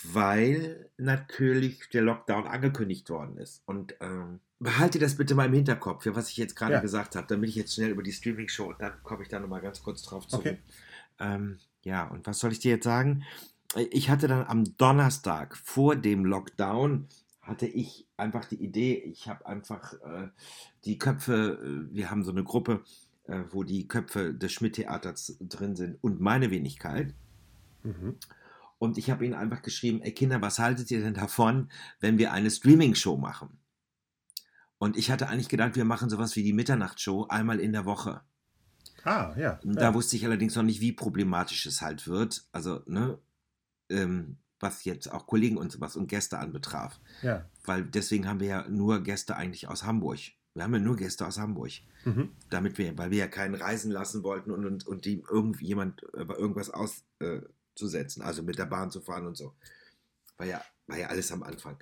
Weil 0.03 0.91
natürlich 0.97 1.89
der 1.89 2.03
Lockdown 2.03 2.45
angekündigt 2.45 3.09
worden 3.09 3.37
ist. 3.37 3.63
Und 3.65 3.95
ähm, 3.99 4.41
behalte 4.63 4.99
das 4.99 5.15
bitte 5.15 5.35
mal 5.35 5.45
im 5.45 5.53
Hinterkopf, 5.53 6.05
ja, 6.05 6.15
was 6.15 6.29
ich 6.29 6.37
jetzt 6.37 6.55
gerade 6.55 6.73
Ja. 6.73 6.79
gesagt 6.79 7.15
habe. 7.15 7.27
Dann 7.27 7.41
bin 7.41 7.49
ich 7.49 7.55
jetzt 7.55 7.73
schnell 7.75 7.91
über 7.91 8.03
die 8.03 8.11
Streaming-Show 8.11 8.69
und 8.69 8.81
dann 8.81 8.93
komme 9.03 9.23
ich 9.23 9.29
da 9.29 9.39
nochmal 9.39 9.61
ganz 9.61 9.83
kurz 9.83 10.01
drauf 10.01 10.27
zurück. 10.27 10.45
Okay. 10.45 10.57
Ähm, 11.19 11.59
ja, 11.83 12.07
und 12.07 12.25
was 12.25 12.39
soll 12.39 12.51
ich 12.51 12.59
dir 12.59 12.71
jetzt 12.71 12.85
sagen? 12.85 13.23
Ich 13.91 14.09
hatte 14.09 14.27
dann 14.27 14.45
am 14.45 14.77
Donnerstag 14.77 15.57
vor 15.57 15.95
dem 15.95 16.25
Lockdown 16.25 17.07
hatte 17.41 17.67
ich 17.67 18.07
einfach 18.15 18.45
die 18.45 18.55
Idee, 18.63 18.95
ich 18.95 19.27
habe 19.27 19.45
einfach 19.45 19.93
äh, 19.93 20.29
die 20.85 20.97
Köpfe, 20.97 21.59
äh, 21.61 21.93
wir 21.93 22.09
haben 22.09 22.23
so 22.23 22.31
eine 22.31 22.43
Gruppe, 22.43 22.83
äh, 23.27 23.41
wo 23.51 23.63
die 23.63 23.87
Köpfe 23.87 24.33
des 24.33 24.53
Schmidt-Theaters 24.53 25.37
drin 25.41 25.75
sind 25.75 25.97
und 26.01 26.21
meine 26.21 26.51
Wenigkeit. 26.51 27.13
Mhm. 27.83 28.15
Und 28.79 28.97
ich 28.97 29.09
habe 29.11 29.25
ihnen 29.25 29.33
einfach 29.33 29.61
geschrieben, 29.61 30.01
ey 30.01 30.13
Kinder, 30.13 30.41
was 30.41 30.59
haltet 30.59 30.89
ihr 30.91 31.01
denn 31.01 31.13
davon, 31.13 31.69
wenn 31.99 32.17
wir 32.17 32.31
eine 32.31 32.49
Streaming-Show 32.49 33.17
machen? 33.17 33.57
Und 34.83 34.97
ich 34.97 35.09
hatte 35.09 35.29
eigentlich 35.29 35.47
gedacht, 35.47 35.77
wir 35.77 35.85
machen 35.85 36.09
sowas 36.09 36.35
wie 36.35 36.43
die 36.43 36.51
Mitternachtshow 36.51 37.27
einmal 37.29 37.61
in 37.61 37.71
der 37.71 37.85
Woche. 37.85 38.19
Ah, 39.05 39.33
ja. 39.37 39.57
Und 39.63 39.75
ja. 39.75 39.79
Da 39.79 39.93
wusste 39.93 40.17
ich 40.17 40.25
allerdings 40.25 40.57
noch 40.57 40.63
nicht, 40.63 40.81
wie 40.81 40.91
problematisch 40.91 41.65
es 41.65 41.81
halt 41.81 42.05
wird. 42.05 42.45
Also, 42.51 42.81
ne, 42.85 43.17
ähm, 43.89 44.39
was 44.59 44.83
jetzt 44.83 45.09
auch 45.09 45.25
Kollegen 45.25 45.55
und 45.55 45.71
sowas 45.71 45.95
und 45.95 46.07
Gäste 46.07 46.37
anbetraf. 46.37 46.99
ja. 47.21 47.49
Weil 47.63 47.85
deswegen 47.85 48.27
haben 48.27 48.41
wir 48.41 48.47
ja 48.47 48.67
nur 48.67 49.01
Gäste 49.03 49.37
eigentlich 49.37 49.69
aus 49.69 49.85
Hamburg. 49.85 50.19
Wir 50.53 50.63
haben 50.63 50.73
ja 50.73 50.81
nur 50.81 50.97
Gäste 50.97 51.25
aus 51.25 51.39
Hamburg. 51.39 51.71
Mhm. 52.03 52.31
Damit 52.49 52.77
wir, 52.77 52.97
weil 52.97 53.09
wir 53.09 53.19
ja 53.19 53.27
keinen 53.27 53.55
reisen 53.55 53.89
lassen 53.89 54.21
wollten 54.23 54.51
und, 54.51 54.65
und, 54.65 54.85
und 54.85 55.05
die 55.05 55.23
irgendwie 55.31 55.67
jemand 55.67 56.01
über 56.11 56.37
irgendwas 56.37 56.69
auszusetzen, 56.69 58.21
also 58.21 58.43
mit 58.43 58.59
der 58.59 58.65
Bahn 58.65 58.91
zu 58.91 58.99
fahren 58.99 59.27
und 59.27 59.37
so. 59.37 59.55
War 60.35 60.45
ja, 60.45 60.61
war 60.87 60.97
ja 60.97 61.07
alles 61.07 61.31
am 61.31 61.41
Anfang. 61.41 61.77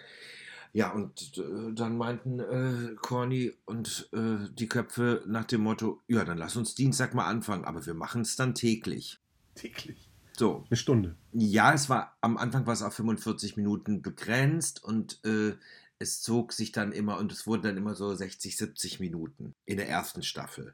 Ja, 0.74 0.92
und 0.92 1.38
äh, 1.38 1.74
dann 1.74 1.98
meinten 1.98 2.40
äh, 2.40 2.96
Corny 3.02 3.54
und 3.66 4.10
äh, 4.14 4.48
die 4.54 4.70
Köpfe 4.70 5.24
nach 5.28 5.46
dem 5.46 5.62
Motto, 5.62 6.02
ja, 6.08 6.24
dann 6.24 6.38
lass 6.38 6.56
uns 6.56 6.76
Dienstag 6.76 7.14
mal 7.14 7.26
anfangen, 7.26 7.66
aber 7.66 7.86
wir 7.86 7.94
machen 7.94 8.22
es 8.22 8.36
dann 8.38 8.56
täglich. 8.56 9.20
Täglich. 9.56 10.10
So, 10.38 10.64
Eine 10.70 10.78
Stunde. 10.78 11.16
ja, 11.34 11.74
es 11.74 11.90
war 11.90 12.18
am 12.22 12.38
Anfang 12.38 12.66
war 12.66 12.74
es 12.74 12.82
auf 12.82 12.94
45 12.94 13.58
Minuten 13.58 14.02
begrenzt 14.02 14.84
und 14.84 15.20
äh, 15.26 15.56
es 16.00 16.22
zog 16.22 16.54
sich 16.54 16.72
dann 16.72 16.94
immer 16.94 17.18
und 17.18 17.32
es 17.32 17.46
wurden 17.46 17.64
dann 17.64 17.78
immer 17.78 17.94
so 17.94 18.16
60, 18.16 18.56
70 18.58 19.00
Minuten 19.02 19.54
in 19.66 19.78
der 19.78 19.90
ersten 19.90 20.24
Staffel. 20.24 20.74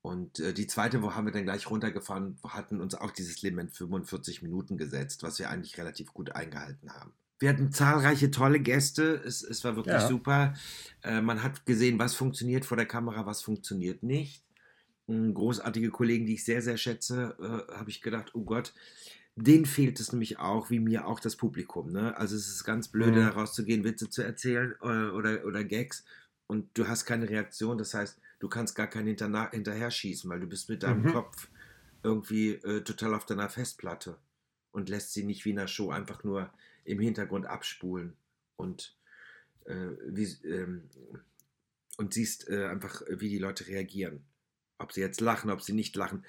Und 0.00 0.38
äh, 0.38 0.54
die 0.54 0.66
zweite 0.66 1.02
Woche 1.02 1.16
haben 1.16 1.26
wir 1.26 1.32
dann 1.32 1.44
gleich 1.44 1.68
runtergefahren, 1.68 2.38
hatten 2.44 2.80
uns 2.80 2.94
auch 2.94 3.10
dieses 3.10 3.42
Limit 3.42 3.74
45 3.74 4.42
Minuten 4.42 4.76
gesetzt, 4.76 5.22
was 5.22 5.38
wir 5.38 5.50
eigentlich 5.50 5.76
relativ 5.76 6.12
gut 6.14 6.32
eingehalten 6.32 6.92
haben. 6.92 7.12
Wir 7.38 7.48
hatten 7.50 7.72
zahlreiche 7.72 8.30
tolle 8.30 8.60
Gäste, 8.60 9.20
es, 9.24 9.42
es 9.42 9.64
war 9.64 9.76
wirklich 9.76 9.94
Ja. 9.94 10.08
super. 10.08 10.54
Äh, 11.02 11.20
man 11.20 11.42
hat 11.42 11.66
gesehen, 11.66 11.98
was 11.98 12.14
funktioniert 12.14 12.64
vor 12.64 12.76
der 12.76 12.86
Kamera, 12.86 13.26
was 13.26 13.42
funktioniert 13.42 14.02
nicht. 14.02 14.44
Mm, 15.06 15.32
Großartige 15.32 15.90
Kollegen, 15.90 16.26
die 16.26 16.34
ich 16.34 16.44
sehr, 16.44 16.62
sehr 16.62 16.76
schätze, 16.76 17.36
äh, 17.40 17.74
habe 17.76 17.90
ich 17.90 18.00
gedacht, 18.02 18.30
oh 18.34 18.44
Gott, 18.44 18.72
denen 19.36 19.66
fehlt 19.66 19.98
es 19.98 20.12
nämlich 20.12 20.38
auch, 20.38 20.70
wie 20.70 20.78
mir 20.78 21.06
auch 21.06 21.18
das 21.20 21.36
Publikum. 21.36 21.90
Ne? 21.90 22.16
Also 22.16 22.36
es 22.36 22.48
ist 22.48 22.64
ganz 22.64 22.88
blöde, 22.88 23.20
Mhm. 23.20 23.24
da 23.26 23.28
rauszugehen, 23.30 23.84
Witze 23.84 24.08
zu 24.08 24.22
erzählen 24.22 24.74
äh, 24.80 24.86
oder, 25.10 25.44
oder 25.44 25.64
Gags 25.64 26.04
und 26.46 26.70
du 26.78 26.86
hast 26.86 27.04
keine 27.04 27.28
Reaktion. 27.28 27.76
Das 27.78 27.94
heißt, 27.94 28.18
du 28.38 28.48
kannst 28.48 28.76
gar 28.76 28.86
keinen 28.86 29.08
hinterna- 29.08 29.50
hinterher 29.50 29.90
schießen, 29.90 30.30
weil 30.30 30.40
du 30.40 30.46
bist 30.46 30.68
mit 30.68 30.84
deinem 30.84 31.02
Mhm. 31.02 31.12
Kopf 31.12 31.48
irgendwie 32.04 32.50
äh, 32.54 32.82
total 32.82 33.12
auf 33.14 33.26
deiner 33.26 33.48
Festplatte 33.48 34.18
und 34.70 34.88
lässt 34.88 35.12
sie 35.12 35.24
nicht 35.24 35.44
wie 35.44 35.50
in 35.50 35.58
einer 35.58 35.68
Show 35.68 35.90
einfach 35.90 36.22
nur 36.22 36.50
im 36.84 37.00
Hintergrund 37.00 37.46
abspulen 37.46 38.16
und, 38.56 38.96
äh, 39.66 39.90
wie, 40.06 40.24
ähm, 40.46 40.88
und 41.96 42.14
siehst 42.14 42.48
äh, 42.48 42.66
einfach, 42.66 43.02
wie 43.08 43.28
die 43.28 43.38
Leute 43.38 43.66
reagieren. 43.66 44.24
Ob 44.78 44.92
sie 44.92 45.00
jetzt 45.00 45.20
lachen, 45.20 45.50
ob 45.50 45.62
sie 45.62 45.72
nicht 45.72 45.94
lachen. 45.96 46.24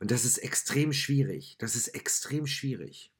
Und 0.00 0.10
das 0.10 0.24
ist 0.24 0.38
extrem 0.38 0.92
schwierig. 0.92 1.56
Das 1.58 1.74
ist 1.74 1.88
extrem 1.88 2.46
schwierig. 2.46 3.12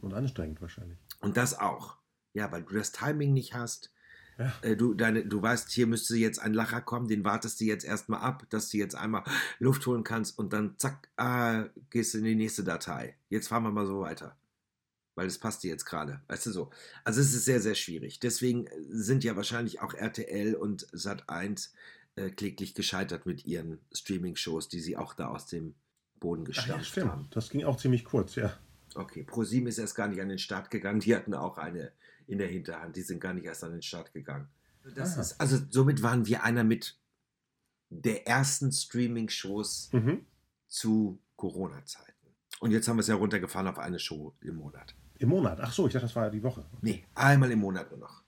Und 0.00 0.14
anstrengend 0.14 0.60
wahrscheinlich. 0.60 0.98
Und 1.20 1.36
das 1.36 1.58
auch. 1.58 1.96
Ja, 2.34 2.50
weil 2.50 2.62
du 2.62 2.74
das 2.74 2.92
Timing 2.92 3.32
nicht 3.32 3.54
hast. 3.54 3.92
Ja. 4.38 4.52
Äh, 4.62 4.76
Du, 4.76 4.94
deine, 4.94 5.26
du 5.26 5.42
weißt, 5.42 5.70
hier 5.70 5.86
müsste 5.86 6.16
jetzt 6.16 6.38
ein 6.38 6.54
Lacher 6.54 6.80
kommen, 6.80 7.08
den 7.08 7.24
wartest 7.24 7.60
du 7.60 7.64
jetzt 7.64 7.84
erstmal 7.84 8.20
ab, 8.20 8.46
dass 8.50 8.70
du 8.70 8.78
jetzt 8.78 8.94
einmal 8.94 9.24
Luft 9.58 9.86
holen 9.86 10.04
kannst 10.04 10.38
und 10.38 10.52
dann 10.52 10.78
zack, 10.78 11.10
ah, 11.16 11.66
gehst 11.90 12.14
du 12.14 12.18
in 12.18 12.24
die 12.24 12.34
nächste 12.34 12.64
Datei. 12.64 13.16
Jetzt 13.28 13.48
fahren 13.48 13.64
wir 13.64 13.70
mal 13.70 13.86
so 13.86 14.00
weiter. 14.00 14.36
Weil 15.14 15.26
das 15.26 15.38
passt 15.38 15.62
dir 15.62 15.70
jetzt 15.70 15.84
gerade. 15.84 16.22
Weißt 16.28 16.46
du 16.46 16.50
so. 16.52 16.70
Also 17.04 17.20
es 17.20 17.34
ist 17.34 17.44
sehr, 17.44 17.60
sehr 17.60 17.74
schwierig. 17.74 18.18
Deswegen 18.20 18.66
sind 18.88 19.24
ja 19.24 19.36
wahrscheinlich 19.36 19.80
auch 19.80 19.92
RTL 19.94 20.54
und 20.54 20.86
Sat1 20.94 21.70
äh, 22.16 22.30
kläglich 22.30 22.74
gescheitert 22.74 23.26
mit 23.26 23.44
ihren 23.44 23.78
Streaming-Shows, 23.92 24.68
die 24.68 24.80
sie 24.80 24.96
auch 24.96 25.12
da 25.14 25.28
aus 25.28 25.46
dem 25.46 25.74
Boden 26.18 26.42
ja, 26.42 26.46
gestampft 26.48 26.86
stimmt. 26.86 27.10
haben. 27.10 27.28
Das 27.30 27.50
ging 27.50 27.64
auch 27.64 27.76
ziemlich 27.76 28.04
kurz, 28.04 28.36
ja. 28.36 28.56
Okay, 28.94 29.22
ProSieben 29.22 29.66
ist 29.68 29.78
erst 29.78 29.94
gar 29.94 30.08
nicht 30.08 30.20
an 30.20 30.28
den 30.28 30.38
Start 30.38 30.70
gegangen. 30.70 31.00
Die 31.00 31.14
hatten 31.14 31.34
auch 31.34 31.58
eine 31.58 31.92
in 32.26 32.38
der 32.38 32.48
Hinterhand. 32.48 32.96
Die 32.96 33.02
sind 33.02 33.20
gar 33.20 33.34
nicht 33.34 33.44
erst 33.44 33.64
an 33.64 33.72
den 33.72 33.82
Start 33.82 34.12
gegangen. 34.14 34.48
Das 34.94 35.16
Ah. 35.18 35.20
ist, 35.20 35.40
also 35.40 35.58
somit 35.70 36.02
waren 36.02 36.26
wir 36.26 36.42
einer 36.42 36.64
mit 36.64 36.98
der 37.90 38.26
ersten 38.26 38.72
Streaming-Shows 38.72 39.90
Mhm. 39.92 40.24
zu 40.68 41.20
Corona-Zeiten. 41.36 42.12
Und 42.60 42.70
jetzt 42.70 42.88
haben 42.88 42.96
wir 42.96 43.00
es 43.00 43.08
ja 43.08 43.14
runtergefahren 43.16 43.66
auf 43.66 43.78
eine 43.78 43.98
Show 43.98 44.34
im 44.40 44.56
Monat. 44.56 44.94
Im 45.22 45.28
Monat. 45.28 45.60
Ach 45.60 45.72
so, 45.72 45.86
ich 45.86 45.92
dachte, 45.92 46.06
das 46.06 46.16
war 46.16 46.30
die 46.30 46.42
Woche. 46.42 46.64
Nee, 46.80 47.04
einmal 47.14 47.50
im 47.52 47.60
Monat 47.60 47.90
nur 47.90 48.00
noch. 48.00 48.22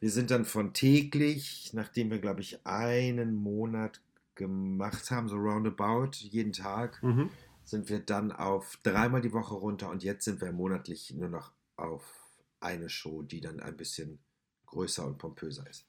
Wir 0.00 0.10
sind 0.10 0.30
dann 0.30 0.44
von 0.44 0.72
täglich, 0.72 1.70
nachdem 1.72 2.10
wir, 2.10 2.18
glaube 2.18 2.40
ich, 2.42 2.64
einen 2.66 3.34
Monat 3.34 4.00
gemacht 4.34 5.10
haben, 5.10 5.28
so 5.28 5.36
roundabout, 5.36 6.10
jeden 6.18 6.52
Tag, 6.52 7.02
Mhm. 7.02 7.30
sind 7.64 7.88
wir 7.88 8.00
dann 8.00 8.32
auf 8.32 8.78
dreimal 8.82 9.20
die 9.20 9.32
Woche 9.32 9.54
runter 9.54 9.90
und 9.90 10.02
jetzt 10.02 10.24
sind 10.24 10.40
wir 10.40 10.52
monatlich 10.52 11.12
nur 11.14 11.28
noch 11.28 11.52
auf 11.76 12.02
eine 12.60 12.88
Show, 12.88 13.22
die 13.22 13.40
dann 13.40 13.60
ein 13.60 13.76
bisschen 13.76 14.18
größer 14.66 15.06
und 15.06 15.18
pompöser 15.18 15.68
ist. 15.68 15.86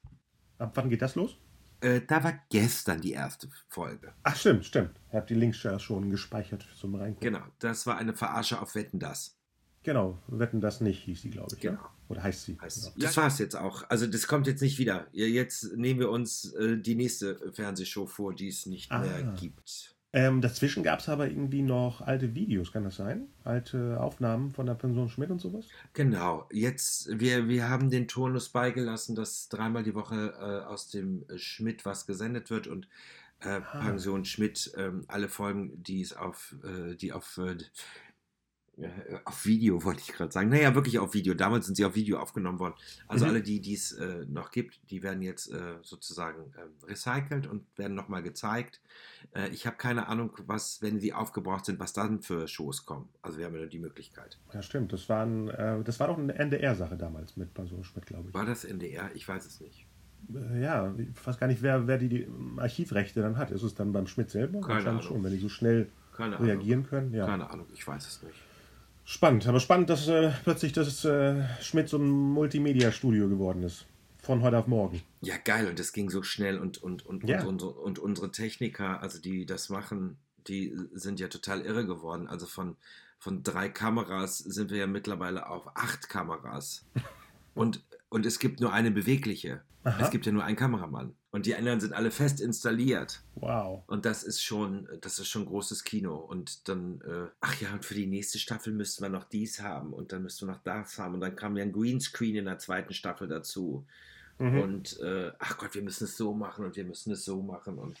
Ab 0.58 0.72
wann 0.74 0.88
geht 0.90 1.02
das 1.02 1.14
los? 1.14 1.36
Äh, 1.80 2.00
da 2.06 2.22
war 2.22 2.34
gestern 2.50 3.00
die 3.00 3.12
erste 3.12 3.48
Folge. 3.68 4.12
Ach, 4.22 4.36
stimmt, 4.36 4.64
stimmt. 4.64 4.98
Ihr 5.12 5.18
habt 5.18 5.30
die 5.30 5.34
Links 5.34 5.62
ja 5.62 5.78
schon 5.78 6.10
gespeichert 6.10 6.66
zum 6.78 6.94
Reingucken. 6.94 7.32
Genau, 7.32 7.44
das 7.58 7.86
war 7.86 7.96
eine 7.98 8.14
Verarsche 8.14 8.60
auf 8.62 8.74
Wetten 8.74 8.98
das. 9.00 9.36
Genau, 9.84 10.18
wetten 10.28 10.60
das 10.60 10.80
nicht, 10.80 11.02
hieß 11.04 11.22
die, 11.22 11.30
glaube 11.30 11.54
ich. 11.54 11.60
Genau. 11.60 11.80
Ja? 11.80 11.90
Oder 12.08 12.22
heißt 12.22 12.44
sie? 12.44 12.58
Heißt, 12.60 12.94
Genau. 12.94 13.06
Das 13.06 13.16
war's 13.16 13.38
jetzt 13.38 13.56
auch. 13.56 13.84
Also 13.88 14.06
das 14.06 14.26
kommt 14.26 14.46
jetzt 14.46 14.60
nicht 14.62 14.78
wieder. 14.78 15.06
Ja, 15.12 15.26
Jetzt 15.26 15.76
nehmen 15.76 15.98
wir 16.00 16.10
uns 16.10 16.52
äh, 16.54 16.76
die 16.78 16.94
nächste 16.94 17.52
Fernsehshow 17.52 18.06
vor, 18.06 18.34
die 18.34 18.48
es 18.48 18.66
nicht 18.66 18.92
Ah. 18.92 19.00
mehr 19.00 19.22
gibt. 19.40 19.94
Ähm, 20.14 20.42
dazwischen 20.42 20.82
gab 20.82 20.98
es 21.00 21.08
aber 21.08 21.26
irgendwie 21.26 21.62
noch 21.62 22.02
alte 22.02 22.34
Videos, 22.34 22.70
kann 22.70 22.84
das 22.84 22.96
sein? 22.96 23.28
Alte 23.44 23.98
Aufnahmen 23.98 24.50
von 24.50 24.66
der 24.66 24.74
Pension 24.74 25.08
Schmidt 25.08 25.30
und 25.30 25.40
sowas? 25.40 25.64
Genau, 25.94 26.46
jetzt, 26.52 27.18
wir, 27.18 27.48
wir 27.48 27.70
haben 27.70 27.88
den 27.88 28.08
Turnus 28.08 28.50
beigelassen, 28.50 29.14
dass 29.16 29.48
dreimal 29.48 29.82
die 29.84 29.94
Woche 29.94 30.34
äh, 30.38 30.66
aus 30.70 30.90
dem 30.90 31.24
Schmidt 31.36 31.86
was 31.86 32.06
gesendet 32.06 32.50
wird 32.50 32.66
und 32.66 32.88
äh, 33.40 33.60
Ah. 33.72 33.80
Pension 33.80 34.26
Schmidt, 34.26 34.72
ähm, 34.76 35.04
alle 35.08 35.28
Folgen, 35.30 35.82
die 35.82 36.02
es 36.02 36.12
auf, 36.14 36.54
äh, 36.62 36.94
die 36.94 37.12
auf, 37.14 37.38
äh, 37.38 37.56
auf 39.24 39.44
Video, 39.46 39.82
wollte 39.84 40.00
ich 40.00 40.12
gerade 40.12 40.32
sagen. 40.32 40.48
Naja, 40.48 40.74
wirklich 40.74 40.98
auf 40.98 41.14
Video. 41.14 41.34
Damals 41.34 41.66
sind 41.66 41.76
sie 41.76 41.84
auf 41.84 41.94
Video 41.94 42.18
aufgenommen 42.18 42.58
worden. 42.58 42.74
Also 43.08 43.24
Mhm. 43.24 43.30
alle, 43.30 43.42
die 43.42 43.74
es 43.74 43.92
äh, 43.92 44.24
noch 44.28 44.50
gibt, 44.50 44.80
die 44.90 45.02
werden 45.02 45.22
jetzt 45.22 45.50
äh, 45.52 45.74
sozusagen 45.82 46.52
ähm, 46.58 46.70
recycelt 46.88 47.46
und 47.46 47.64
werden 47.76 47.94
nochmal 47.94 48.22
gezeigt. 48.22 48.80
Äh, 49.34 49.48
ich 49.50 49.66
habe 49.66 49.76
keine 49.76 50.08
Ahnung, 50.08 50.30
was, 50.46 50.82
wenn 50.82 51.00
sie 51.00 51.12
aufgebraucht 51.12 51.64
sind, 51.64 51.78
was 51.80 51.92
dann 51.92 52.22
für 52.22 52.46
Shows 52.48 52.84
kommen. 52.86 53.08
Also 53.22 53.38
wir 53.38 53.46
haben 53.46 53.54
ja 53.54 53.60
nur 53.60 53.68
die 53.68 53.78
Möglichkeit. 53.78 54.38
Ja, 54.52 54.62
stimmt. 54.62 54.92
Das, 54.92 55.08
waren, 55.08 55.48
äh, 55.48 55.82
das 55.82 56.00
war 56.00 56.08
doch 56.08 56.18
eine 56.18 56.34
NDR-Sache 56.34 56.96
damals 56.96 57.36
mit 57.36 57.54
Pension 57.54 57.84
Schmidt, 57.84 58.06
glaube 58.06 58.28
ich. 58.28 58.34
War 58.34 58.46
das 58.46 58.64
NDR? 58.64 59.10
Ich 59.14 59.26
weiß 59.28 59.46
es 59.46 59.60
nicht. 59.60 59.86
Äh, 60.34 60.62
ja, 60.62 60.94
ich 60.96 61.26
weiß 61.26 61.38
gar 61.38 61.46
nicht, 61.46 61.62
wer, 61.62 61.86
wer 61.86 61.98
die, 61.98 62.08
die 62.08 62.28
Archivrechte 62.56 63.22
dann 63.22 63.36
hat. 63.38 63.50
Ist 63.50 63.62
es 63.62 63.74
dann 63.74 63.92
beim 63.92 64.06
Schmidt 64.06 64.30
selber? 64.30 64.60
Keine 64.60 64.88
Ahnung. 64.88 65.02
schon, 65.02 65.24
wenn 65.24 65.32
die 65.32 65.38
so 65.38 65.48
schnell 65.48 65.88
Keine 66.16 66.38
reagieren 66.40 66.86
können. 66.86 67.12
Ja. 67.12 67.26
Keine 67.26 67.50
Ahnung, 67.50 67.66
ich 67.72 67.86
weiß 67.86 68.06
es 68.06 68.22
nicht. 68.22 68.36
Spannend, 69.04 69.46
aber 69.48 69.60
spannend, 69.60 69.90
dass 69.90 70.06
äh, 70.08 70.32
plötzlich 70.44 70.72
das 70.72 71.04
äh, 71.04 71.42
Schmidt 71.60 71.88
so 71.88 71.98
ein 71.98 72.08
Multimedia-Studio 72.08 73.28
geworden 73.28 73.62
ist. 73.64 73.86
Von 74.22 74.42
heute 74.42 74.58
auf 74.58 74.68
morgen. 74.68 75.02
Ja, 75.20 75.34
geil, 75.44 75.66
und 75.66 75.78
das 75.80 75.92
ging 75.92 76.08
so 76.08 76.22
schnell 76.22 76.58
und, 76.58 76.78
und, 76.80 77.04
und, 77.04 77.28
Ja. 77.28 77.44
und, 77.44 77.62
und, 77.62 77.76
und 77.78 77.98
unsere 77.98 78.30
Techniker, 78.30 79.02
also 79.02 79.20
die 79.20 79.44
das 79.46 79.68
machen, 79.68 80.18
die 80.46 80.72
sind 80.92 81.18
ja 81.18 81.26
total 81.26 81.62
irre 81.62 81.84
geworden. 81.84 82.28
Also 82.28 82.46
von, 82.46 82.76
von 83.18 83.42
drei 83.42 83.68
Kameras 83.68 84.38
sind 84.38 84.70
wir 84.70 84.78
ja 84.78 84.86
mittlerweile 84.86 85.48
auf 85.48 85.76
acht 85.76 86.08
Kameras. 86.08 86.84
Und, 87.54 87.82
und 88.08 88.24
es 88.24 88.38
gibt 88.38 88.60
nur 88.60 88.72
eine 88.72 88.90
bewegliche. 88.90 89.60
Aha. 89.84 90.00
Es 90.02 90.10
gibt 90.10 90.24
ja 90.24 90.32
nur 90.32 90.42
einen 90.42 90.56
Kameramann. 90.56 91.14
Und 91.32 91.46
die 91.46 91.54
anderen 91.54 91.80
sind 91.80 91.94
alle 91.94 92.10
fest 92.10 92.42
installiert. 92.42 93.22
Wow. 93.36 93.84
Und 93.86 94.04
das 94.04 94.22
ist 94.22 94.42
schon, 94.42 94.86
das 95.00 95.18
ist 95.18 95.28
schon 95.28 95.46
großes 95.46 95.82
Kino. 95.82 96.14
Und 96.14 96.68
dann, 96.68 97.00
äh, 97.00 97.30
ach 97.40 97.58
ja, 97.58 97.72
und 97.72 97.86
für 97.86 97.94
die 97.94 98.06
nächste 98.06 98.38
Staffel 98.38 98.74
müssten 98.74 99.02
wir 99.02 99.08
noch 99.08 99.24
dies 99.24 99.60
haben 99.60 99.94
und 99.94 100.12
dann 100.12 100.22
müssten 100.22 100.46
wir 100.46 100.52
noch 100.52 100.62
das 100.62 100.98
haben. 100.98 101.14
Und 101.14 101.20
dann 101.20 101.34
kam 101.34 101.56
ja 101.56 101.64
ein 101.64 101.72
Greenscreen 101.72 102.36
in 102.36 102.44
der 102.44 102.58
zweiten 102.58 102.92
Staffel 102.92 103.28
dazu. 103.28 103.86
Mhm. 104.38 104.60
Und 104.60 105.00
äh, 105.00 105.32
ach 105.38 105.56
Gott, 105.56 105.74
wir 105.74 105.80
müssen 105.80 106.04
es 106.04 106.18
so 106.18 106.34
machen 106.34 106.66
und 106.66 106.76
wir 106.76 106.84
müssen 106.84 107.12
es 107.12 107.24
so 107.24 107.40
machen. 107.40 107.78
Und 107.78 107.96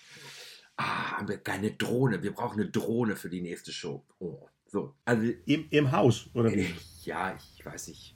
ah, 0.76 1.12
haben 1.12 1.28
wir 1.28 1.38
keine 1.38 1.70
Drohne. 1.70 2.22
Wir 2.22 2.34
brauchen 2.34 2.60
eine 2.60 2.70
Drohne 2.70 3.16
für 3.16 3.30
die 3.30 3.40
nächste 3.40 3.72
Show. 3.72 4.04
Oh, 4.18 4.46
so. 4.66 4.94
Also, 5.06 5.32
Im, 5.46 5.68
Im 5.70 5.90
Haus, 5.90 6.28
oder 6.34 6.52
wie? 6.52 6.64
äh, 6.64 6.74
ja, 7.04 7.34
ich 7.34 7.64
weiß 7.64 7.88
nicht. 7.88 8.14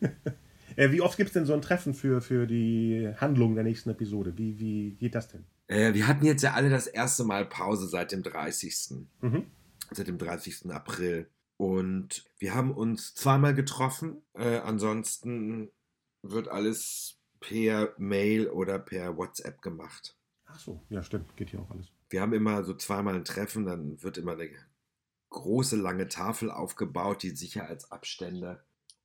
Äh, 0.76 0.90
wie 0.90 1.00
oft 1.00 1.16
gibt 1.16 1.28
es 1.28 1.34
denn 1.34 1.46
so 1.46 1.54
ein 1.54 1.62
Treffen 1.62 1.94
für, 1.94 2.20
für 2.20 2.46
die 2.46 3.12
Handlung 3.16 3.54
der 3.54 3.64
nächsten 3.64 3.90
Episode? 3.90 4.36
Wie, 4.36 4.58
wie 4.58 4.92
geht 4.92 5.14
das 5.14 5.28
denn? 5.28 5.44
Äh, 5.68 5.94
wir 5.94 6.06
hatten 6.06 6.24
jetzt 6.24 6.42
ja 6.42 6.52
alle 6.52 6.70
das 6.70 6.86
erste 6.86 7.24
Mal 7.24 7.46
Pause 7.46 7.86
seit 7.86 8.12
dem 8.12 8.22
30. 8.22 9.06
Mhm. 9.20 9.46
seit 9.90 10.08
dem 10.08 10.18
30. 10.18 10.70
April. 10.70 11.28
Und 11.56 12.24
wir 12.38 12.54
haben 12.54 12.72
uns 12.72 13.14
zweimal 13.14 13.54
getroffen. 13.54 14.22
Äh, 14.34 14.58
ansonsten 14.58 15.70
wird 16.22 16.48
alles 16.48 17.18
per 17.40 17.94
Mail 17.98 18.48
oder 18.48 18.78
per 18.78 19.16
WhatsApp 19.16 19.62
gemacht. 19.62 20.16
Ach 20.46 20.58
so, 20.58 20.82
ja, 20.90 21.02
stimmt. 21.02 21.36
Geht 21.36 21.50
hier 21.50 21.60
auch 21.60 21.70
alles. 21.70 21.86
Wir 22.10 22.20
haben 22.20 22.32
immer 22.32 22.62
so 22.62 22.74
zweimal 22.74 23.14
ein 23.14 23.24
Treffen, 23.24 23.64
dann 23.64 24.02
wird 24.02 24.18
immer 24.18 24.32
eine 24.32 24.50
große, 25.30 25.76
lange 25.76 26.08
Tafel 26.08 26.50
aufgebaut, 26.50 27.22
die 27.22 27.30
Sicherheitsabstände 27.30 28.62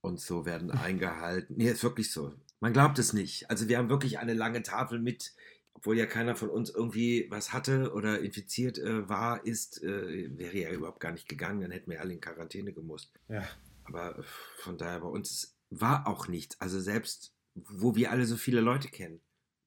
und 0.07 0.19
so 0.19 0.45
werden 0.45 0.71
eingehalten. 0.71 1.55
Nee, 1.57 1.69
ist 1.69 1.83
wirklich 1.83 2.11
so. 2.11 2.33
Man 2.59 2.73
glaubt 2.73 2.97
es 2.97 3.13
nicht. 3.13 3.49
Also 3.49 3.67
wir 3.67 3.77
haben 3.77 3.89
wirklich 3.89 4.19
eine 4.19 4.33
lange 4.33 4.63
Tafel 4.63 4.99
mit, 4.99 5.33
obwohl 5.73 5.97
ja 5.97 6.07
keiner 6.07 6.35
von 6.35 6.49
uns 6.49 6.69
irgendwie 6.69 7.27
was 7.29 7.53
hatte 7.53 7.93
oder 7.93 8.19
infiziert 8.19 8.79
äh, 8.79 9.07
war, 9.07 9.45
ist, 9.45 9.83
äh, 9.83 10.37
wäre 10.37 10.57
ja 10.57 10.71
überhaupt 10.71 10.99
gar 10.99 11.11
nicht 11.11 11.29
gegangen, 11.29 11.61
dann 11.61 11.71
hätten 11.71 11.91
wir 11.91 12.01
alle 12.01 12.13
in 12.13 12.21
Quarantäne 12.21 12.73
gemusst. 12.73 13.11
Ja. 13.27 13.43
Aber 13.83 14.17
äh, 14.17 14.23
von 14.57 14.77
daher 14.77 15.01
bei 15.01 15.07
uns 15.07 15.55
war 15.69 16.07
auch 16.07 16.27
nichts. 16.27 16.59
Also 16.59 16.79
selbst, 16.79 17.35
wo 17.53 17.95
wir 17.95 18.11
alle 18.11 18.25
so 18.25 18.37
viele 18.37 18.61
Leute 18.61 18.87
kennen. 18.87 19.21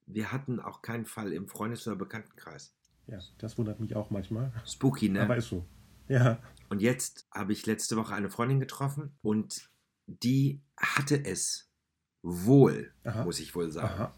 Wir 0.06 0.32
hatten 0.32 0.58
auch 0.58 0.82
keinen 0.82 1.06
Fall 1.06 1.32
im 1.32 1.46
Freundes- 1.46 1.86
oder 1.86 1.96
Bekanntenkreis. 1.96 2.74
Ja, 3.06 3.20
das 3.38 3.58
wundert 3.58 3.78
mich 3.78 3.94
auch 3.94 4.10
manchmal. 4.10 4.52
Spooky, 4.66 5.08
ne? 5.08 5.22
Aber 5.22 5.36
ist 5.36 5.48
so. 5.48 5.64
Ja. 6.08 6.42
Und 6.68 6.80
jetzt 6.80 7.28
habe 7.32 7.52
ich 7.52 7.66
letzte 7.66 7.96
Woche 7.96 8.14
eine 8.14 8.30
Freundin 8.30 8.58
getroffen 8.58 9.16
und 9.22 9.70
die 10.06 10.62
hatte 10.76 11.24
es 11.24 11.70
wohl, 12.22 12.92
Aha. 13.04 13.24
muss 13.24 13.40
ich 13.40 13.54
wohl 13.54 13.70
sagen. 13.70 13.94
Aha. 13.94 14.14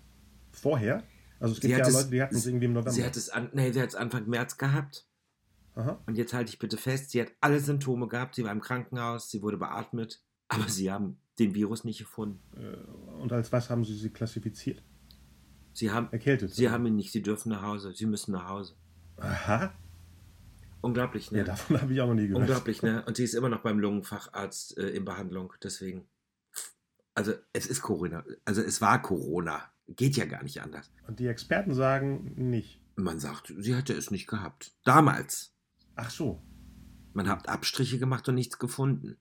Vorher? 0.53 1.03
Also 1.40 1.55
es 1.55 1.61
Sie 1.61 1.68
gibt 1.68 1.81
hat 1.81 1.87
ja 1.87 1.88
es- 1.88 1.95
Leute, 1.95 2.11
die 2.11 2.23
hatten 2.23 2.37
es 2.37 2.47
irgendwie 2.47 2.64
im 2.66 2.73
November. 2.73 2.90
Sie 2.92 3.05
hat 3.05 3.16
es 3.16 3.31
an, 3.31 3.51
nee, 3.53 3.73
sie 3.73 3.81
hat 3.81 3.88
es 3.88 3.95
Anfang 3.95 4.29
März 4.29 4.57
gehabt. 4.59 5.07
Aha. 5.75 6.03
Und 6.07 6.16
jetzt 6.16 6.35
halte 6.35 6.51
ich 6.51 6.59
bitte 6.59 6.77
fest, 6.77 7.11
sie 7.11 7.21
hat 7.21 7.29
alle 7.40 7.59
Symptome 7.61 8.07
gehabt. 8.09 8.35
Sie 8.35 8.45
war 8.45 8.53
im 8.53 8.61
Krankenhaus, 8.61 9.31
sie 9.31 9.42
wurde 9.42 9.57
beatmet, 9.57 10.23
aber 10.49 10.68
sie 10.68 10.90
haben 10.92 11.18
den 11.38 11.55
Virus 11.55 11.85
nicht 11.85 11.99
gefunden. 11.99 12.40
Äh, 12.57 13.21
Und 13.23 13.33
als 13.33 13.51
was 13.53 13.71
haben 13.71 13.85
Sie 13.85 13.95
sie 13.97 14.11
klassifiziert? 14.11 14.83
Sie 15.73 15.90
haben, 15.90 16.09
Erkältet? 16.12 16.55
sie 16.55 16.68
haben 16.68 16.85
ihn 16.87 16.97
nicht, 16.97 17.11
sie 17.12 17.23
dürfen 17.23 17.49
nach 17.49 17.62
Hause, 17.62 17.95
sie 17.95 18.05
müssen 18.05 18.33
nach 18.33 18.47
Hause. 18.49 18.75
Aha. 19.16 19.73
Unglaublich, 20.83 21.31
ne? 21.31 21.38
Ja, 21.38 21.45
davon 21.45 21.81
habe 21.81 21.95
ich 21.95 22.01
auch 22.01 22.09
noch 22.09 22.14
nie 22.14 22.29
gehört. 22.29 22.42
Unglaublich, 22.42 22.83
ne? 22.83 23.05
Und 23.07 23.16
sie 23.16 23.25
ist 23.25 23.35
immer 23.35 23.49
noch 23.49 23.62
beim 23.62 23.79
Lungenfacharzt 23.79 24.77
äh, 24.77 24.90
in 24.90 25.05
Behandlung, 25.05 25.55
deswegen. 25.62 26.07
Also 27.14 27.33
es 27.53 27.66
ist 27.66 27.83
Corona, 27.83 28.25
also 28.45 28.62
es 28.62 28.81
war 28.81 29.01
Corona. 29.01 29.71
Geht 29.88 30.16
ja 30.16 30.25
gar 30.25 30.42
nicht 30.42 30.62
anders. 30.62 30.90
Und 31.07 31.18
die 31.18 31.27
Experten 31.27 31.75
sagen 31.75 32.33
nicht. 32.37 32.81
Man 32.97 33.18
sagt, 33.18 33.53
sie 33.59 33.75
hätte 33.75 33.92
es 33.92 34.11
nicht 34.11 34.27
gehabt. 34.27 34.73
Damals. 34.85 35.55
Ach 35.97 36.11
so. 36.11 36.42
Man 37.12 37.29
hat 37.29 37.49
Abstriche 37.49 37.99
gemacht 37.99 38.29
und 38.29 38.37
nichts 38.37 38.59
gefunden. 38.59 39.18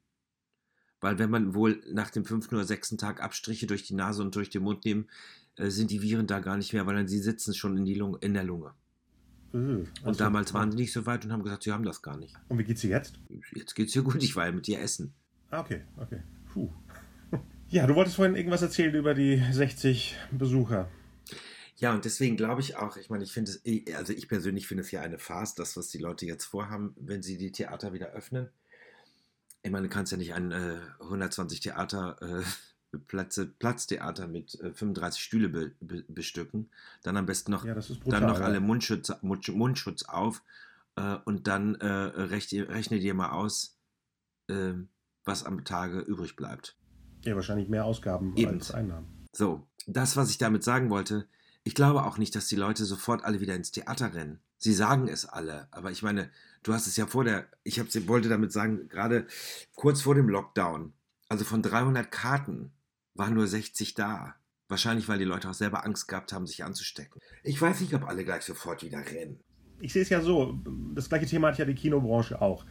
Weil 1.02 1.20
wenn 1.20 1.32
man 1.32 1.56
wohl 1.56 1.82
nach 1.92 2.12
dem 2.12 2.26
fünften 2.26 2.56
oder 2.56 2.64
sechsten 2.64 2.98
Tag 2.98 3.22
Abstriche 3.22 3.68
durch 3.68 3.84
die 3.84 3.96
Nase 3.96 4.22
und 4.22 4.36
durch 4.36 4.50
den 4.50 4.64
Mund 4.64 4.86
nehmen, 4.86 5.10
äh, 5.56 5.70
sind 5.70 5.92
die 5.92 6.02
Viren 6.02 6.28
da 6.28 6.40
gar 6.40 6.58
nicht 6.58 6.74
mehr, 6.74 6.86
weil 6.86 6.96
dann 6.96 7.08
sie 7.08 7.20
sitzen 7.20 7.54
schon 7.54 7.78
in, 7.78 7.86
die 7.86 7.96
Lunge, 7.96 8.20
in 8.22 8.34
der 8.34 8.44
Lunge. 8.44 8.74
Äh, 9.54 9.58
Und 9.58 9.90
ach 10.04 10.14
so. 10.14 10.20
damals 10.20 10.54
waren 10.54 10.72
sie 10.72 10.78
nicht 10.78 10.94
so 10.94 11.06
weit 11.06 11.26
und 11.26 11.32
haben 11.32 11.44
gesagt, 11.44 11.64
sie 11.64 11.72
haben 11.72 11.84
das 11.84 12.02
gar 12.02 12.18
nicht. 12.18 12.36
Und 12.48 12.58
wie 12.58 12.64
geht's 12.64 12.82
dir 12.82 12.90
jetzt? 12.90 13.20
Jetzt 13.54 13.76
geht's 13.76 13.96
ihr 13.96 14.02
gut, 14.04 14.22
ich 14.24 14.36
war 14.36 14.46
ja 14.46 14.52
mit 14.52 14.68
ihr 14.68 14.80
essen. 14.80 15.14
Ah, 15.50 15.60
okay, 15.62 15.82
okay. 15.98 16.22
Puh. 16.54 16.70
Ja, 17.70 17.88
du 17.88 17.96
wolltest 17.96 18.18
vorhin 18.18 18.36
irgendwas 18.36 18.62
erzählen 18.62 18.94
über 18.94 19.14
die 19.14 19.42
60 19.52 20.18
Besucher. 20.32 20.90
Ja, 21.78 21.94
und 21.94 22.04
deswegen 22.04 22.36
glaube 22.36 22.60
ich 22.60 22.76
auch, 22.76 22.98
ich 22.98 23.10
meine, 23.10 23.24
ich 23.24 23.32
finde 23.32 23.50
es, 23.52 23.96
also 23.96 24.12
ich 24.12 24.28
persönlich 24.28 24.68
finde 24.68 24.84
es 24.84 24.92
ja 24.92 25.00
eine 25.02 25.18
Farce, 25.18 25.56
das, 25.56 25.78
was 25.78 25.88
die 25.88 25.98
Leute 25.98 26.26
jetzt 26.26 26.44
vorhaben, 26.44 26.94
wenn 27.00 27.24
sie 27.24 27.38
die 27.38 27.54
Theater 27.54 27.94
wieder 27.94 28.08
öffnen. 28.08 28.50
Ich 29.64 29.72
meine, 29.72 29.88
du 29.88 29.94
kannst 29.94 30.12
ja 30.12 30.18
nicht 30.18 30.34
ein 30.34 30.52
äh, 30.52 30.80
120 31.00 31.62
Theater, 31.62 32.18
äh, 32.22 32.44
Plätze, 33.00 33.46
Platztheater 33.48 34.28
mit 34.28 34.60
äh, 34.62 34.74
35 34.74 35.22
Stühle 35.22 35.50
be, 35.50 35.72
be, 35.80 36.04
bestücken. 36.08 36.70
Dann 37.04 37.18
am 37.18 37.26
besten 37.26 37.52
noch, 37.52 37.66
ja, 37.66 37.74
brutal, 37.74 38.00
dann 38.08 38.26
noch 38.28 38.40
ja. 38.40 38.46
alle 38.46 38.60
Mundschutz, 38.60 39.12
Mundschutz 39.22 40.04
auf 40.04 40.44
äh, 40.96 41.18
und 41.26 41.48
dann 41.48 41.76
äh, 41.76 41.88
rechne, 41.88 42.70
rechne 42.70 43.00
dir 43.00 43.14
mal 43.14 43.32
aus, 43.32 43.78
äh, 44.48 44.74
was 45.24 45.46
am 45.46 45.64
Tage 45.64 46.00
übrig 46.00 46.36
bleibt. 46.36 46.76
Ja, 47.24 47.36
wahrscheinlich 47.36 47.70
mehr 47.70 47.86
Ausgaben 47.86 48.36
Eben. 48.36 48.54
als 48.54 48.72
Einnahmen. 48.72 49.28
So, 49.32 49.68
das, 49.88 50.18
was 50.18 50.30
ich 50.30 50.38
damit 50.38 50.64
sagen 50.64 50.90
wollte, 50.90 51.28
ich 51.64 51.76
glaube 51.76 52.04
auch 52.04 52.18
nicht, 52.18 52.36
dass 52.36 52.48
die 52.48 52.56
Leute 52.56 52.86
sofort 52.86 53.24
alle 53.24 53.40
wieder 53.40 53.56
ins 53.56 53.72
Theater 53.72 54.14
rennen. 54.14 54.40
Sie 54.58 54.74
sagen 54.74 55.08
es 55.08 55.26
alle, 55.26 55.68
aber 55.72 55.92
ich 55.92 56.04
meine, 56.04 56.30
du 56.64 56.74
hast 56.74 56.88
es 56.88 56.98
ja 56.98 57.08
vor 57.08 57.24
der, 57.24 57.48
ich 57.64 57.80
hab, 57.80 57.88
wollte 58.08 58.30
damit 58.30 58.52
sagen, 58.52 58.90
gerade 58.90 59.26
kurz 59.76 60.02
vor 60.02 60.16
dem 60.16 60.30
Lockdown, 60.30 60.94
also 61.30 61.46
von 61.46 61.62
300 61.62 62.12
Karten 62.12 62.72
waren 63.16 63.34
nur 63.34 63.48
60 63.48 63.94
da. 63.94 64.36
Wahrscheinlich, 64.68 65.10
weil 65.10 65.20
die 65.20 65.26
Leute 65.26 65.50
auch 65.50 65.54
selber 65.54 65.86
Angst 65.86 66.08
gehabt 66.08 66.32
haben, 66.32 66.48
sich 66.48 66.64
anzustecken. 66.64 67.20
Ich 67.44 67.62
weiß 67.62 67.82
nicht, 67.82 67.94
ob 67.94 68.08
alle 68.08 68.24
gleich 68.24 68.44
sofort 68.44 68.84
wieder 68.84 69.00
rennen. 69.00 69.40
Ich 69.82 69.92
sehe 69.94 70.02
es 70.02 70.10
ja 70.10 70.22
so, 70.22 70.60
das 70.96 71.10
gleiche 71.10 71.26
Thema 71.26 71.50
hat 71.50 71.58
ja 71.58 71.66
die 71.66 71.76
Kinobranche 71.76 72.42
auch. 72.42 72.66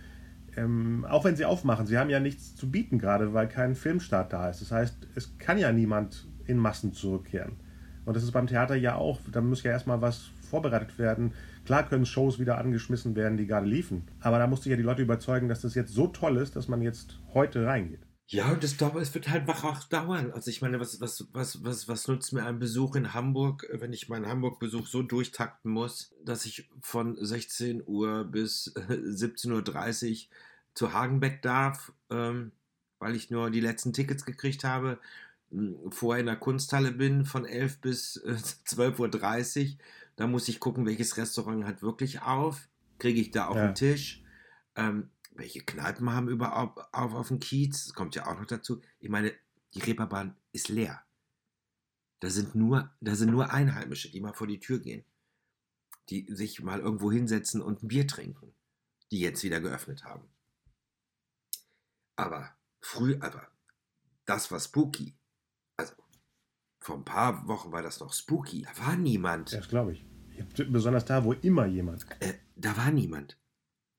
Ähm, 0.56 1.04
auch 1.08 1.24
wenn 1.24 1.36
sie 1.36 1.44
aufmachen, 1.44 1.86
sie 1.86 1.98
haben 1.98 2.10
ja 2.10 2.20
nichts 2.20 2.56
zu 2.56 2.70
bieten 2.70 2.98
gerade, 2.98 3.34
weil 3.34 3.48
kein 3.48 3.74
Filmstart 3.74 4.32
da 4.32 4.48
ist. 4.48 4.62
Das 4.62 4.72
heißt, 4.72 5.08
es 5.14 5.36
kann 5.38 5.58
ja 5.58 5.72
niemand 5.72 6.26
in 6.46 6.56
Massen 6.56 6.92
zurückkehren. 6.92 7.56
Und 8.04 8.16
das 8.16 8.24
ist 8.24 8.32
beim 8.32 8.46
Theater 8.46 8.74
ja 8.74 8.94
auch, 8.94 9.20
da 9.30 9.40
muss 9.40 9.62
ja 9.62 9.70
erstmal 9.70 10.00
was 10.00 10.30
vorbereitet 10.48 10.98
werden. 10.98 11.32
Klar 11.64 11.88
können 11.88 12.06
Shows 12.06 12.38
wieder 12.38 12.58
angeschmissen 12.58 13.14
werden, 13.14 13.36
die 13.36 13.46
gerade 13.46 13.66
liefen. 13.66 14.08
Aber 14.20 14.38
da 14.38 14.46
musste 14.46 14.68
ich 14.68 14.70
ja 14.70 14.76
die 14.76 14.82
Leute 14.82 15.02
überzeugen, 15.02 15.48
dass 15.48 15.60
das 15.60 15.74
jetzt 15.74 15.92
so 15.92 16.08
toll 16.08 16.36
ist, 16.38 16.56
dass 16.56 16.66
man 16.66 16.82
jetzt 16.82 17.20
heute 17.34 17.66
reingeht. 17.66 18.00
Ja, 18.32 18.52
und 18.52 18.62
das 18.62 18.76
dauert, 18.76 19.02
es 19.02 19.12
wird 19.12 19.28
halt 19.28 19.48
auch 19.48 19.82
dauern. 19.84 20.30
Also 20.30 20.50
ich 20.50 20.62
meine, 20.62 20.78
was, 20.78 21.00
was, 21.00 21.26
was, 21.32 21.64
was, 21.64 21.88
was 21.88 22.06
nutzt 22.06 22.32
mir 22.32 22.44
ein 22.44 22.60
Besuch 22.60 22.94
in 22.94 23.12
Hamburg, 23.12 23.66
wenn 23.72 23.92
ich 23.92 24.08
meinen 24.08 24.28
Hamburg-Besuch 24.28 24.86
so 24.86 25.02
durchtakten 25.02 25.72
muss, 25.72 26.14
dass 26.24 26.46
ich 26.46 26.70
von 26.80 27.16
16 27.20 27.82
Uhr 27.84 28.22
bis 28.22 28.72
17.30 28.76 30.10
Uhr 30.10 30.28
zu 30.74 30.92
Hagenbeck 30.92 31.42
darf, 31.42 31.92
ähm, 32.08 32.52
weil 33.00 33.16
ich 33.16 33.30
nur 33.30 33.50
die 33.50 33.60
letzten 33.60 33.92
Tickets 33.92 34.24
gekriegt 34.24 34.62
habe, 34.62 35.00
vorher 35.90 36.20
in 36.20 36.26
der 36.26 36.36
Kunsthalle 36.36 36.92
bin 36.92 37.24
von 37.24 37.44
11 37.44 37.80
bis 37.80 38.16
äh, 38.18 38.36
12.30 38.68 39.72
Uhr. 39.72 39.76
Da 40.14 40.28
muss 40.28 40.46
ich 40.46 40.60
gucken, 40.60 40.86
welches 40.86 41.16
Restaurant 41.16 41.64
hat 41.64 41.82
wirklich 41.82 42.22
auf. 42.22 42.68
Kriege 42.98 43.20
ich 43.20 43.32
da 43.32 43.48
auch 43.48 43.56
Ja. 43.56 43.64
einen 43.64 43.74
Tisch? 43.74 44.22
Ähm, 44.76 45.10
welche 45.40 45.60
Kneipen 45.60 46.12
haben 46.12 46.28
überhaupt 46.28 46.78
auf, 46.92 47.14
auf 47.14 47.28
dem 47.28 47.40
Kiez? 47.40 47.86
Das 47.86 47.94
kommt 47.94 48.14
ja 48.14 48.26
auch 48.26 48.38
noch 48.38 48.46
dazu. 48.46 48.80
Ich 49.00 49.08
meine, 49.08 49.32
die 49.74 49.80
Reeperbahn 49.80 50.36
ist 50.52 50.68
leer. 50.68 51.02
Da 52.20 52.28
sind 52.28 52.54
nur, 52.54 52.90
da 53.00 53.14
sind 53.14 53.30
nur 53.30 53.50
Einheimische, 53.50 54.10
die 54.10 54.20
mal 54.20 54.34
vor 54.34 54.46
die 54.46 54.60
Tür 54.60 54.78
gehen. 54.78 55.04
Die 56.10 56.26
sich 56.34 56.62
mal 56.62 56.80
irgendwo 56.80 57.10
hinsetzen 57.10 57.62
und 57.62 57.82
ein 57.82 57.88
Bier 57.88 58.06
trinken. 58.06 58.52
Die 59.10 59.20
jetzt 59.20 59.42
wieder 59.42 59.60
geöffnet 59.60 60.04
haben. 60.04 60.28
Aber 62.16 62.54
früh, 62.80 63.16
aber 63.20 63.48
das 64.26 64.50
war 64.50 64.60
spooky. 64.60 65.16
Also, 65.78 65.94
vor 66.80 66.96
ein 66.96 67.04
paar 67.04 67.48
Wochen 67.48 67.72
war 67.72 67.82
das 67.82 68.00
noch 68.00 68.12
spooky. 68.12 68.62
Da 68.62 68.86
war 68.86 68.96
niemand. 68.96 69.52
Ja, 69.52 69.58
das 69.58 69.68
glaube 69.68 69.94
ich. 69.94 70.04
Besonders 70.70 71.06
da, 71.06 71.24
wo 71.24 71.32
immer 71.32 71.66
jemand. 71.66 72.06
Äh, 72.20 72.34
da 72.56 72.76
war 72.76 72.90
niemand. 72.90 73.39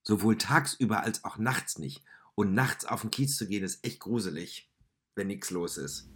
Sowohl 0.04 0.38
tagsüber 0.38 1.04
als 1.04 1.24
auch 1.24 1.38
nachts 1.38 1.78
nicht. 1.78 2.04
Und 2.36 2.54
nachts 2.54 2.86
auf 2.86 3.02
den 3.02 3.12
Kiez 3.12 3.36
zu 3.38 3.48
gehen, 3.48 3.64
ist 3.64 3.86
echt 3.86 4.00
gruselig, 4.00 4.72
wenn 5.16 5.28
nichts 5.28 5.52
los 5.52 5.78
ist. 5.78 6.10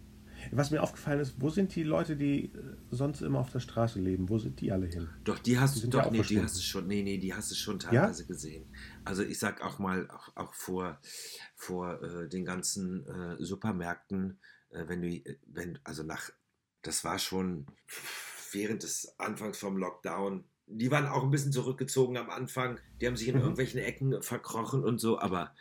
Was 0.52 0.70
mir 0.70 0.82
aufgefallen 0.82 1.20
ist, 1.20 1.40
wo 1.40 1.50
sind 1.50 1.74
die 1.74 1.82
Leute, 1.82 2.16
die 2.16 2.52
äh, 2.52 2.76
sonst 2.90 3.20
immer 3.22 3.40
auf 3.40 3.50
der 3.50 3.60
Straße 3.60 4.00
leben? 4.00 4.28
Wo 4.28 4.38
sind 4.38 4.60
die 4.60 4.72
alle 4.72 4.86
hin? 4.86 5.08
Doch, 5.24 5.38
die 5.38 5.58
hast 5.58 5.82
du 5.82 5.88
doch, 5.88 6.04
ja 6.04 6.10
nee, 6.10 6.22
die 6.22 6.40
hast 6.40 6.56
du 6.56 6.62
schon, 6.62 6.86
nee, 6.86 7.02
nee, 7.02 7.18
die 7.18 7.34
hast 7.34 7.50
du 7.50 7.54
schon 7.54 7.78
teilweise 7.78 8.26
gesehen. 8.26 8.72
Also 9.04 9.22
ich 9.22 9.38
sag 9.38 9.62
auch 9.62 9.78
mal, 9.78 10.08
auch, 10.10 10.36
auch 10.36 10.54
vor, 10.54 11.00
vor 11.54 12.02
äh, 12.02 12.28
den 12.28 12.44
ganzen 12.44 13.06
äh, 13.06 13.36
Supermärkten, 13.42 14.38
äh, 14.70 14.84
wenn 14.86 15.02
du, 15.02 15.20
wenn, 15.46 15.78
also 15.84 16.02
nach, 16.02 16.30
das 16.82 17.02
war 17.04 17.18
schon 17.18 17.66
während 18.52 18.82
des 18.82 19.18
Anfangs 19.18 19.58
vom 19.58 19.76
Lockdown, 19.76 20.44
die 20.66 20.90
waren 20.90 21.06
auch 21.06 21.22
ein 21.22 21.30
bisschen 21.30 21.52
zurückgezogen 21.52 22.16
am 22.16 22.30
Anfang, 22.30 22.78
die 23.00 23.06
haben 23.06 23.16
sich 23.16 23.28
in 23.28 23.34
Mhm. 23.36 23.40
irgendwelchen 23.42 23.80
Ecken 23.80 24.22
verkrochen 24.22 24.82
und 24.84 25.00
so, 25.00 25.18
aber 25.20 25.52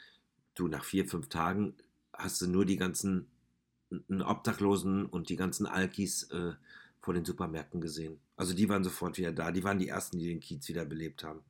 du, 0.55 0.67
nach 0.67 0.83
vier, 0.83 1.05
fünf 1.07 1.29
Tagen 1.29 1.75
hast 2.13 2.41
du 2.41 2.47
nur 2.47 2.65
die 2.65 2.77
ganzen 2.77 3.27
Obdachlosen 4.09 5.05
und 5.05 5.29
die 5.29 5.35
ganzen 5.35 5.65
Alkis 5.67 6.23
äh, 6.31 6.53
vor 7.01 7.13
den 7.13 7.23
Supermärkten 7.23 7.81
gesehen. 7.81 8.17
Also 8.35 8.53
die 8.53 8.67
waren 8.67 8.83
sofort 8.83 9.17
wieder 9.17 9.31
da. 9.31 9.51
Die 9.51 9.63
waren 9.63 9.77
die 9.77 9.87
ersten, 9.87 10.17
die 10.17 10.27
den 10.27 10.39
Kiez 10.39 10.67
wieder 10.67 10.85
belebt 10.85 11.23
haben. 11.23 11.41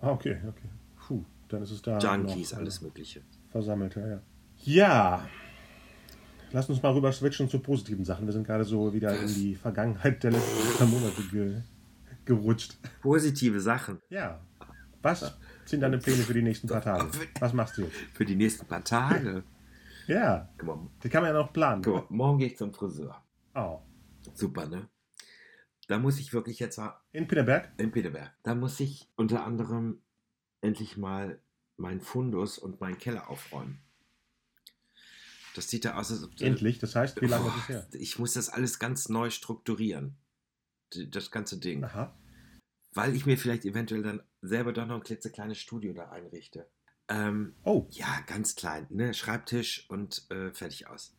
Ah, 0.00 0.10
okay, 0.10 0.36
okay. 0.46 0.68
Puh, 1.06 1.24
dann 1.48 1.62
ist 1.62 1.70
es 1.70 1.80
da. 1.82 1.98
Junkies, 1.98 2.50
noch, 2.52 2.58
äh, 2.58 2.60
alles 2.60 2.80
Mögliche. 2.82 3.22
Versammelt, 3.50 3.96
ja, 3.96 4.06
ja. 4.06 4.22
Ja. 4.64 5.28
Lass 6.52 6.68
uns 6.68 6.82
mal 6.82 6.92
rüber 6.92 7.10
switchen 7.12 7.48
zu 7.48 7.58
positiven 7.58 8.04
Sachen. 8.04 8.26
Wir 8.26 8.32
sind 8.32 8.46
gerade 8.46 8.64
so 8.64 8.92
wieder 8.92 9.18
in 9.18 9.26
die 9.26 9.54
Vergangenheit 9.56 10.22
der 10.22 10.32
letzten 10.32 10.76
paar 10.78 10.86
Monate 10.86 11.22
ge 11.22 11.62
gerutscht. 12.24 12.78
Positive 13.02 13.60
Sachen 13.60 14.00
Ja. 14.08 14.40
Was 15.02 15.36
sind 15.66 15.80
deine 15.80 15.98
Pläne 15.98 16.22
für 16.22 16.32
die 16.34 16.42
nächsten 16.42 16.66
paar 16.68 16.80
Tage? 16.80 17.10
Was 17.40 17.52
machst 17.52 17.76
du 17.76 17.82
jetzt? 17.82 17.94
für 18.14 18.24
die 18.24 18.36
nächsten 18.36 18.66
paar 18.66 18.82
Tage. 18.82 19.44
Ja, 20.06 20.48
die 21.02 21.08
kann 21.08 21.22
man 21.22 21.34
ja 21.34 21.38
noch 21.40 21.52
planen. 21.52 21.82
mal, 21.82 22.04
morgen 22.08 22.38
gehe 22.38 22.48
ich 22.48 22.56
zum 22.56 22.72
Friseur. 22.72 23.22
Oh. 23.54 23.80
Super, 24.34 24.66
ne? 24.66 24.88
Da 25.88 25.98
muss 25.98 26.18
ich 26.18 26.32
wirklich 26.32 26.58
jetzt 26.58 26.78
mal 26.78 26.98
In 27.12 27.28
Pinneberg? 27.28 27.72
in 27.78 27.90
Peterberg. 27.90 28.32
Da 28.42 28.54
muss 28.54 28.80
ich 28.80 29.10
unter 29.16 29.44
anderem 29.44 30.00
endlich 30.62 30.96
mal 30.96 31.40
meinen 31.76 32.00
Fundus 32.00 32.58
und 32.58 32.80
meinen 32.80 32.96
Keller 32.98 33.28
aufräumen. 33.28 33.80
Das 35.54 35.68
sieht 35.68 35.84
da 35.84 35.94
aus, 35.98 36.10
als 36.10 36.24
ob 36.24 36.40
Endlich. 36.40 36.78
Das 36.78 36.96
heißt, 36.96 37.20
wie 37.20 37.26
lange 37.26 37.46
ist 37.48 37.54
es 37.54 37.66
Boah, 37.66 37.74
her? 37.74 37.86
Ich 37.92 38.18
muss 38.18 38.32
das 38.34 38.48
alles 38.48 38.78
ganz 38.78 39.08
neu 39.08 39.30
strukturieren. 39.30 40.16
Das 41.10 41.30
ganze 41.30 41.58
Ding. 41.58 41.84
Aha. 41.84 42.14
Weil 42.92 43.14
ich 43.16 43.26
mir 43.26 43.36
vielleicht 43.36 43.64
eventuell 43.64 44.02
dann 44.02 44.22
selber 44.40 44.72
doch 44.72 44.86
noch 44.86 44.96
ein 44.96 45.02
klitzekleines 45.02 45.58
Studio 45.58 45.92
da 45.92 46.10
einrichte. 46.10 46.68
Ähm, 47.08 47.54
Oh, 47.64 47.86
ja, 47.90 48.20
ganz 48.26 48.54
klein. 48.54 48.86
Ne? 48.90 49.12
Schreibtisch 49.14 49.86
und 49.90 50.26
äh, 50.30 50.50
fertig 50.52 50.86
aus. 50.88 51.16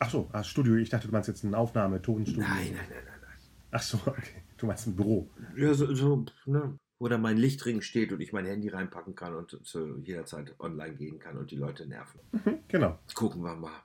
ach 0.00 0.10
so, 0.10 0.28
ah, 0.32 0.42
Studio. 0.42 0.74
Ich 0.76 0.88
dachte, 0.90 1.06
du 1.08 1.12
meinst 1.12 1.28
jetzt 1.28 1.44
ein 1.44 1.54
Aufnahme, 1.54 2.00
Tonstudio. 2.02 2.42
Nein, 2.48 2.72
nein, 2.74 2.86
nein, 2.90 3.04
nein, 3.04 3.20
nein. 3.20 3.38
Ach 3.70 3.82
so, 3.82 3.98
okay. 4.06 4.42
Du 4.56 4.66
meinst 4.66 4.86
ein 4.86 4.96
Büro. 4.96 5.30
Ja, 5.56 5.74
so, 5.74 5.94
so 5.94 6.24
ne? 6.46 6.78
Wo 7.00 7.06
da 7.06 7.16
mein 7.18 7.36
Lichtring 7.36 7.80
steht 7.82 8.10
und 8.12 8.20
ich 8.20 8.32
mein 8.32 8.44
Handy 8.46 8.68
reinpacken 8.68 9.14
kann 9.14 9.36
und 9.36 9.56
zu 9.64 9.98
jeder 9.98 10.24
Zeit 10.26 10.58
online 10.58 10.96
gehen 10.96 11.20
kann 11.20 11.36
und 11.38 11.52
die 11.52 11.56
Leute 11.56 11.86
nerven. 11.86 12.18
Mhm, 12.32 12.58
genau. 12.66 12.98
Gucken 13.14 13.42
wir 13.42 13.54
mal. 13.54 13.82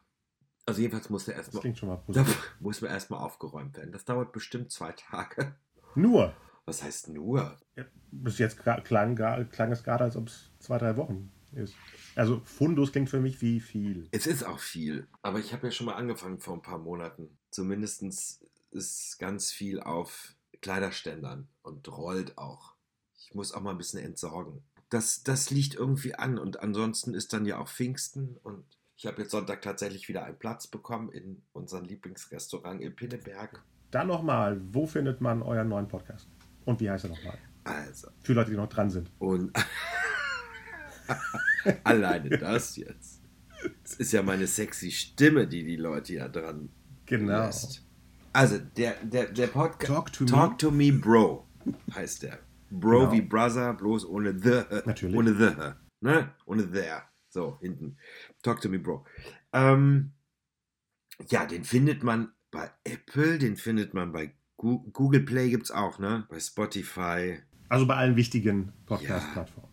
Also 0.65 0.81
jedenfalls 0.81 1.09
muss 1.09 1.25
Das 1.25 1.35
erstmal 1.35 1.61
klingt 1.61 1.77
schon 1.77 1.89
mal 1.89 1.97
positiv. 1.97 2.55
muss 2.59 2.81
mir 2.81 2.87
erstmal 2.87 3.19
aufgeräumt 3.19 3.75
werden. 3.75 3.91
Das 3.91 4.05
dauert 4.05 4.31
bestimmt 4.31 4.71
zwei 4.71 4.91
Tage. 4.93 5.55
Nur. 5.95 6.33
Was 6.65 6.81
heißt 6.81 7.09
nur? 7.09 7.57
Ja, 7.75 7.85
bis 8.11 8.37
jetzt 8.37 8.57
klang, 8.57 9.15
klang 9.15 9.71
es 9.71 9.83
gerade, 9.83 10.05
als 10.05 10.15
ob 10.15 10.27
es 10.27 10.49
zwei, 10.59 10.77
drei 10.77 10.95
Wochen 10.95 11.31
ist. 11.55 11.75
Also 12.15 12.41
Fundus 12.45 12.91
klingt 12.91 13.09
für 13.09 13.19
mich 13.19 13.41
wie 13.41 13.59
viel. 13.59 14.07
Es 14.11 14.27
ist 14.27 14.43
auch 14.43 14.59
viel. 14.59 15.07
Aber 15.21 15.39
ich 15.39 15.53
habe 15.53 15.67
ja 15.67 15.71
schon 15.71 15.85
mal 15.85 15.95
angefangen 15.95 16.39
vor 16.39 16.53
ein 16.53 16.61
paar 16.61 16.79
Monaten. 16.79 17.37
Zumindest 17.49 18.45
ist 18.71 19.19
ganz 19.19 19.51
viel 19.51 19.81
auf 19.81 20.35
Kleiderständern 20.61 21.47
und 21.61 21.87
rollt 21.89 22.37
auch. 22.37 22.75
Ich 23.17 23.33
muss 23.35 23.51
auch 23.51 23.61
mal 23.61 23.71
ein 23.71 23.77
bisschen 23.77 23.99
entsorgen. 23.99 24.63
Das, 24.89 25.23
das 25.23 25.49
liegt 25.49 25.75
irgendwie 25.75 26.15
an. 26.15 26.37
Und 26.37 26.61
ansonsten 26.61 27.13
ist 27.13 27.33
dann 27.33 27.45
ja 27.45 27.59
auch 27.59 27.67
Pfingsten. 27.67 28.37
Und 28.43 28.65
ich 29.03 29.07
habe 29.07 29.21
jetzt 29.21 29.31
Sonntag 29.31 29.61
tatsächlich 29.61 30.07
wieder 30.07 30.23
einen 30.23 30.39
Platz 30.39 30.65
bekommen 30.65 31.11
in 31.11 31.41
unserem 31.51 31.83
Lieblingsrestaurant 31.83 32.79
in 32.79 32.95
Pinneberg. 32.95 33.61
Dann 33.91 34.07
nochmal, 34.07 34.61
wo 34.71 34.87
findet 34.87 35.19
man 35.19 35.41
euren 35.41 35.67
neuen 35.67 35.89
Podcast? 35.89 36.29
Und 36.63 36.79
wie 36.79 36.89
heißt 36.89 37.03
er 37.03 37.09
nochmal? 37.09 37.37
Also, 37.65 38.07
Für 38.23 38.31
Leute, 38.31 38.51
die 38.51 38.55
noch 38.55 38.69
dran 38.69 38.89
sind. 38.89 39.11
Und 39.19 39.51
alleine 41.83 42.29
das 42.37 42.77
jetzt. 42.77 43.21
Das 43.83 43.95
ist 43.95 44.13
ja 44.13 44.23
meine 44.23 44.47
sexy 44.47 44.89
Stimme, 44.89 45.47
die 45.47 45.65
die 45.65 45.75
Leute 45.75 46.13
ja 46.13 46.29
dran 46.29 46.69
Genau. 47.05 47.45
lässt. 47.45 47.85
Also, 48.31 48.57
der, 48.57 48.93
der, 49.03 49.25
der 49.33 49.47
Podcast. 49.47 49.91
Talk 49.91 50.13
to 50.13 50.23
me. 50.23 50.29
Talk 50.31 50.57
to 50.59 50.71
me, 50.71 50.93
Bro, 50.93 51.45
heißt 51.93 52.23
der. 52.23 52.39
Bro 52.71 52.99
Genau. 52.99 53.11
wie 53.11 53.21
Brother, 53.21 53.73
bloß 53.73 54.05
ohne 54.05 54.31
the. 54.39 54.61
Natürlich. 54.85 55.17
Ohne 55.17 55.33
the. 55.35 55.73
Ne? 55.99 56.31
Ohne 56.45 56.71
there. 56.71 57.01
So, 57.33 57.57
hinten. 57.61 57.97
Talk 58.43 58.61
to 58.61 58.69
me, 58.69 58.77
Bro. 58.77 59.05
Ähm, 59.53 60.11
Ja, 61.29 61.45
den 61.47 61.63
findet 61.63 62.03
man 62.03 62.31
bei 62.51 62.69
Apple, 62.83 63.39
den 63.39 63.57
findet 63.57 63.93
man 63.95 64.11
bei 64.11 64.33
Google 64.57 65.21
Play 65.21 65.49
gibt 65.49 65.63
es 65.63 65.71
auch, 65.71 65.97
ne? 65.99 66.25
Bei 66.29 66.39
Spotify, 66.39 67.39
Also 67.69 67.87
bei 67.87 67.95
allen 67.95 68.15
wichtigen 68.15 68.71
Podcast-Plattformen. 68.85 69.69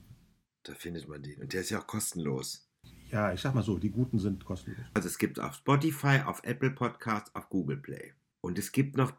da 0.62 0.74
findet 0.74 1.06
man 1.06 1.22
den. 1.22 1.40
Und 1.42 1.52
der 1.52 1.60
ist 1.60 1.68
ja 1.70 1.80
auch 1.80 1.86
kostenlos. 1.86 2.66
Ja. 3.10 3.32
ich 3.34 3.40
sag 3.42 3.54
mal 3.54 3.62
so, 3.62 3.78
die 3.78 3.90
guten 3.90 4.18
sind 4.18 4.44
kostenlos. 4.44 4.84
Also 4.94 5.08
es 5.08 5.18
gibt 5.18 5.38
auf 5.38 5.54
Spotify, 5.56 6.20
auf 6.24 6.42
Apple 6.44 6.70
Podcasts, 6.70 7.34
auf 7.34 7.50
Google 7.50 7.76
Play. 7.76 8.14
Und 8.40 8.58
es 8.58 8.72
gibt 8.72 8.96
noch 8.96 9.12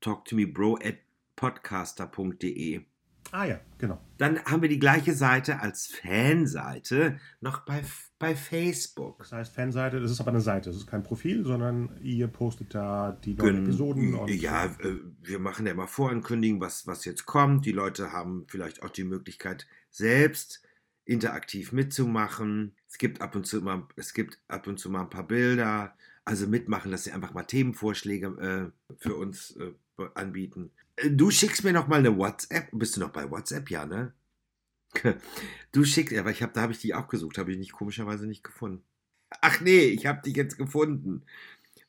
Talk 0.00 0.24
to 0.26 0.36
me 0.36 0.46
bro 0.46 0.76
at 0.76 0.96
podcaster.de. 1.36 2.82
Ah 3.32 3.44
ja, 3.44 3.60
genau. 3.78 4.00
Dann 4.18 4.44
haben 4.44 4.62
wir 4.62 4.68
die 4.68 4.80
gleiche 4.80 5.14
Seite 5.14 5.60
als 5.60 5.86
Fanseite 5.86 7.20
noch 7.40 7.60
bei, 7.60 7.82
bei 8.18 8.34
Facebook. 8.34 9.18
Das 9.18 9.30
heißt 9.32 9.54
Fanseite, 9.54 10.00
das 10.00 10.10
ist 10.10 10.20
aber 10.20 10.30
eine 10.30 10.40
Seite, 10.40 10.70
das 10.70 10.76
ist 10.76 10.86
kein 10.86 11.02
Profil, 11.04 11.44
sondern 11.44 11.96
ihr 12.02 12.26
postet 12.26 12.74
da 12.74 13.12
die 13.12 13.34
neuen 13.34 13.54
Gen- 13.54 13.64
Episoden. 13.64 14.14
Und 14.14 14.30
ja, 14.30 14.66
äh, 14.66 14.96
wir 15.22 15.38
machen 15.38 15.64
ja 15.66 15.72
immer 15.72 15.86
Vorankündigen, 15.86 16.60
was, 16.60 16.86
was 16.86 17.04
jetzt 17.04 17.24
kommt. 17.24 17.66
Die 17.66 17.72
Leute 17.72 18.12
haben 18.12 18.46
vielleicht 18.48 18.82
auch 18.82 18.90
die 18.90 19.04
Möglichkeit, 19.04 19.66
selbst 19.90 20.62
interaktiv 21.04 21.72
mitzumachen. 21.72 22.74
Es 22.88 22.98
gibt 22.98 23.20
ab 23.20 23.36
und 23.36 23.46
zu 23.46 23.60
mal, 23.62 23.86
es 23.96 24.12
gibt 24.12 24.40
ab 24.48 24.66
und 24.66 24.78
zu 24.78 24.90
mal 24.90 25.02
ein 25.02 25.10
paar 25.10 25.26
Bilder. 25.26 25.94
Also 26.24 26.46
mitmachen, 26.46 26.90
dass 26.90 27.04
sie 27.04 27.12
einfach 27.12 27.32
mal 27.32 27.44
Themenvorschläge 27.44 28.72
äh, 28.88 28.94
für 28.98 29.14
uns 29.14 29.56
äh, 29.56 29.72
anbieten. 30.14 30.70
Du 31.08 31.30
schickst 31.30 31.64
mir 31.64 31.72
noch 31.72 31.88
mal 31.88 31.98
eine 31.98 32.16
WhatsApp. 32.16 32.68
Bist 32.72 32.96
du 32.96 33.00
noch 33.00 33.10
bei 33.10 33.30
WhatsApp? 33.30 33.70
Ja, 33.70 33.86
ne? 33.86 34.12
Du 35.72 35.84
schickst, 35.84 36.16
aber 36.16 36.30
ich 36.30 36.42
hab, 36.42 36.52
da 36.52 36.62
habe 36.62 36.72
ich 36.72 36.80
die 36.80 36.94
auch 36.94 37.06
gesucht, 37.06 37.38
habe 37.38 37.52
ich 37.52 37.58
nicht 37.58 37.72
komischerweise 37.72 38.26
nicht 38.26 38.42
gefunden. 38.42 38.82
Ach 39.40 39.60
nee, 39.60 39.84
ich 39.84 40.06
habe 40.06 40.20
die 40.24 40.32
jetzt 40.32 40.58
gefunden. 40.58 41.22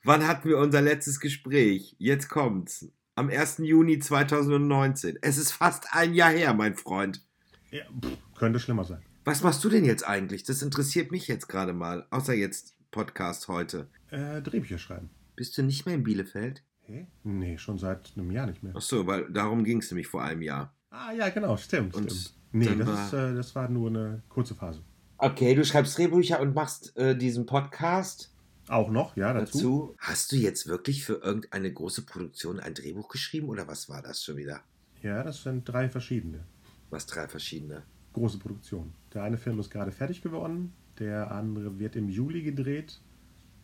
Wann 0.03 0.27
hatten 0.27 0.47
wir 0.47 0.59
unser 0.59 0.81
letztes 0.81 1.19
Gespräch? 1.19 1.95
Jetzt 1.97 2.29
kommt's. 2.29 2.87
Am 3.15 3.29
1. 3.29 3.57
Juni 3.59 3.99
2019. 3.99 5.17
Es 5.21 5.37
ist 5.37 5.51
fast 5.51 5.93
ein 5.93 6.13
Jahr 6.13 6.31
her, 6.31 6.53
mein 6.53 6.75
Freund. 6.75 7.25
Ja, 7.71 7.83
pff, 7.85 8.17
könnte 8.35 8.59
schlimmer 8.59 8.83
sein. 8.83 9.01
Was 9.25 9.43
machst 9.43 9.63
du 9.63 9.69
denn 9.69 9.85
jetzt 9.85 10.07
eigentlich? 10.07 10.43
Das 10.43 10.61
interessiert 10.61 11.11
mich 11.11 11.27
jetzt 11.27 11.47
gerade 11.47 11.73
mal. 11.73 12.05
Außer 12.09 12.33
jetzt 12.33 12.75
Podcast 12.91 13.47
heute. 13.47 13.89
Äh, 14.09 14.41
Drehbücher 14.41 14.77
schreiben. 14.77 15.09
Bist 15.35 15.57
du 15.57 15.63
nicht 15.63 15.85
mehr 15.85 15.95
in 15.95 16.03
Bielefeld? 16.03 16.63
Hä? 16.87 17.07
Nee, 17.23 17.57
schon 17.57 17.77
seit 17.77 18.13
einem 18.15 18.31
Jahr 18.31 18.47
nicht 18.47 18.63
mehr. 18.63 18.73
Ach 18.75 18.81
so, 18.81 19.05
weil 19.07 19.29
darum 19.31 19.63
ging 19.63 19.79
es 19.79 19.91
nämlich 19.91 20.07
vor 20.07 20.23
einem 20.23 20.41
Jahr. 20.41 20.73
Ah 20.89 21.11
ja, 21.13 21.29
genau, 21.29 21.55
stimmt. 21.57 21.95
Und 21.95 22.11
stimmt. 22.11 22.33
Nee, 22.53 22.75
das, 22.75 22.87
war- 22.87 23.05
ist, 23.07 23.13
äh, 23.13 23.35
das 23.35 23.55
war 23.55 23.69
nur 23.69 23.89
eine 23.89 24.23
kurze 24.27 24.55
Phase. 24.55 24.81
Okay, 25.17 25.53
du 25.55 25.63
schreibst 25.63 25.97
Drehbücher 25.97 26.39
und 26.41 26.53
machst 26.55 26.97
äh, 26.97 27.15
diesen 27.15 27.45
Podcast 27.45 28.33
Auch 28.67 28.89
noch, 28.89 29.15
ja, 29.15 29.31
dazu. 29.33 29.57
dazu. 29.57 29.95
Hast 29.99 30.31
du 30.31 30.35
jetzt 30.35 30.67
wirklich 30.67 31.05
für 31.05 31.13
irgendeine 31.23 31.71
große 31.71 32.01
Produktion 32.05 32.59
ein 32.59 32.73
Drehbuch 32.73 33.07
geschrieben 33.07 33.47
oder 33.49 33.67
was 33.67 33.87
war 33.87 34.01
das 34.01 34.23
schon 34.23 34.35
wieder? 34.37 34.61
Ja, 35.03 35.23
das 35.23 35.43
sind 35.43 35.63
drei 35.65 35.89
verschiedene 35.89 36.43
Was 36.89 37.05
drei 37.05 37.27
verschiedene? 37.27 37.83
große 38.13 38.39
Produktionen. 38.39 38.93
Der 39.13 39.23
eine 39.23 39.37
Film 39.37 39.59
ist 39.59 39.69
gerade 39.69 39.91
fertig 39.93 40.21
geworden, 40.21 40.73
der 40.99 41.31
andere 41.31 41.79
wird 41.79 41.95
im 41.95 42.09
Juli 42.09 42.41
gedreht 42.43 42.99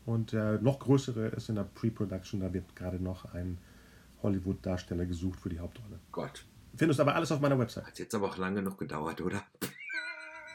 und 0.07 0.31
der 0.31 0.59
noch 0.61 0.79
größere 0.79 1.27
ist 1.27 1.49
in 1.49 1.55
der 1.55 1.63
Pre-Production. 1.65 2.39
Da 2.39 2.51
wird 2.53 2.75
gerade 2.75 2.99
noch 2.99 3.25
ein 3.33 3.59
Hollywood-Darsteller 4.23 5.05
gesucht 5.05 5.39
für 5.39 5.49
die 5.49 5.59
Hauptrolle. 5.59 5.99
Gott, 6.11 6.45
Findest 6.75 6.99
aber 6.99 7.13
alles 7.15 7.31
auf 7.31 7.39
meiner 7.39 7.57
Website. 7.59 7.85
hat 7.85 7.99
jetzt 7.99 8.15
aber 8.15 8.27
auch 8.27 8.37
lange 8.37 8.61
noch 8.61 8.77
gedauert, 8.77 9.21
oder? 9.21 9.43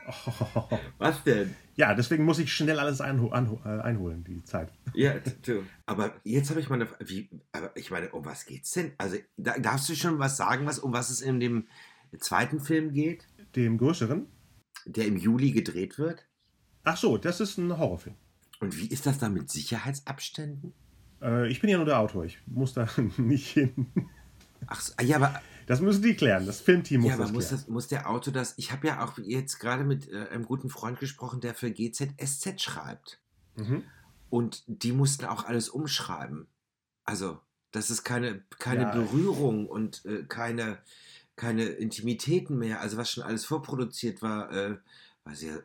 Oh, 0.08 0.78
Was 0.98 1.22
denn? 1.22 1.54
Ja, 1.76 1.94
deswegen 1.94 2.24
muss 2.24 2.38
ich 2.38 2.52
schnell 2.52 2.78
alles 2.78 3.00
einho 3.00 3.28
äh, 3.32 3.68
einholen, 3.68 4.24
die 4.24 4.42
Zeit. 4.44 4.72
Ja, 4.94 5.14
du. 5.46 5.62
Aber 5.86 6.12
jetzt 6.24 6.50
habe 6.50 6.60
ich 6.60 6.68
mal 6.68 6.76
eine 6.76 6.86
Frage. 6.86 7.08
Wie, 7.08 7.28
aber 7.52 7.76
ich 7.76 7.90
meine, 7.90 8.08
um 8.10 8.24
was 8.24 8.46
geht's 8.46 8.72
denn? 8.72 8.92
Also, 8.98 9.16
da, 9.36 9.58
darfst 9.58 9.88
du 9.88 9.94
schon 9.94 10.18
was 10.18 10.36
sagen, 10.36 10.66
was, 10.66 10.78
um 10.78 10.92
was 10.92 11.10
es 11.10 11.20
in 11.20 11.38
dem 11.40 11.66
zweiten 12.18 12.58
Film 12.60 12.92
geht, 12.92 13.26
Dem 13.54 13.78
größeren? 13.78 14.26
der 14.86 15.06
im 15.06 15.16
Juli 15.16 15.52
gedreht 15.52 15.98
wird? 15.98 16.26
Ach 16.84 16.96
so, 16.96 17.16
das 17.16 17.40
ist 17.40 17.58
ein 17.58 17.78
Horrorfilm. 17.78 18.16
Und 18.62 18.78
wie 18.78 18.86
ist 18.86 19.06
das 19.06 19.18
da 19.18 19.28
mit 19.28 19.50
Sicherheitsabständen? 19.50 20.72
Äh, 21.20 21.48
ich 21.50 21.60
bin 21.60 21.68
ja 21.68 21.78
nur 21.78 21.86
der 21.86 21.98
Autor, 21.98 22.24
ich 22.24 22.38
muss 22.46 22.74
da 22.74 22.88
nicht 23.16 23.48
hin. 23.48 23.88
Ach, 24.68 24.80
so, 24.80 24.92
ah, 24.96 25.02
ja, 25.02 25.16
aber, 25.16 25.40
Das 25.66 25.80
müssen 25.80 26.02
die 26.02 26.14
klären, 26.14 26.46
das 26.46 26.60
Filmteam 26.60 27.00
muss 27.00 27.08
ja, 27.08 27.14
aber 27.14 27.24
das 27.24 27.32
muss, 27.32 27.48
klären. 27.48 27.60
das, 27.60 27.68
muss 27.68 27.88
der 27.88 28.08
Autor 28.08 28.32
das. 28.32 28.54
Ich 28.58 28.70
habe 28.70 28.86
ja 28.86 29.04
auch 29.04 29.18
jetzt 29.18 29.58
gerade 29.58 29.82
mit 29.82 30.08
äh, 30.08 30.28
einem 30.28 30.44
guten 30.44 30.70
Freund 30.70 31.00
gesprochen, 31.00 31.40
der 31.40 31.54
für 31.54 31.72
GZSZ 31.72 32.60
schreibt. 32.62 33.20
Mhm. 33.56 33.82
Und 34.30 34.62
die 34.68 34.92
mussten 34.92 35.24
auch 35.26 35.44
alles 35.44 35.68
umschreiben. 35.68 36.46
Also, 37.04 37.40
das 37.72 37.90
ist 37.90 38.04
keine, 38.04 38.44
keine 38.60 38.82
Ja. 38.82 38.92
Berührung 38.92 39.66
und 39.66 40.04
äh, 40.04 40.22
keine, 40.22 40.78
keine 41.34 41.64
Intimitäten 41.64 42.58
mehr. 42.58 42.80
Also, 42.80 42.96
was 42.96 43.10
schon 43.10 43.24
alles 43.24 43.44
vorproduziert 43.44 44.22
war, 44.22 44.52
äh, 44.52 44.76
was 45.24 45.42
ja 45.42 45.58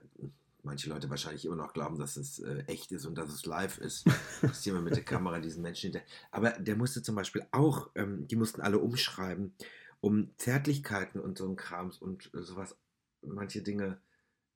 manche 0.67 0.89
Leute 0.89 1.09
wahrscheinlich 1.09 1.45
immer 1.45 1.55
noch 1.55 1.73
glauben, 1.73 1.97
dass 1.97 2.17
es 2.17 2.39
äh, 2.39 2.63
echt 2.67 2.91
ist 2.91 3.05
und 3.05 3.17
dass 3.17 3.33
es 3.33 3.45
live 3.45 3.79
ist. 3.79 4.05
dass 4.41 4.63
jemand 4.65 4.85
mit 4.85 4.95
der 4.95 5.03
Kamera 5.03 5.39
diesen 5.39 5.63
Menschen 5.63 5.91
hinter. 5.91 6.05
Aber 6.31 6.51
der 6.51 6.75
musste 6.75 7.01
zum 7.01 7.15
Beispiel 7.15 7.45
auch, 7.51 7.89
ähm, 7.95 8.27
die 8.27 8.35
mussten 8.35 8.61
alle 8.61 8.79
umschreiben, 8.79 9.55
um 9.99 10.29
Zärtlichkeiten 10.37 11.19
und 11.19 11.37
so 11.37 11.47
ein 11.47 11.55
Krams 11.55 11.97
und 11.97 12.31
äh, 12.33 12.41
sowas, 12.41 12.77
manche 13.21 13.63
Dinge 13.63 13.99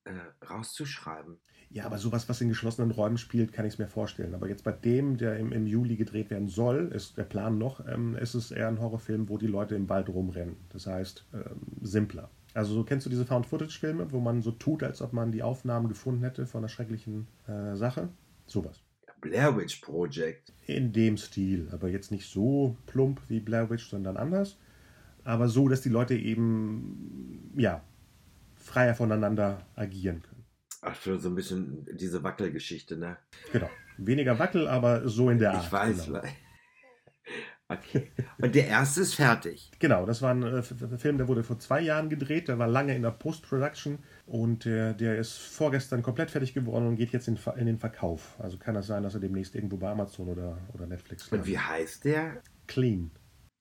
äh, 0.03 0.13
rauszuschreiben. 0.45 1.39
Ja, 1.69 1.85
aber 1.85 1.97
sowas, 1.97 2.27
was 2.27 2.41
in 2.41 2.49
geschlossenen 2.49 2.91
Räumen 2.91 3.17
spielt, 3.17 3.53
kann 3.53 3.65
ich 3.65 3.73
es 3.73 3.79
mir 3.79 3.87
vorstellen. 3.87 4.35
Aber 4.35 4.49
jetzt 4.49 4.65
bei 4.65 4.73
dem, 4.73 5.17
der 5.17 5.37
im, 5.37 5.53
im 5.53 5.65
Juli 5.65 5.95
gedreht 5.95 6.29
werden 6.29 6.49
soll, 6.49 6.91
ist 6.93 7.17
der 7.17 7.23
Plan 7.23 7.57
noch, 7.57 7.87
ähm, 7.87 8.15
ist 8.15 8.33
es 8.33 8.51
eher 8.51 8.67
ein 8.67 8.81
Horrorfilm, 8.81 9.29
wo 9.29 9.37
die 9.37 9.47
Leute 9.47 9.75
im 9.75 9.87
Wald 9.87 10.09
rumrennen. 10.09 10.57
Das 10.69 10.85
heißt, 10.85 11.25
ähm, 11.33 11.61
simpler. 11.81 12.29
Also 12.53 12.73
so 12.73 12.83
kennst 12.83 13.05
du 13.05 13.09
diese 13.09 13.25
Found-Footage-Filme, 13.25 14.11
wo 14.11 14.19
man 14.19 14.41
so 14.41 14.51
tut, 14.51 14.83
als 14.83 15.01
ob 15.01 15.13
man 15.13 15.31
die 15.31 15.43
Aufnahmen 15.43 15.87
gefunden 15.87 16.23
hätte 16.23 16.45
von 16.45 16.59
einer 16.59 16.69
schrecklichen 16.69 17.27
äh, 17.47 17.75
Sache? 17.75 18.09
Sowas. 18.45 18.81
Blair 19.21 19.55
Witch 19.55 19.81
Project. 19.81 20.51
In 20.65 20.91
dem 20.91 21.15
Stil, 21.17 21.69
aber 21.71 21.89
jetzt 21.89 22.11
nicht 22.11 22.29
so 22.29 22.75
plump 22.87 23.21
wie 23.27 23.39
Blair 23.39 23.69
Witch, 23.69 23.87
sondern 23.87 24.17
anders. 24.17 24.57
Aber 25.23 25.47
so, 25.47 25.67
dass 25.67 25.81
die 25.81 25.89
Leute 25.89 26.15
eben, 26.15 27.53
ja, 27.55 27.83
freier 28.55 28.95
voneinander 28.95 29.65
agieren 29.75 30.21
können. 30.23 30.43
Ach, 30.81 30.95
für 30.95 31.19
so 31.19 31.29
ein 31.29 31.35
bisschen 31.35 31.85
diese 31.93 32.23
Wackelgeschichte, 32.23 32.97
ne? 32.97 33.17
Genau. 33.53 33.69
Weniger 33.97 34.39
Wackel, 34.39 34.67
aber 34.67 35.07
so 35.07 35.29
in 35.29 35.37
der 35.37 35.53
Art. 35.53 35.65
Ich 35.65 35.71
weiß. 35.71 36.05
Genau. 36.07 36.21
Okay. 37.71 38.11
Und 38.41 38.55
der 38.55 38.67
erste 38.67 39.01
ist 39.01 39.15
fertig. 39.15 39.71
Genau, 39.79 40.05
das 40.05 40.21
war 40.21 40.31
ein 40.31 40.43
äh, 40.43 40.61
Film, 40.61 41.17
der 41.17 41.27
wurde 41.27 41.43
vor 41.43 41.59
zwei 41.59 41.81
Jahren 41.81 42.09
gedreht, 42.09 42.47
der 42.47 42.59
war 42.59 42.67
lange 42.67 42.95
in 42.95 43.01
der 43.01 43.11
Post-Production 43.11 43.99
und 44.25 44.65
der, 44.65 44.93
der 44.93 45.17
ist 45.17 45.37
vorgestern 45.37 46.01
komplett 46.03 46.31
fertig 46.31 46.53
geworden 46.53 46.87
und 46.87 46.95
geht 46.95 47.11
jetzt 47.11 47.27
in, 47.27 47.37
in 47.57 47.65
den 47.65 47.77
Verkauf. 47.77 48.35
Also 48.39 48.57
kann 48.57 48.75
das 48.75 48.87
sein, 48.87 49.03
dass 49.03 49.13
er 49.13 49.19
demnächst 49.19 49.55
irgendwo 49.55 49.77
bei 49.77 49.89
Amazon 49.89 50.27
oder, 50.27 50.57
oder 50.73 50.85
Netflix 50.85 51.27
Und 51.29 51.45
wie 51.45 51.57
heißt 51.57 52.03
der? 52.05 52.41
Clean. 52.67 53.11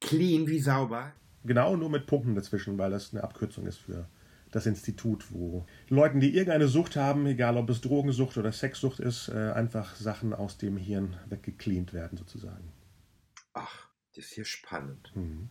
Clean 0.00 0.46
wie 0.48 0.58
sauber. 0.58 1.12
Genau, 1.44 1.76
nur 1.76 1.90
mit 1.90 2.06
Punkten 2.06 2.34
dazwischen, 2.34 2.78
weil 2.78 2.90
das 2.90 3.12
eine 3.12 3.22
Abkürzung 3.22 3.66
ist 3.66 3.78
für 3.78 4.08
das 4.50 4.66
Institut, 4.66 5.26
wo 5.30 5.64
Leuten, 5.88 6.20
die 6.20 6.34
irgendeine 6.34 6.66
Sucht 6.66 6.96
haben, 6.96 7.26
egal 7.26 7.56
ob 7.56 7.70
es 7.70 7.80
Drogensucht 7.80 8.36
oder 8.36 8.52
Sexsucht 8.52 8.98
ist, 8.98 9.28
äh, 9.28 9.52
einfach 9.52 9.94
Sachen 9.94 10.34
aus 10.34 10.58
dem 10.58 10.76
Hirn 10.76 11.16
weggecleant 11.28 11.92
werden 11.92 12.18
sozusagen. 12.18 12.72
Ach, 13.54 13.89
ist 14.20 14.32
hier 14.32 14.44
spannend. 14.44 15.12
Mhm. 15.14 15.48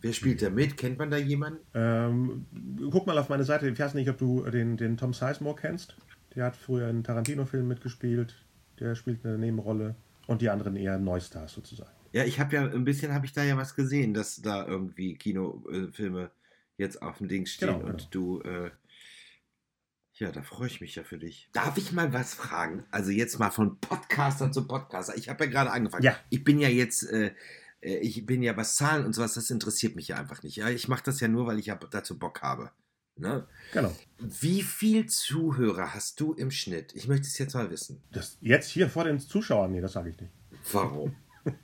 Wer 0.00 0.12
spielt 0.12 0.42
da 0.42 0.50
mit? 0.50 0.76
Kennt 0.76 0.98
man 0.98 1.10
da 1.10 1.16
jemanden? 1.16 1.60
Ähm, 1.72 2.46
guck 2.90 3.06
mal 3.06 3.16
auf 3.16 3.30
meine 3.30 3.44
Seite. 3.44 3.68
Ich 3.68 3.78
weiß 3.78 3.94
nicht, 3.94 4.10
ob 4.10 4.18
du 4.18 4.42
den, 4.50 4.76
den 4.76 4.96
Tom 4.96 5.14
Sizemore 5.14 5.56
kennst. 5.56 5.96
Der 6.34 6.44
hat 6.44 6.56
früher 6.56 6.88
in 6.88 7.02
Tarantino-Filmen 7.02 7.66
mitgespielt. 7.66 8.36
Der 8.80 8.94
spielt 8.96 9.24
eine 9.24 9.38
Nebenrolle. 9.38 9.94
Und 10.26 10.42
die 10.42 10.50
anderen 10.50 10.76
eher 10.76 10.98
Neustars 10.98 11.54
sozusagen. 11.54 11.90
Ja, 12.12 12.24
ich 12.24 12.38
habe 12.38 12.54
ja 12.54 12.62
ein 12.64 12.84
bisschen 12.84 13.12
habe 13.14 13.26
ich 13.26 13.32
da 13.32 13.42
ja 13.42 13.56
was 13.56 13.74
gesehen, 13.74 14.14
dass 14.14 14.36
da 14.42 14.66
irgendwie 14.66 15.16
Kinofilme 15.16 16.30
jetzt 16.76 17.00
auf 17.02 17.18
dem 17.18 17.28
Ding 17.28 17.46
stehen 17.46 17.78
Genau, 17.78 17.86
und 17.86 18.14
du 18.14 18.40
äh, 18.42 18.70
ja, 20.16 20.30
da 20.30 20.42
freue 20.42 20.68
ich 20.68 20.80
mich 20.80 20.94
ja 20.94 21.02
für 21.02 21.18
dich. 21.18 21.48
Darf 21.52 21.76
ich 21.76 21.90
mal 21.90 22.12
was 22.12 22.34
fragen? 22.34 22.84
Also 22.92 23.10
jetzt 23.10 23.40
mal 23.40 23.50
von 23.50 23.80
Podcaster 23.80 24.52
zu 24.52 24.68
Podcaster. 24.68 25.16
Ich 25.16 25.28
habe 25.28 25.44
ja 25.44 25.50
gerade 25.50 25.72
angefangen. 25.72 26.04
Ja. 26.04 26.16
Ich 26.30 26.44
bin 26.44 26.60
ja 26.60 26.68
jetzt, 26.68 27.02
äh, 27.10 27.26
äh, 27.26 27.32
ich 27.84 28.24
bin 28.26 28.42
ja 28.42 28.56
was 28.56 28.76
Zahlen 28.76 29.04
und 29.04 29.14
sowas, 29.14 29.34
das 29.34 29.50
interessiert 29.50 29.96
mich 29.96 30.08
ja 30.08 30.16
einfach 30.16 30.42
nicht. 30.42 30.56
Ja, 30.56 30.68
ich 30.68 30.88
mache 30.88 31.04
das 31.04 31.20
ja 31.20 31.28
nur, 31.28 31.46
weil 31.46 31.58
ich 31.58 31.66
ja 31.66 31.76
dazu 31.76 32.18
Bock 32.18 32.42
habe. 32.42 32.70
Ne? 33.16 33.46
Genau. 33.72 33.94
Wie 34.18 34.62
viel 34.62 35.06
Zuhörer 35.06 35.94
hast 35.94 36.18
du 36.18 36.32
im 36.32 36.50
Schnitt? 36.50 36.92
Ich 36.94 37.06
möchte 37.06 37.26
es 37.26 37.38
jetzt 37.38 37.54
mal 37.54 37.70
wissen. 37.70 38.02
Das 38.10 38.38
jetzt 38.40 38.68
hier 38.70 38.88
vor 38.88 39.04
den 39.04 39.20
Zuschauern, 39.20 39.70
nee, 39.70 39.80
das 39.80 39.92
sage 39.92 40.10
ich 40.10 40.20
nicht. 40.20 40.32
Warum? 40.72 41.14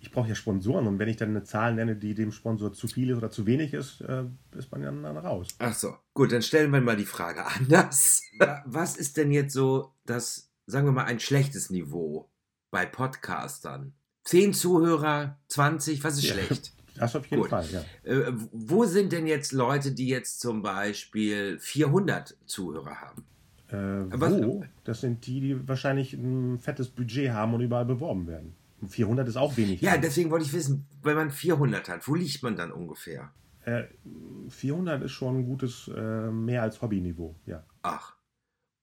Ich 0.00 0.10
brauche 0.10 0.28
ja 0.28 0.34
Sponsoren 0.34 0.86
und 0.86 0.98
wenn 0.98 1.08
ich 1.08 1.16
dann 1.16 1.30
eine 1.30 1.44
Zahl 1.44 1.74
nenne, 1.74 1.96
die 1.96 2.12
dem 2.12 2.30
Sponsor 2.30 2.74
zu 2.74 2.88
viel 2.88 3.08
ist 3.08 3.16
oder 3.16 3.30
zu 3.30 3.46
wenig 3.46 3.72
ist, 3.72 4.02
äh, 4.02 4.24
ist 4.54 4.70
man 4.70 4.82
ja 4.82 4.90
dann 4.90 5.16
raus. 5.16 5.48
Ach 5.58 5.72
so, 5.72 5.96
gut, 6.12 6.30
dann 6.30 6.42
stellen 6.42 6.70
wir 6.72 6.82
mal 6.82 6.94
die 6.94 7.06
Frage 7.06 7.42
anders. 7.56 8.20
Was 8.66 8.98
ist 8.98 9.16
denn 9.16 9.32
jetzt 9.32 9.54
so 9.54 9.94
das, 10.04 10.52
sagen 10.66 10.86
wir 10.86 10.92
mal, 10.92 11.06
ein 11.06 11.20
schlechtes 11.20 11.70
Niveau 11.70 12.30
bei 12.70 12.84
Podcastern? 12.84 13.94
Zehn 14.24 14.52
Zuhörer, 14.54 15.38
20, 15.48 16.02
was 16.02 16.18
ist 16.18 16.24
Ja. 16.24 16.34
schlecht? 16.34 16.72
Das 16.96 17.16
auf 17.16 17.26
jeden 17.26 17.42
Gut. 17.42 17.50
Fall, 17.50 17.66
ja. 17.72 17.80
Äh, 18.08 18.32
wo 18.52 18.84
sind 18.84 19.10
denn 19.10 19.26
jetzt 19.26 19.50
Leute, 19.50 19.90
die 19.90 20.06
jetzt 20.06 20.38
zum 20.40 20.62
Beispiel 20.62 21.58
400 21.58 22.36
Zuhörer 22.46 23.00
haben? 23.00 23.24
Äh, 23.66 24.16
Was- 24.16 24.32
wo? 24.40 24.64
Das 24.84 25.00
sind 25.00 25.26
die, 25.26 25.40
die 25.40 25.68
wahrscheinlich 25.68 26.12
ein 26.12 26.60
fettes 26.60 26.88
Budget 26.90 27.30
haben 27.32 27.52
und 27.52 27.62
überall 27.62 27.84
beworben 27.84 28.28
werden. 28.28 28.54
400 28.86 29.26
ist 29.26 29.36
auch 29.36 29.56
wenig. 29.56 29.80
Ja, 29.80 29.96
deswegen 29.96 30.30
wollte 30.30 30.44
ich 30.46 30.52
wissen, 30.52 30.86
wenn 31.02 31.16
man 31.16 31.32
400 31.32 31.88
hat, 31.88 32.06
wo 32.06 32.14
liegt 32.14 32.44
man 32.44 32.54
dann 32.54 32.70
ungefähr? 32.70 33.32
Äh, 33.64 33.84
400 34.48 35.02
ist 35.02 35.10
schon 35.12 35.38
ein 35.38 35.46
gutes, 35.46 35.88
äh, 35.88 36.30
mehr 36.30 36.62
als 36.62 36.80
Hobbyniveau, 36.80 37.34
ja. 37.44 37.64
Ach. 37.82 38.14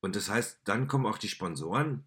Und 0.01 0.17
das 0.17 0.29
heißt, 0.29 0.59
dann 0.65 0.89
kommen 0.89 1.05
auch 1.05 1.17
die 1.17 1.29
Sponsoren? 1.29 2.03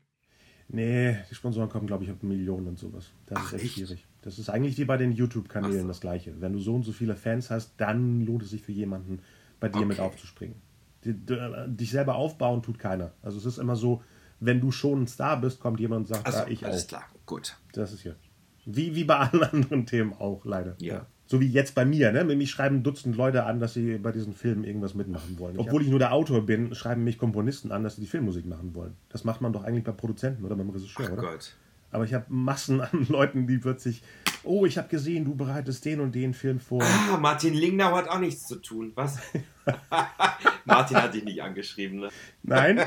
Nee, 0.69 1.17
die 1.31 1.35
Sponsoren 1.35 1.69
kommen, 1.69 1.87
glaube 1.87 2.05
ich, 2.05 2.11
auf 2.11 2.23
Millionen 2.23 2.67
und 2.69 2.79
sowas. 2.79 3.11
Das 3.27 3.39
Ach, 3.39 3.47
ist 3.49 3.53
echt 3.55 3.65
echt? 3.65 3.75
schwierig. 3.75 4.07
Das 4.23 4.39
ist 4.39 4.49
eigentlich 4.49 4.79
wie 4.79 4.85
bei 4.87 4.97
den 4.97 5.13
YouTube-Kanälen 5.13 5.83
so. 5.83 5.89
das 5.89 6.01
Gleiche. 6.01 6.41
Wenn 6.41 6.53
du 6.55 6.59
so 6.59 6.75
und 6.75 6.83
so 6.85 6.93
viele 6.93 7.17
Fans 7.17 7.51
hast, 7.51 7.75
dann 7.77 8.25
lohnt 8.25 8.43
es 8.43 8.51
sich 8.51 8.63
für 8.63 8.73
jemanden, 8.73 9.21
bei 9.61 9.69
dir 9.69 9.85
mit 9.87 9.99
Okay. 9.99 10.07
aufzuspringen. 10.09 10.57
Die, 11.05 11.13
d- 11.13 11.37
dich 11.69 11.91
selber 11.91 12.15
aufbauen 12.15 12.63
tut 12.63 12.79
keiner. 12.79 13.13
Also 13.23 13.37
es 13.39 13.45
ist 13.45 13.59
immer 13.59 13.77
so, 13.77 14.03
wenn 14.41 14.61
du 14.61 14.71
schon 14.73 15.03
ein 15.03 15.07
Star 15.07 15.39
bist, 15.41 15.61
kommt 15.61 15.79
jemand 15.81 16.01
und 16.01 16.15
sagt, 16.15 16.27
Achso, 16.27 16.41
ja, 16.41 16.49
ich 16.49 16.65
alles 16.65 16.85
auch. 16.85 16.89
klar, 16.89 17.05
gut. 17.27 17.57
Das 17.73 17.93
ist 17.93 18.01
hier. 18.01 18.17
Wie, 18.65 18.95
wie 18.95 19.05
bei 19.05 19.17
allen 19.19 19.43
anderen 19.53 19.85
Themen 19.85 20.15
auch, 20.15 20.45
leider. 20.47 20.77
Ja. 20.79 21.07
So 21.27 21.41
wie 21.41 21.49
jetzt 21.49 21.75
bei 21.75 21.85
mir, 21.85 22.13
ne? 22.13 22.25
Mich 22.25 22.51
schreiben 22.51 22.83
Dutzend 22.83 23.17
Leute 23.17 23.45
an, 23.45 23.59
dass 23.59 23.75
sie 23.75 23.97
bei 23.99 24.13
diesen 24.13 24.35
Filmen 24.35 24.65
irgendwas 24.65 24.95
mitmachen 24.95 25.39
wollen. 25.39 25.57
Obwohl 25.59 25.83
ich 25.83 25.89
nur 25.89 25.99
der 25.99 26.13
Autor 26.13 26.45
bin, 26.45 26.75
schreiben 26.75 27.03
mich 27.03 27.17
Komponisten 27.19 27.73
an, 27.73 27.83
dass 27.83 27.97
sie 27.97 28.03
die 28.03 28.07
Filmmusik 28.07 28.45
machen 28.47 28.75
wollen. 28.75 28.93
Das 29.09 29.25
macht 29.25 29.41
man 29.41 29.53
doch 29.53 29.65
eigentlich 29.65 29.85
bei 29.85 29.93
Produzenten 29.93 30.45
oder 30.45 30.55
beim 30.55 30.69
Regisseur, 30.69 31.07
Ach 31.09 31.13
oder? 31.13 31.23
Gott. 31.23 31.55
Aber 31.91 32.05
ich 32.05 32.13
habe 32.13 32.27
Massen 32.29 32.81
an 32.81 33.07
Leuten, 33.09 33.47
die 33.47 33.59
plötzlich, 33.59 34.03
oh, 34.45 34.67
ich 34.67 34.79
habe 34.79 34.89
gesehen, 34.89 35.25
du 35.25 35.35
bereitest 35.35 35.85
den 35.85 36.01
und 36.01 36.15
den 36.15 36.35
Film 36.35 36.61
vor. 36.61 36.83
Ah, 36.83 37.17
Martin 37.17 37.55
Lingnau 37.55 37.95
hat 37.97 38.09
auch 38.09 38.19
nichts 38.19 38.47
zu 38.47 38.57
tun. 38.57 38.93
Was? 38.95 39.19
Martin 40.65 40.97
hat 40.97 41.15
dich 41.15 41.25
nicht 41.25 41.43
angeschrieben, 41.43 42.01
ne? 42.01 42.09
Nein, 42.43 42.81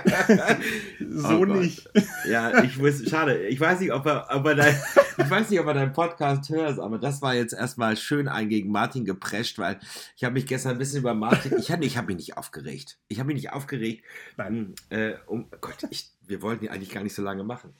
so 1.09 1.39
Oh 1.39 1.45
nicht. 1.45 1.89
Ja, 2.27 2.63
ich 2.63 2.77
muss, 2.77 3.07
schade. 3.09 3.47
Ich 3.47 3.59
weiß 3.59 3.79
nicht, 3.79 3.91
ob 3.91 4.05
er, 4.05 4.27
ob 4.31 4.45
er 4.45 4.55
dein, 4.55 4.75
ich 5.17 5.29
weiß 5.29 5.49
nicht, 5.49 5.59
ob 5.59 5.67
er 5.67 5.73
deinen 5.73 5.93
Podcast 5.93 6.49
hört, 6.49 6.79
aber 6.79 6.97
das 6.97 7.21
war 7.21 7.35
jetzt 7.35 7.53
erstmal 7.53 7.97
schön 7.97 8.27
ein 8.27 8.49
gegen 8.49 8.71
Martin 8.71 9.05
geprescht, 9.05 9.59
weil 9.59 9.79
ich 10.15 10.23
habe 10.23 10.33
mich 10.33 10.45
gestern 10.45 10.73
ein 10.73 10.77
bisschen 10.77 10.99
über 10.99 11.13
Martin, 11.13 11.57
ich 11.57 11.71
habe 11.71 11.85
ich 11.85 11.97
hab 11.97 12.07
mich 12.07 12.17
nicht 12.17 12.37
aufgeregt. 12.37 12.97
Ich 13.07 13.19
habe 13.19 13.27
mich 13.27 13.35
nicht 13.35 13.53
aufgeregt. 13.53 14.03
Nein. 14.37 14.73
Äh, 14.89 15.13
um 15.25 15.49
Gott, 15.61 15.77
ich, 15.89 16.11
wir 16.25 16.41
wollten 16.41 16.65
ja 16.65 16.71
eigentlich 16.71 16.91
gar 16.91 17.03
nicht 17.03 17.15
so 17.15 17.21
lange 17.21 17.43
machen. 17.43 17.73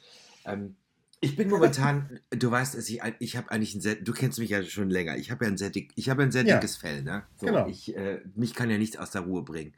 Ähm, 0.45 0.75
ich 1.19 1.35
bin 1.35 1.49
momentan, 1.49 2.19
du 2.29 2.51
weißt, 2.51 2.75
dass 2.75 2.89
ich, 2.89 3.01
ich 3.19 3.37
habe 3.37 3.49
eigentlich 3.51 3.73
ein 3.75 3.81
sehr, 3.81 3.95
du 3.95 4.13
kennst 4.13 4.39
mich 4.39 4.49
ja 4.51 4.63
schon 4.63 4.89
länger. 4.89 5.17
Ich 5.17 5.31
habe 5.31 5.45
ja 5.45 5.51
ein 5.51 5.57
sehr 5.57 5.69
dick, 5.69 5.91
ich 5.95 6.05
ja 6.07 6.15
ein 6.15 6.31
sehr 6.31 6.43
Ja. 6.43 6.55
dickes 6.55 6.77
Fell, 6.77 7.03
ne? 7.03 7.23
So, 7.37 7.47
Genau. 7.47 7.67
Ich, 7.67 7.95
äh, 7.95 8.21
mich 8.35 8.53
kann 8.53 8.69
ja 8.69 8.77
nichts 8.77 8.97
aus 8.97 9.11
der 9.11 9.21
Ruhe 9.21 9.43
bringen. 9.43 9.73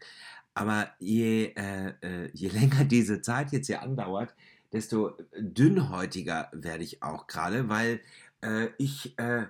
Aber 0.53 0.91
je, 0.99 1.53
äh, 1.55 1.93
äh, 2.01 2.29
je 2.33 2.49
länger 2.49 2.85
diese 2.85 3.21
Zeit 3.21 3.51
jetzt 3.51 3.67
hier 3.67 3.81
andauert, 3.81 4.35
desto 4.73 5.17
dünnhäutiger 5.37 6.49
werde 6.53 6.83
ich 6.83 7.03
auch 7.03 7.27
gerade, 7.27 7.69
weil 7.69 8.01
äh, 8.41 8.69
ich, 8.77 9.17
äh, 9.19 9.47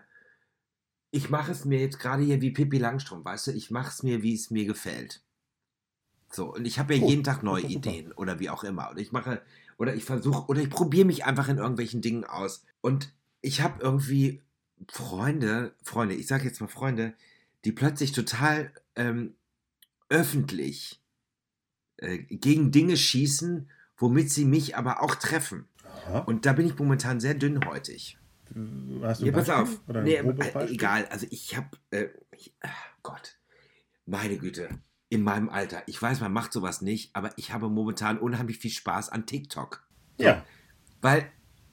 ich 1.11 1.29
mache 1.29 1.51
es 1.51 1.65
mir 1.65 1.79
jetzt 1.79 1.99
gerade 1.99 2.23
hier 2.23 2.41
wie 2.41 2.49
Pippi 2.51 2.79
Langstrumpf, 2.79 3.25
weißt 3.25 3.47
du, 3.47 3.51
ich 3.51 3.69
mache 3.71 3.89
es 3.89 4.01
mir, 4.03 4.23
wie 4.23 4.33
es 4.33 4.49
mir 4.49 4.65
gefällt. 4.65 5.21
So, 6.31 6.53
und 6.53 6.65
ich 6.65 6.77
habe 6.77 6.93
ja 6.95 7.01
Gut, 7.01 7.09
jeden 7.09 7.23
Tag 7.23 7.43
neue. 7.43 7.63
Ideen 7.63 8.11
oder 8.11 8.39
wie 8.39 8.49
auch 8.49 8.63
immer. 8.63 8.89
Oder 8.91 8.99
ich 8.99 9.11
mache, 9.11 9.41
oder 9.79 9.95
ich 9.95 10.03
versuche, 10.03 10.45
oder 10.47 10.61
ich 10.61 10.69
probiere 10.69 11.07
mich 11.07 11.25
einfach 11.25 11.47
in 11.47 11.57
irgendwelchen 11.57 12.01
Dingen 12.01 12.25
aus. 12.25 12.63
Und 12.81 13.11
ich 13.41 13.61
habe 13.61 13.81
irgendwie 13.81 14.41
Freunde, 14.89 15.73
Freunde, 15.81 16.15
ich 16.15 16.27
sage 16.27 16.43
jetzt 16.43 16.59
mal 16.59 16.67
Freunde, 16.67 17.13
die 17.65 17.71
plötzlich 17.71 18.11
total 18.11 18.71
ähm, 18.95 19.35
öffentlich 20.09 21.01
äh, 21.97 22.17
gegen 22.17 22.71
Dinge 22.71 22.97
schießen, 22.97 23.69
womit 23.97 24.31
sie 24.31 24.45
mich 24.45 24.75
aber 24.75 25.01
auch 25.01 25.15
treffen. 25.15 25.67
Aha. 25.83 26.19
Und 26.19 26.45
da 26.45 26.53
bin 26.53 26.67
ich 26.67 26.77
momentan 26.77 27.21
sehr 27.21 27.33
dünnhäutig. 27.33 28.17
Hast 29.01 29.21
du 29.21 29.25
Ja, 29.25 29.31
pass 29.31 29.49
auf. 29.49 29.79
Nee, 29.87 30.15
äh, 30.15 30.71
egal, 30.71 31.05
also 31.05 31.25
ich 31.29 31.55
habe, 31.55 31.69
äh, 31.91 32.09
ah, 32.61 32.69
Gott, 33.01 33.37
meine 34.05 34.37
Güte, 34.37 34.69
in 35.09 35.23
meinem 35.23 35.49
Alter, 35.49 35.81
ich 35.87 36.01
weiß, 36.01 36.21
man 36.21 36.31
macht 36.31 36.53
sowas 36.53 36.81
nicht, 36.81 37.15
aber 37.15 37.31
ich 37.37 37.51
habe 37.53 37.69
momentan 37.69 38.17
unheimlich 38.19 38.59
viel 38.59 38.71
Spaß 38.71 39.09
an 39.09 39.25
TikTok. 39.25 39.83
So, 40.17 40.25
Ja, 40.25 40.43
Weil 41.01 41.25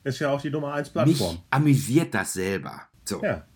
ist 0.05 0.20
ja 0.20 0.30
auch 0.30 0.41
die 0.41 0.51
Nummer 0.51 0.72
1 0.72 0.89
mich 0.89 0.93
Plattform. 1.18 1.39
amüsiert 1.51 2.14
das 2.14 2.32
selber. 2.32 2.82
So. 3.05 3.22
Ja. 3.22 3.47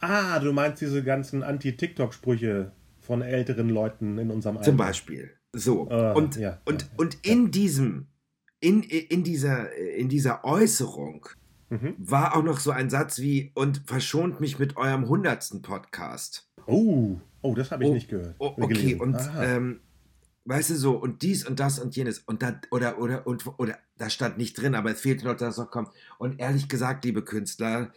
Ah, 0.00 0.38
du 0.38 0.52
meinst 0.52 0.82
diese 0.82 1.02
ganzen 1.02 1.42
Anti-TikTok-Sprüche 1.42 2.72
von 3.00 3.22
älteren 3.22 3.68
Leuten 3.70 4.18
in 4.18 4.30
unserem 4.30 4.56
Alter. 4.58 4.68
Zum 4.70 4.76
Beispiel. 4.76 5.30
So. 5.54 5.88
Ah, 5.90 6.12
und, 6.12 6.36
ja, 6.36 6.58
und, 6.64 6.82
ja, 6.82 6.88
ja, 6.88 6.94
und 6.96 7.18
in 7.22 7.50
diesem, 7.50 8.06
in, 8.60 8.82
in, 8.82 9.22
dieser, 9.24 9.72
in 9.74 10.08
dieser 10.08 10.44
Äußerung 10.44 11.26
Mhm. 11.70 11.94
war 11.98 12.36
auch 12.36 12.42
noch 12.42 12.60
so 12.60 12.70
ein 12.70 12.90
Satz 12.90 13.18
wie, 13.20 13.50
und 13.54 13.80
verschont 13.86 14.40
mich 14.40 14.58
mit 14.58 14.76
eurem 14.76 15.08
hundertsten 15.08 15.62
Podcast. 15.62 16.46
Oh, 16.66 17.16
oh, 17.42 17.54
das 17.54 17.70
habe 17.70 17.84
ich 17.84 17.90
Oh, 17.90 17.94
nicht 17.94 18.08
gehört. 18.08 18.34
Oh, 18.38 18.54
okay, 18.60 18.74
gelesen. 18.74 19.00
und 19.00 19.16
ähm, 19.40 19.80
weißt 20.44 20.70
du 20.70 20.74
so, 20.76 20.96
und 20.96 21.22
dies 21.22 21.46
und 21.46 21.60
das 21.60 21.78
und 21.78 21.94
jenes 21.94 22.18
und 22.20 22.42
da, 22.42 22.60
oder, 22.70 22.98
oder, 22.98 23.26
und, 23.26 23.44
oder, 23.58 23.78
da 23.96 24.10
stand 24.10 24.38
nicht 24.38 24.54
drin, 24.60 24.74
aber 24.74 24.90
es 24.90 25.00
fehlte 25.00 25.24
noch, 25.26 25.36
dass 25.36 25.54
es 25.54 25.58
noch 25.58 25.70
kommt. 25.70 25.90
Und 26.18 26.40
ehrlich 26.40 26.68
gesagt, 26.68 27.04
liebe 27.04 27.22
Künstler, 27.22 27.92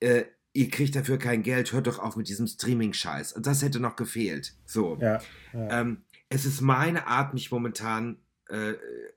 äh, 0.00 0.24
ihr 0.52 0.68
kriegt 0.70 0.94
dafür 0.96 1.18
kein 1.18 1.42
Geld, 1.42 1.72
hört 1.72 1.86
doch 1.86 1.98
auf 1.98 2.16
mit 2.16 2.28
diesem 2.28 2.46
Streaming-Scheiß. 2.46 3.32
Und 3.34 3.46
das 3.46 3.62
hätte 3.62 3.80
noch 3.80 3.96
gefehlt. 3.96 4.54
So. 4.64 4.98
ja, 5.00 5.20
ja. 5.52 5.80
Ähm, 5.80 6.02
es 6.28 6.44
ist 6.44 6.60
meine 6.60 7.06
Art, 7.06 7.34
mich 7.34 7.50
momentan 7.50 8.18
äh, 8.48 8.74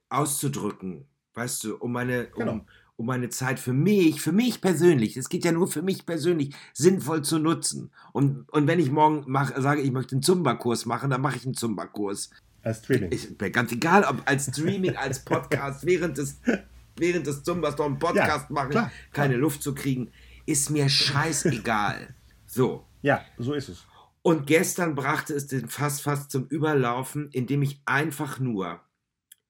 auszudrücken, 0.10 1.08
weißt 1.34 1.64
du, 1.64 1.78
um 1.78 1.92
meine, 1.92 2.28
Genau. 2.28 2.52
um, 2.54 2.68
um 3.00 3.06
meine 3.06 3.30
Zeit 3.30 3.62
für 3.62 3.72
mich, 3.72 4.22
für 4.22 4.34
mich 4.34 4.60
persönlich, 4.60 5.16
es 5.16 5.30
geht 5.30 5.46
ja 5.46 5.54
nur 5.54 5.70
für 5.70 5.82
mich 5.82 6.06
persönlich, 6.06 6.54
sinnvoll 6.74 7.22
zu 7.22 7.40
nutzen. 7.40 7.92
Und, 8.12 8.50
und 8.50 8.68
wenn 8.68 8.78
ich 8.78 8.92
morgen 8.92 9.24
mach, 9.26 9.56
sage, 9.56 9.82
ich 9.82 9.94
möchte 9.94 10.16
einen 10.16 10.22
Zumba-Kurs 10.22 10.86
machen, 10.86 11.10
dann 11.10 11.22
mache 11.22 11.38
ich 11.38 11.46
einen 11.46 11.54
Zumba-Kurs. 11.54 12.30
Als 12.62 12.80
Streaming. 12.80 13.18
Mir 13.40 13.52
ganz 13.52 13.72
egal, 13.72 14.04
ob 14.04 14.22
als 14.26 14.48
Streaming, 14.48 14.98
als 14.98 15.20
Podcast, 15.26 15.86
während 15.86 16.18
des, 16.18 16.42
während 16.98 17.26
des 17.26 17.42
Zumbas 17.44 17.78
noch 17.78 17.86
einen 17.86 18.00
Podcast 18.00 18.50
Ja, 18.50 18.54
machen, 18.54 18.72
klar, 18.72 18.92
keine 19.14 19.38
Luft 19.38 19.64
zu 19.64 19.74
kriegen, 19.74 20.12
ist 20.46 20.70
mir 20.70 20.90
scheißegal. 20.90 22.14
So. 22.48 22.86
ja, 23.02 23.24
so 23.38 23.54
ist 23.54 23.70
es. 23.70 23.86
Und 24.24 24.46
gestern 24.46 24.96
brachte 24.96 25.34
es 25.34 25.48
den 25.48 25.70
Fass 25.70 26.02
fast 26.02 26.32
zum 26.32 26.48
Überlaufen, 26.48 27.30
indem 27.32 27.62
ich 27.62 27.82
einfach 27.86 28.40
nur, 28.40 28.82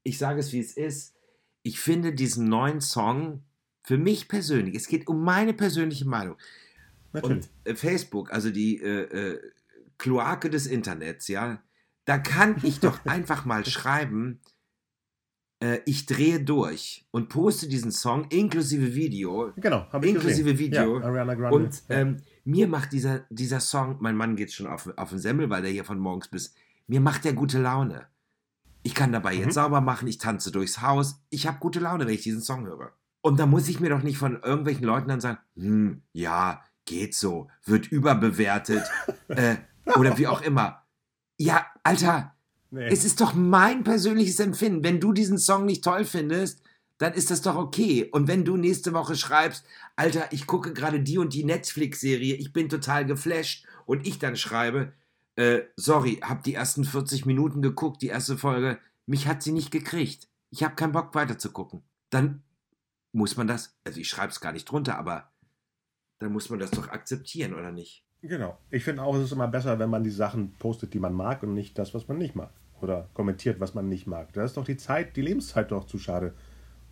ich 0.03 0.19
sage 0.19 0.39
es 0.39 0.53
wie 0.53 0.59
es 0.59 0.77
ist, 0.77 1.15
ich 1.63 1.79
finde 1.79 2.13
diesen 2.13 2.47
neuen 2.47 2.81
Song 2.81 3.43
für 3.83 3.97
mich 3.97 4.27
persönlich, 4.27 4.75
es 4.75 4.87
geht 4.87 5.07
um 5.07 5.23
meine 5.23 5.53
persönliche 5.53 6.07
Meinung. 6.07 6.35
Natürlich. 7.13 7.37
Und 7.37 7.49
äh, 7.63 7.75
Facebook, 7.75 8.31
also 8.31 8.51
die 8.51 8.81
äh, 8.81 9.01
äh, 9.01 9.41
Kloake 9.97 10.49
des 10.49 10.67
Internets, 10.67 11.27
ja, 11.27 11.61
da 12.05 12.17
kann 12.17 12.57
ich 12.63 12.79
doch 12.79 13.05
einfach 13.05 13.45
mal 13.45 13.65
schreiben, 13.65 14.39
äh, 15.61 15.79
ich 15.85 16.05
drehe 16.05 16.39
durch 16.39 17.05
und 17.11 17.29
poste 17.29 17.67
diesen 17.67 17.91
Song 17.91 18.27
inklusive 18.29 18.95
Video 18.95 19.51
genau, 19.57 19.87
habe 19.91 20.05
ich 20.05 20.13
inklusive 20.13 20.51
gesehen. 20.51 20.71
Video. 20.71 20.99
Ja, 20.99 21.05
Ariana 21.05 21.35
Grande. 21.35 21.55
Und 21.55 21.83
ja. 21.89 21.95
ähm, 21.95 22.17
mir 22.45 22.67
macht 22.67 22.93
dieser, 22.93 23.25
dieser 23.29 23.59
Song, 23.59 23.97
mein 23.99 24.15
Mann 24.15 24.35
geht 24.35 24.53
schon 24.53 24.67
auf, 24.67 24.89
auf 24.95 25.09
den 25.09 25.19
Semmel, 25.19 25.49
weil 25.49 25.61
der 25.61 25.71
hier 25.71 25.83
von 25.83 25.99
morgens 25.99 26.27
bis, 26.27 26.53
mir 26.87 27.01
macht 27.01 27.25
der 27.25 27.33
gute 27.33 27.59
Laune. 27.59 28.07
Ich 28.83 28.95
kann 28.95 29.11
dabei 29.11 29.35
Mhm. 29.35 29.41
jetzt 29.41 29.53
sauber 29.55 29.81
machen, 29.81 30.07
ich 30.07 30.17
tanze 30.17 30.51
durchs 30.51 30.81
Haus, 30.81 31.21
ich 31.29 31.47
habe 31.47 31.59
gute 31.59 31.79
Laune, 31.79 32.05
wenn 32.05 32.13
ich 32.13 32.21
diesen 32.21 32.41
Song 32.41 32.65
höre. 32.65 32.93
Und 33.21 33.39
da 33.39 33.45
muss 33.45 33.67
ich 33.67 33.79
mir 33.79 33.89
doch 33.89 34.01
nicht 34.01 34.17
von 34.17 34.41
irgendwelchen 34.41 34.85
Leuten 34.85 35.09
dann 35.09 35.19
sagen, 35.21 35.39
hm, 35.55 36.03
ja, 36.13 36.63
geht 36.85 37.13
so, 37.13 37.49
wird 37.65 37.87
überbewertet 37.91 38.83
äh, 39.27 39.57
oder 39.97 40.17
wie 40.17 40.27
auch 40.27 40.41
immer. 40.41 40.83
Ja, 41.37 41.65
Alter, 41.83 42.35
nee. 42.71 42.87
es 42.87 43.03
ist 43.03 43.19
doch 43.21 43.33
mein 43.33 43.83
persönliches 43.83 44.39
Empfinden. 44.39 44.83
Wenn 44.83 44.99
du 44.99 45.13
diesen 45.13 45.37
Song 45.37 45.65
nicht 45.65 45.83
toll 45.83 46.05
findest, 46.05 46.61
dann 46.97 47.13
ist 47.13 47.31
das 47.31 47.41
doch 47.41 47.55
okay. 47.55 48.09
Und 48.11 48.27
wenn 48.27 48.43
du 48.43 48.57
nächste 48.57 48.93
Woche 48.93 49.15
schreibst, 49.15 49.65
Alter, 49.95 50.31
ich 50.31 50.47
gucke 50.47 50.73
gerade 50.73 50.99
die 51.01 51.17
und 51.17 51.33
die 51.33 51.45
Netflix-Serie, 51.45 52.35
ich 52.35 52.51
bin 52.53 52.69
total 52.69 53.05
geflasht, 53.05 53.65
und 53.85 54.05
ich 54.05 54.19
dann 54.19 54.35
schreibe, 54.35 54.93
äh, 55.39 55.69
sorry, 55.77 56.19
hab 56.21 56.43
die 56.43 56.53
ersten 56.53 56.83
40 56.83 57.25
Minuten 57.25 57.61
geguckt, 57.61 58.01
die 58.01 58.07
erste 58.07 58.37
Folge, 58.37 58.77
mich 59.05 59.25
hat 59.25 59.41
sie 59.41 59.53
nicht 59.53 59.71
gekriegt. 59.71 60.27
Ich 60.49 60.63
habe 60.63 60.75
keinen 60.75 60.91
Bock 60.91 61.15
weiter 61.15 61.37
zu 61.37 61.51
gucken. 61.51 61.81
Dann 62.09 62.43
muss 63.13 63.37
man 63.37 63.47
das, 63.47 63.77
also 63.85 64.01
ich 64.01 64.09
schreibe 64.09 64.33
es 64.33 64.41
gar 64.41 64.51
nicht 64.51 64.65
drunter, 64.65 64.97
aber 64.97 65.31
dann 66.19 66.33
muss 66.33 66.49
man 66.49 66.59
das 66.59 66.71
doch 66.71 66.89
akzeptieren, 66.89 67.53
oder 67.53 67.71
nicht? 67.71 68.05
Genau. 68.21 68.59
Ich 68.69 68.83
finde 68.83 69.01
auch, 69.03 69.15
es 69.15 69.23
ist 69.23 69.31
immer 69.31 69.47
besser, 69.47 69.79
wenn 69.79 69.89
man 69.89 70.03
die 70.03 70.09
Sachen 70.09 70.57
postet, 70.57 70.93
die 70.93 70.99
man 70.99 71.13
mag 71.13 71.41
und 71.41 71.53
nicht 71.53 71.79
das, 71.79 71.93
was 71.93 72.09
man 72.09 72.17
nicht 72.17 72.35
mag. 72.35 72.51
Oder 72.81 73.09
kommentiert, 73.13 73.61
was 73.61 73.73
man 73.73 73.87
nicht 73.87 74.07
mag. 74.07 74.33
Da 74.33 74.43
ist 74.43 74.57
doch 74.57 74.65
die 74.65 74.75
Zeit, 74.75 75.15
die 75.15 75.21
Lebenszeit 75.21 75.71
doch 75.71 75.85
zu 75.85 75.99
schade, 75.99 76.35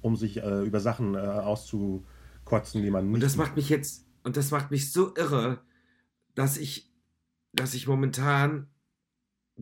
um 0.02 0.16
sich 0.16 0.38
äh, 0.38 0.64
über 0.64 0.80
Sachen 0.80 1.16
äh, 1.16 1.18
auszukotzen, 1.18 2.82
die 2.82 2.92
man 2.92 3.08
nicht. 3.08 3.16
Und 3.16 3.24
das 3.24 3.36
macht 3.36 3.58
mich 3.58 3.68
jetzt, 3.68 4.06
und 4.24 4.38
das 4.38 4.52
macht 4.52 4.72
mich 4.72 4.94
so 4.94 5.14
irre, 5.18 5.60
dass 6.34 6.56
ich, 6.56 6.90
dass 7.58 7.74
ich 7.74 7.88
momentan 7.88 8.68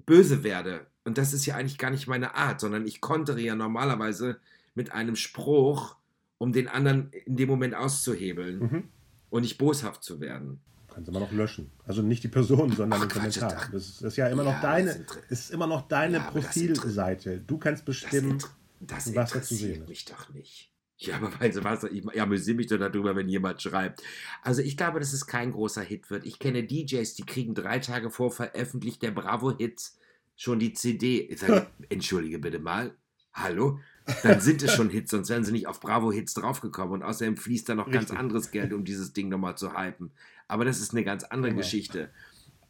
böse 0.05 0.43
werde. 0.43 0.85
Und 1.03 1.17
das 1.17 1.33
ist 1.33 1.45
ja 1.45 1.55
eigentlich 1.55 1.77
gar 1.77 1.91
nicht 1.91 2.07
meine 2.07 2.35
Art, 2.35 2.59
sondern 2.59 2.85
ich 2.85 3.01
kontere 3.01 3.39
ja 3.41 3.55
normalerweise 3.55 4.37
mit 4.73 4.91
einem 4.91 5.15
Spruch, 5.15 5.95
um 6.37 6.51
den 6.51 6.67
anderen 6.67 7.11
in 7.25 7.37
dem 7.37 7.49
Moment 7.49 7.75
auszuhebeln 7.75 8.59
Mhm. 8.59 8.83
und 9.29 9.41
nicht 9.43 9.57
boshaft 9.57 10.03
zu 10.03 10.19
werden. 10.19 10.59
Kannst 10.93 11.07
du 11.07 11.11
immer 11.11 11.19
noch 11.21 11.31
löschen. 11.31 11.71
Also 11.85 12.01
nicht 12.01 12.23
die 12.23 12.27
Person, 12.29 12.71
sondern 12.71 12.93
Ach, 13.01 13.05
den 13.05 13.09
Quatsch, 13.09 13.39
Kommentar. 13.39 13.69
das- 13.71 14.01
ist, 14.01 14.17
ja 14.17 14.27
immer 14.27 14.43
Ja, 14.43 14.53
noch 14.53 14.61
deine, 14.61 15.05
ist 15.29 15.51
immer 15.51 15.67
noch 15.67 15.87
deine 15.87 16.17
Ja, 16.17 16.31
Profilseite. 16.31 17.39
Du 17.39 17.57
kannst 17.57 17.85
bestimmen. 17.85 18.41
das 18.79 19.13
was 19.15 19.31
da 19.31 19.41
zu 19.41 19.55
sehen 19.55 19.81
ist. 19.83 19.89
mich 19.89 20.05
doch 20.05 20.29
nicht. 20.33 20.71
Ja, 20.97 21.17
aber 21.17 21.31
weißt 21.39 21.57
du 21.57 21.63
was, 21.63 21.83
ich 21.83 22.21
amüsiere 22.21 22.57
mich 22.57 22.67
doch 22.67 22.77
darüber, 22.77 23.15
wenn 23.15 23.27
jemand 23.29 23.61
schreibt. 23.61 24.01
Also 24.41 24.61
ich 24.61 24.77
glaube, 24.77 24.99
dass 24.99 25.13
es 25.13 25.27
kein 25.27 25.51
großer 25.51 25.81
Hit 25.81 26.09
wird. 26.09 26.25
Ich 26.25 26.39
kenne 26.39 26.63
DJs, 26.63 27.13
die 27.15 27.25
kriegen 27.25 27.53
drei 27.53 27.79
Tage 27.79 28.09
vor 28.09 28.31
Veröffentlicht 28.31 29.01
der 29.01 29.11
Bravo-Hits 29.11 29.97
schon 30.35 30.59
die 30.59 30.73
CD. 30.73 31.21
Ich 31.21 31.39
sage, 31.39 31.67
entschuldige 31.89 32.39
bitte 32.39 32.59
mal, 32.59 32.95
hallo? 33.33 33.79
Dann 34.21 34.39
sind 34.39 34.61
es 34.61 34.73
schon 34.73 34.89
Hits, 34.89 35.11
sonst 35.11 35.29
wären 35.29 35.43
sie 35.43 35.51
nicht 35.51 35.67
auf 35.67 35.79
Bravo-Hits 35.79 36.35
draufgekommen. 36.35 36.93
Und 36.93 37.03
außerdem 37.03 37.37
fließt 37.37 37.67
da 37.69 37.75
noch 37.75 37.89
ganz 37.89 38.05
Richtig. 38.05 38.19
anderes 38.19 38.51
Geld, 38.51 38.71
um 38.71 38.85
dieses 38.85 39.13
Ding 39.13 39.29
nochmal 39.29 39.57
zu 39.57 39.75
hypen. 39.77 40.11
Aber 40.47 40.63
das 40.63 40.79
ist 40.79 40.91
eine 40.91 41.03
ganz 41.03 41.23
andere 41.23 41.51
Genau. 41.51 41.61
Geschichte. 41.61 42.11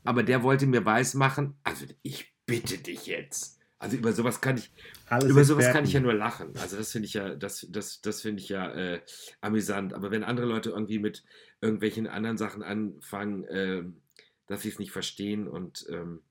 Aber 0.05 0.23
der 0.23 0.43
wollte 0.43 0.65
mir 0.65 0.85
weismachen, 0.85 1.55
also 1.63 1.85
ich 2.03 2.33
bitte 2.45 2.77
dich 2.77 3.07
jetzt. 3.07 3.54
Also 3.77 3.97
über 3.97 4.13
sowas 4.13 4.41
kann 4.41 4.57
ich, 4.57 4.71
Alles 5.07 5.29
über 5.29 5.43
sowas 5.43 5.65
Experten. 5.65 5.77
kann 5.77 5.85
ich 5.85 5.93
ja 5.93 5.99
nur 5.99 6.13
lachen. 6.13 6.55
Also 6.57 6.77
das 6.77 6.91
finde 6.91 7.07
ich 7.07 7.13
ja, 7.13 7.35
das, 7.35 7.67
das, 7.69 8.01
das 8.01 8.21
finde 8.21 8.41
ich 8.41 8.49
ja 8.49 8.71
äh, 8.71 9.01
amüsant. 9.41 9.93
Aber 9.93 10.11
wenn 10.11 10.23
andere 10.23 10.45
Leute 10.45 10.69
irgendwie 10.69 10.99
mit 10.99 11.23
irgendwelchen 11.61 12.07
anderen 12.07 12.37
Sachen 12.37 12.63
anfangen, 12.63 13.45
ähm, 13.49 14.01
dass 14.47 14.61
sie 14.61 14.69
es 14.69 14.79
nicht 14.79 14.91
verstehen 14.91 15.47
und 15.47 15.85
ähm, 15.89 16.21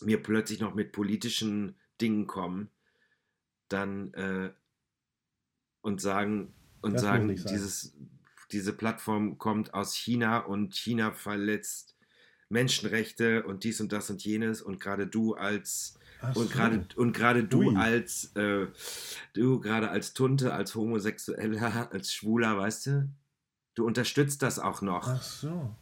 mir 0.00 0.22
plötzlich 0.22 0.60
noch 0.60 0.74
mit 0.74 0.92
politischen 0.92 1.76
Dingen 2.00 2.26
kommen, 2.26 2.70
dann 3.68 4.14
äh, 4.14 4.52
und 5.82 6.00
sagen 6.00 6.54
und 6.82 6.94
Das 6.94 7.02
sagen, 7.02 7.28
dieses, 7.34 7.96
diese 8.52 8.72
Plattform 8.72 9.38
kommt 9.38 9.74
aus 9.74 9.94
China 9.94 10.38
und 10.38 10.74
China 10.74 11.12
verletzt 11.12 11.96
Menschenrechte 12.48 13.44
und 13.44 13.64
dies 13.64 13.80
und 13.80 13.92
das 13.92 14.10
und 14.10 14.24
jenes 14.24 14.60
und 14.62 14.80
gerade 14.80 15.06
du 15.06 15.34
als 15.34 15.99
Ach 16.22 16.36
und 16.36 16.48
so. 16.48 16.54
gerade 16.54 16.84
und 16.96 17.12
gerade 17.12 17.44
du 17.44 17.68
Ui. 17.70 17.76
als 17.76 18.34
äh, 18.36 18.66
du 19.34 19.60
gerade 19.60 19.90
als 19.90 20.12
Tunte, 20.14 20.52
als 20.52 20.74
Homosexueller, 20.74 21.88
als 21.92 22.12
Schwuler, 22.12 22.56
weißt 22.58 22.86
du, 22.86 23.08
du 23.74 23.86
unterstützt 23.86 24.42
das 24.42 24.58
auch 24.58 24.82
noch. 24.82 25.08
Ach 25.08 25.22
so. 25.22 25.74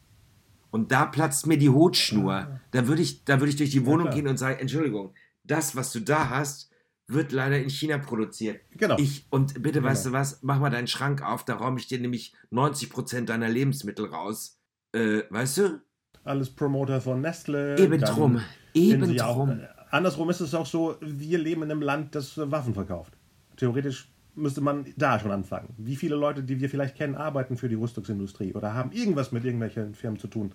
Und 0.71 0.93
da 0.93 1.07
platzt 1.07 1.47
mir 1.47 1.57
die 1.59 1.71
Hutschnur. 1.71 2.33
Ah. 2.35 2.61
Da 2.73 2.87
würde 2.87 3.01
ich, 3.03 3.25
da 3.25 3.41
würde 3.41 3.49
ich 3.51 3.57
durch 3.57 3.71
die 3.71 3.79
Ja, 3.81 3.87
Wohnung 3.87 4.07
klar. 4.09 4.15
gehen 4.17 4.29
und 4.29 4.37
sagen, 4.37 4.59
Entschuldigung, 4.61 5.15
das, 5.45 5.75
was 5.77 5.93
du 5.93 6.01
da 6.01 6.29
hast, 6.29 6.71
wird 7.07 7.33
leider 7.33 7.59
in 7.59 7.71
China 7.71 7.97
produziert. 7.97 8.61
Genau. 8.77 8.97
Ich, 8.99 9.27
und 9.31 9.55
bitte, 9.63 9.79
Genau. 9.81 9.89
weißt 9.91 10.05
du 10.07 10.13
was, 10.13 10.43
mach 10.43 10.61
mal 10.61 10.69
deinen 10.69 10.87
Schrank 10.87 11.23
auf, 11.23 11.43
da 11.47 11.55
räume 11.55 11.79
ich 11.81 11.87
dir 11.87 11.99
nämlich 11.99 12.35
90% 12.53 13.25
deiner 13.25 13.49
Lebensmittel 13.49 14.05
raus. 14.07 14.59
Äh, 14.93 15.23
weißt 15.31 15.57
du? 15.59 15.81
Alles 16.25 16.51
Promoter 16.55 17.01
von 17.01 17.23
Nestle. 17.23 17.79
Eben 17.79 18.03
drum. 18.03 18.43
Eben 18.75 19.07
sie 19.07 19.23
auch- 19.23 19.37
drum. 19.37 19.51
äh, 19.61 19.69
Andersrum 19.91 20.29
ist 20.31 20.41
es 20.41 20.55
auch 20.55 20.67
so, 20.67 20.97
wir 21.01 21.39
leben 21.39 21.63
in 21.63 21.71
einem 21.71 21.83
Land, 21.83 22.15
das 22.15 22.37
äh, 22.39 22.51
Waffen 22.51 22.75
verkauft. 22.75 23.13
Theoretisch 23.57 24.09
müsste 24.35 24.61
man 24.61 24.87
da 24.97 25.19
schon 25.19 25.31
anfangen. 25.31 25.75
Wie 25.79 25.97
viele 25.97 26.15
Leute, 26.15 26.43
die 26.43 26.61
wir 26.61 26.71
vielleicht 26.71 26.97
kennen, 26.97 27.15
arbeiten 27.15 27.57
für 27.57 27.69
die 27.69 27.75
Rüstungsindustrie 27.75 28.53
oder 28.55 28.75
haben 28.75 28.93
irgendwas 28.93 29.33
mit 29.33 29.45
irgendwelchen 29.45 29.95
Firmen 29.95 30.19
zu 30.19 30.29
tun, 30.29 30.53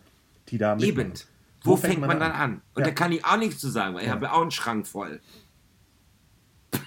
die 0.49 0.57
da 0.57 0.75
mitmachen. 0.75 1.07
Eben. 1.07 1.13
Wo, 1.63 1.77
fängt 1.77 1.99
man, 2.01 2.09
dann 2.19 2.31
an? 2.31 2.31
an? 2.31 2.61
Und 2.75 2.81
Ja. 2.81 2.87
da 2.87 2.91
kann 2.91 3.11
ich 3.11 3.23
auch 3.25 3.37
nichts 3.37 3.59
zu 3.59 3.69
sagen, 3.69 3.95
weil 3.95 4.01
ich 4.01 4.07
Ja. 4.07 4.13
habe 4.15 4.31
auch 4.31 4.41
einen 4.41 4.51
Schrank 4.51 4.85
voll. 4.87 5.19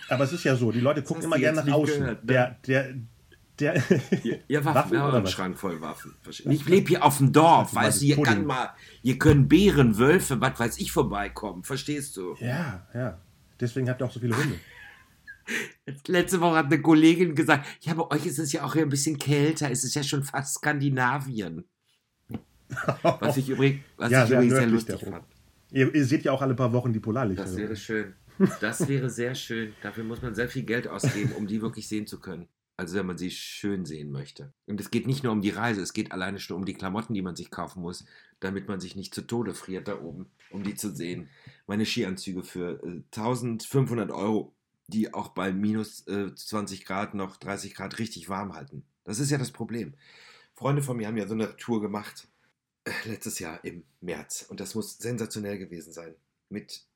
Aber 0.09 0.25
es 0.25 0.33
ist 0.33 0.45
ja 0.45 0.55
so, 0.57 0.71
die 0.73 0.81
Leute 0.81 1.03
gucken 1.03 1.25
immer 1.25 1.39
gerne 1.39 1.65
nach 1.65 1.73
außen. 1.75 1.99
gehört, 1.99 2.25
ne? 2.25 2.33
Der, 2.33 2.57
der, 2.67 2.95
der. 3.61 3.83
Ja, 4.49 4.65
Waffen, 4.65 4.75
Waffen 4.75 4.97
einen 4.97 5.25
was? 5.25 5.33
Schrank 5.33 5.59
voll 5.59 5.81
Waffen. 5.81 6.15
Ich 6.29 6.67
lebe 6.67 6.89
hier 6.89 7.05
auf 7.05 7.19
dem 7.19 7.33
Dorf, 7.33 7.75
weißt 7.75 8.01
du, 8.01 8.07
hier 8.07 8.17
Pudding. 8.17 8.33
kann 8.35 8.47
mal, 8.47 8.71
hier 9.03 9.19
können 9.19 9.49
Bären, 9.49 9.99
Wölfe, 9.99 10.41
was 10.41 10.59
weiß 10.59 10.79
ich, 10.79 10.93
vorbeikommen. 10.93 11.65
Verstehst 11.65 12.17
du? 12.17 12.35
ja, 12.41 12.87
ja. 12.95 13.21
Deswegen 13.59 13.89
habt 13.89 14.03
ihr 14.03 14.05
auch 14.07 14.13
so 14.13 14.21
viele 14.21 14.37
Hunde. 14.37 14.57
Letzte 16.09 16.41
Woche 16.41 16.57
hat 16.57 16.67
eine 16.67 16.83
Kollegin 16.83 17.35
gesagt, 17.35 17.67
ja, 17.81 17.95
bei 17.95 18.11
euch 18.11 18.27
ist 18.27 18.39
es 18.39 18.53
ja 18.53 18.65
auch 18.65 18.75
hier 18.75 18.83
ein 18.83 18.89
bisschen 18.91 19.19
kälter, 19.19 19.71
es 19.71 19.85
ist 19.85 19.95
ja 19.95 20.03
schon 20.03 20.25
fast 20.25 20.57
Skandinavien. 20.57 21.65
Was 23.03 23.37
ich 23.37 23.49
übrigens, 23.49 23.81
was 23.97 24.11
Ja, 24.11 24.25
ich 24.25 24.29
sehr 24.29 24.39
übrigens 24.39 24.57
sehr 24.59 24.67
lustig 24.67 25.01
fand. 25.09 25.25
ihr, 25.71 25.95
ihr 25.95 26.05
seht 26.05 26.25
ja 26.25 26.33
auch 26.33 26.43
alle 26.43 26.55
paar 26.57 26.73
Wochen 26.73 26.93
die 26.93 26.99
Polarlichter. 26.99 27.45
Das 27.45 27.57
wäre 27.57 27.77
schön. 27.77 28.15
Das 28.61 28.89
wäre 28.89 29.09
sehr 29.09 29.35
schön. 29.37 29.73
Dafür 29.83 30.03
muss 30.05 30.21
man 30.21 30.35
sehr 30.35 30.49
viel 30.49 30.65
Geld 30.65 30.89
ausgeben, 30.89 31.33
um 31.39 31.47
die 31.47 31.63
wirklich 31.63 31.87
sehen 31.89 32.07
zu 32.09 32.19
können. 32.21 32.49
Also 32.77 32.97
wenn 32.97 33.07
man 33.07 33.17
sie 33.17 33.31
schön 33.31 33.87
sehen 33.87 34.11
möchte. 34.11 34.53
Und 34.67 34.81
es 34.81 34.91
geht 34.91 35.07
nicht 35.07 35.25
nur 35.25 35.33
um 35.33 35.41
die 35.41 35.51
Reise, 35.51 35.81
es 35.81 35.95
geht 35.95 36.13
alleine 36.13 36.39
schon 36.39 36.59
um 36.59 36.67
die 36.67 36.75
Klamotten, 36.75 37.15
die 37.15 37.23
man 37.23 37.35
sich 37.35 37.51
kaufen 37.51 37.81
muss, 37.81 38.05
damit 38.39 38.69
man 38.69 38.81
sich 38.81 38.97
nicht 38.97 39.15
zu 39.15 39.23
Tode 39.23 39.55
friert 39.55 39.89
da 39.89 40.01
oben, 40.01 40.27
um 40.51 40.63
die 40.63 40.75
zu 40.75 40.95
sehen. 40.95 41.31
Meine 41.67 41.87
Skianzüge 41.87 42.43
für 42.43 42.83
äh, 42.83 43.03
1500 43.17 44.11
Euro, 44.11 44.55
die 44.89 45.15
auch 45.15 45.29
bei 45.29 45.53
minus 45.53 46.07
äh, 46.07 46.35
20 46.35 46.85
Grad 46.85 47.15
noch 47.15 47.39
30 47.39 47.75
Grad 47.75 47.99
richtig 47.99 48.29
warm 48.29 48.55
halten. 48.55 48.85
Das 49.05 49.21
ist 49.21 49.31
ja 49.31 49.39
das 49.39 49.53
Problem. 49.53 49.95
Freunde 50.55 50.83
von 50.83 50.99
mir 50.99 51.07
haben 51.07 51.17
ja 51.17 51.27
so 51.27 51.35
eine 51.35 51.57
Tour 51.57 51.81
gemacht 51.81 52.29
äh, 52.85 52.91
letztes 53.07 53.39
Jahr 53.39 53.65
im 53.65 53.85
März 54.03 54.45
und 54.49 54.61
das 54.61 54.75
muss 54.75 54.99
sensationell 54.99 55.59
gewesen 55.59 55.93
sein. 55.93 56.15
Mit 56.51 56.87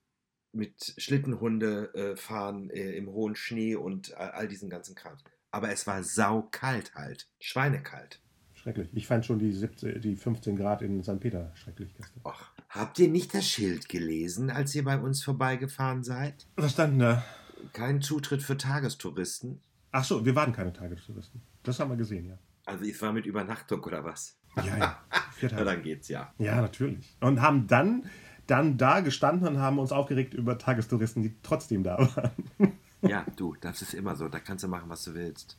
mit 0.52 0.94
Schlittenhunde 0.98 1.94
äh, 1.94 2.16
fahren 2.16 2.70
äh, 2.70 2.92
im 2.92 3.08
hohen 3.10 3.36
Schnee 3.36 3.76
und 3.76 4.14
all, 4.16 4.30
all 4.32 4.48
diesen 4.48 4.68
ganzen 4.68 4.94
Kram. 4.94 5.16
Aber 5.50 5.70
es 5.70 5.86
war 5.86 6.02
saukalt 6.02 6.94
halt. 6.94 7.28
Schweinekalt. 7.40 8.20
Schrecklich. 8.54 8.90
Ich 8.92 9.06
fand 9.06 9.24
schon 9.24 9.38
die, 9.38 9.52
17, 9.52 10.00
die 10.00 10.16
15 10.16 10.54
Grad 10.54 10.82
in 10.82 11.02
St. 11.02 11.18
Peter 11.18 11.50
schrecklich 11.54 11.94
gestern. 11.94 12.20
Och, 12.24 12.42
habt 12.68 12.98
ihr 12.98 13.08
nicht 13.08 13.34
das 13.34 13.48
Schild 13.48 13.88
gelesen, 13.88 14.50
als 14.50 14.74
ihr 14.74 14.84
bei 14.84 14.98
uns 14.98 15.24
vorbeigefahren 15.24 16.04
seid? 16.04 16.46
Was 16.56 16.72
stand 16.72 17.00
da? 17.00 17.24
Kein 17.72 18.02
Zutritt 18.02 18.42
für 18.42 18.58
Tagestouristen. 18.58 19.60
Ach 19.92 20.04
so, 20.04 20.24
wir 20.24 20.34
waren 20.34 20.52
keine 20.52 20.72
Tagestouristen. 20.72 21.40
Das 21.62 21.80
haben 21.80 21.90
wir 21.90 21.96
gesehen, 21.96 22.26
ja. 22.26 22.38
Also 22.66 22.84
ich 22.84 23.00
war 23.00 23.12
mit 23.12 23.26
Übernachtung 23.26 23.82
oder 23.82 24.04
was? 24.04 24.36
Ja, 24.56 24.76
ja. 24.76 24.98
Na, 25.50 25.64
dann 25.64 25.82
geht's 25.82 26.08
ja. 26.08 26.32
Ja, 26.38 26.60
natürlich. 26.60 27.16
Und 27.20 27.40
haben 27.40 27.66
dann, 27.66 28.04
dann 28.46 28.76
da 28.76 29.00
gestanden 29.00 29.48
und 29.48 29.58
haben 29.58 29.78
uns 29.78 29.90
aufgeregt 29.90 30.34
über 30.34 30.58
Tagestouristen, 30.58 31.22
die 31.22 31.34
trotzdem 31.42 31.82
da 31.82 31.98
waren. 31.98 32.72
Ja, 33.02 33.24
du, 33.36 33.56
das 33.60 33.82
ist 33.82 33.94
immer 33.94 34.16
so. 34.16 34.28
Da 34.28 34.40
kannst 34.40 34.64
du 34.64 34.68
machen, 34.68 34.88
was 34.88 35.04
du 35.04 35.14
willst. 35.14 35.58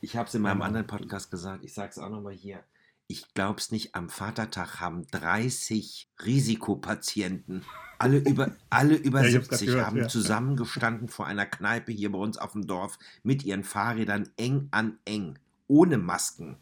Ich 0.00 0.16
habe 0.16 0.28
es 0.28 0.34
in 0.34 0.42
meinem 0.42 0.62
anderen 0.62 0.86
Podcast 0.86 1.30
gesagt. 1.30 1.64
Ich 1.64 1.74
sage 1.74 1.90
es 1.90 1.98
auch 1.98 2.08
nochmal 2.08 2.32
hier. 2.32 2.62
Ich 3.06 3.34
glaub's 3.34 3.72
nicht, 3.72 3.96
am 3.96 4.08
Vatertag 4.08 4.80
haben 4.80 5.04
30 5.08 6.08
Risikopatienten, 6.24 7.64
alle 7.98 8.18
über, 8.18 8.54
alle 8.70 8.94
über 8.94 9.22
Ja, 9.22 9.28
ich 9.28 9.34
hab's 9.34 9.48
grad 9.48 9.58
70, 9.58 9.66
gehört, 9.66 9.86
haben 9.86 9.96
ja. 9.96 10.08
zusammengestanden 10.08 11.08
vor 11.08 11.26
einer 11.26 11.44
Kneipe 11.44 11.90
hier 11.90 12.12
bei 12.12 12.18
uns 12.18 12.38
auf 12.38 12.52
dem 12.52 12.68
Dorf 12.68 13.00
mit 13.24 13.44
ihren 13.44 13.64
Fahrrädern 13.64 14.28
eng 14.36 14.68
an 14.70 14.98
eng, 15.04 15.40
ohne 15.66 15.98
Masken. 15.98 16.56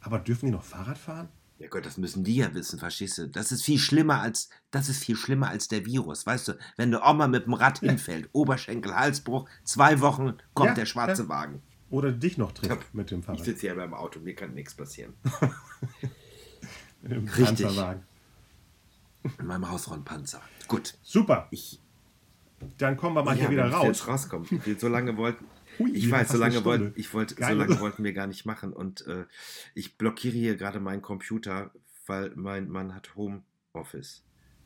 Aber 0.00 0.18
dürfen 0.18 0.46
die 0.46 0.52
noch 0.52 0.62
Fahrrad 0.62 0.98
fahren? 0.98 1.30
Ja 1.58 1.66
Gott, 1.68 1.84
das 1.84 1.96
müssen 1.96 2.22
die 2.22 2.36
ja 2.36 2.54
wissen, 2.54 2.78
verstehst 2.78 3.18
du? 3.18 3.28
Das 3.28 3.50
ist 3.50 3.64
viel 3.64 3.78
schlimmer 3.80 4.20
als, 4.20 4.48
das 4.70 4.88
ist 4.88 5.02
viel 5.02 5.16
schlimmer 5.16 5.48
als 5.48 5.66
der 5.66 5.84
Virus, 5.84 6.24
weißt 6.24 6.48
du? 6.48 6.58
Wenn 6.76 6.92
der 6.92 7.04
Oma 7.04 7.26
mit 7.26 7.46
dem 7.46 7.54
Rad 7.54 7.80
hinfällt, 7.80 8.28
Oberschenkel, 8.32 8.94
Halsbruch, 8.94 9.48
zwei 9.64 10.00
Wochen 10.00 10.34
kommt 10.54 10.68
Ja, 10.68 10.74
der 10.74 10.86
schwarze 10.86 11.22
ja. 11.24 11.28
Wagen. 11.28 11.60
Oder 11.90 12.12
dich 12.12 12.38
noch 12.38 12.52
trifft 12.52 12.70
Ja, 12.70 12.78
mit 12.92 13.10
dem 13.10 13.20
Ich 13.20 13.26
Fahrrad? 13.26 13.44
sitze 13.44 13.66
ja 13.66 13.74
beim 13.74 13.92
Auto, 13.92 14.20
mir 14.20 14.34
kann 14.36 14.54
nichts 14.54 14.74
passieren. 14.74 15.14
Im 17.02 17.26
Richtig. 17.28 17.44
Panzerwagen. 17.44 18.02
In 19.38 19.46
meinem 19.46 19.68
Hausraumpanzer. 19.70 20.40
Gut. 20.68 20.94
Super. 21.02 21.48
Ich, 21.50 21.80
Dann 22.78 22.96
kommen 22.96 23.16
wir 23.16 23.24
mal 23.24 23.36
hier 23.36 23.50
wieder 23.50 23.70
raus. 23.70 23.84
jetzt 23.86 24.06
rauskommen. 24.08 24.46
Wir- 24.64 24.78
So 24.78 24.88
lange 24.88 25.16
wollten, 25.16 25.44
Hui, 25.78 25.90
ich 25.92 26.10
weiß, 26.10 26.30
so 26.30 26.38
lange, 26.38 26.64
wollt, 26.64 26.96
ich 26.96 27.12
wollte, 27.14 27.34
so 27.34 27.52
lange 27.52 27.78
wollten 27.80 28.04
wir 28.04 28.12
gar 28.12 28.26
nicht 28.26 28.44
machen. 28.46 28.72
Und 28.72 29.06
äh, 29.06 29.26
ich 29.74 29.96
blockiere 29.98 30.34
hier 30.34 30.56
gerade 30.56 30.80
meinen 30.80 31.02
Computer, 31.02 31.72
weil 32.06 32.32
mein 32.36 32.68
Mann 32.68 32.94
hat 32.94 33.14
Homeoffice. 33.16 34.24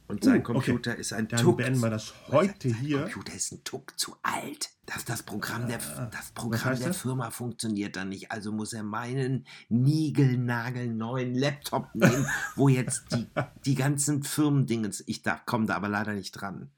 Und 0.09 0.25
sein 0.25 0.39
Uh, 0.39 0.41
okay. 0.41 0.53
Computer 0.53 0.97
ist 0.97 1.13
ein 1.13 1.29
Dann 1.29 1.41
Tuck. 1.41 1.57
beenden 1.59 1.81
wir 1.81 1.89
das 1.89 2.13
heute 2.29 2.71
sein 2.71 2.79
hier. 2.81 3.03
Computer 3.03 3.35
ist 3.35 3.53
ein 3.53 3.65
Tuck 3.65 3.99
zu 3.99 4.17
alt. 4.23 4.71
Das, 4.85 5.05
das 5.05 5.23
Programm, 5.23 5.69
der, 5.69 5.79
Ah, 5.97 6.07
das 6.07 6.21
was 6.21 6.33
Programm 6.33 6.79
der 6.79 6.89
das? 6.89 7.01
Firma 7.01 7.31
funktioniert 7.31 7.97
dann 7.97 8.09
nicht. 8.11 8.31
Also 8.31 8.53
muss 8.53 8.73
er 8.73 8.83
meinen 8.83 9.47
niegelnagelneuen 9.69 11.35
Laptop 11.35 11.95
nehmen, 11.95 12.27
wo 12.57 12.69
jetzt 12.69 13.05
die, 13.13 13.27
die 13.65 13.75
ganzen 13.75 14.23
Firmendingens. 14.23 15.03
Ich 15.07 15.23
komme 15.47 15.67
da 15.67 15.77
aber 15.77 15.89
leider 15.89 16.13
nicht 16.15 16.33
dran. 16.33 16.71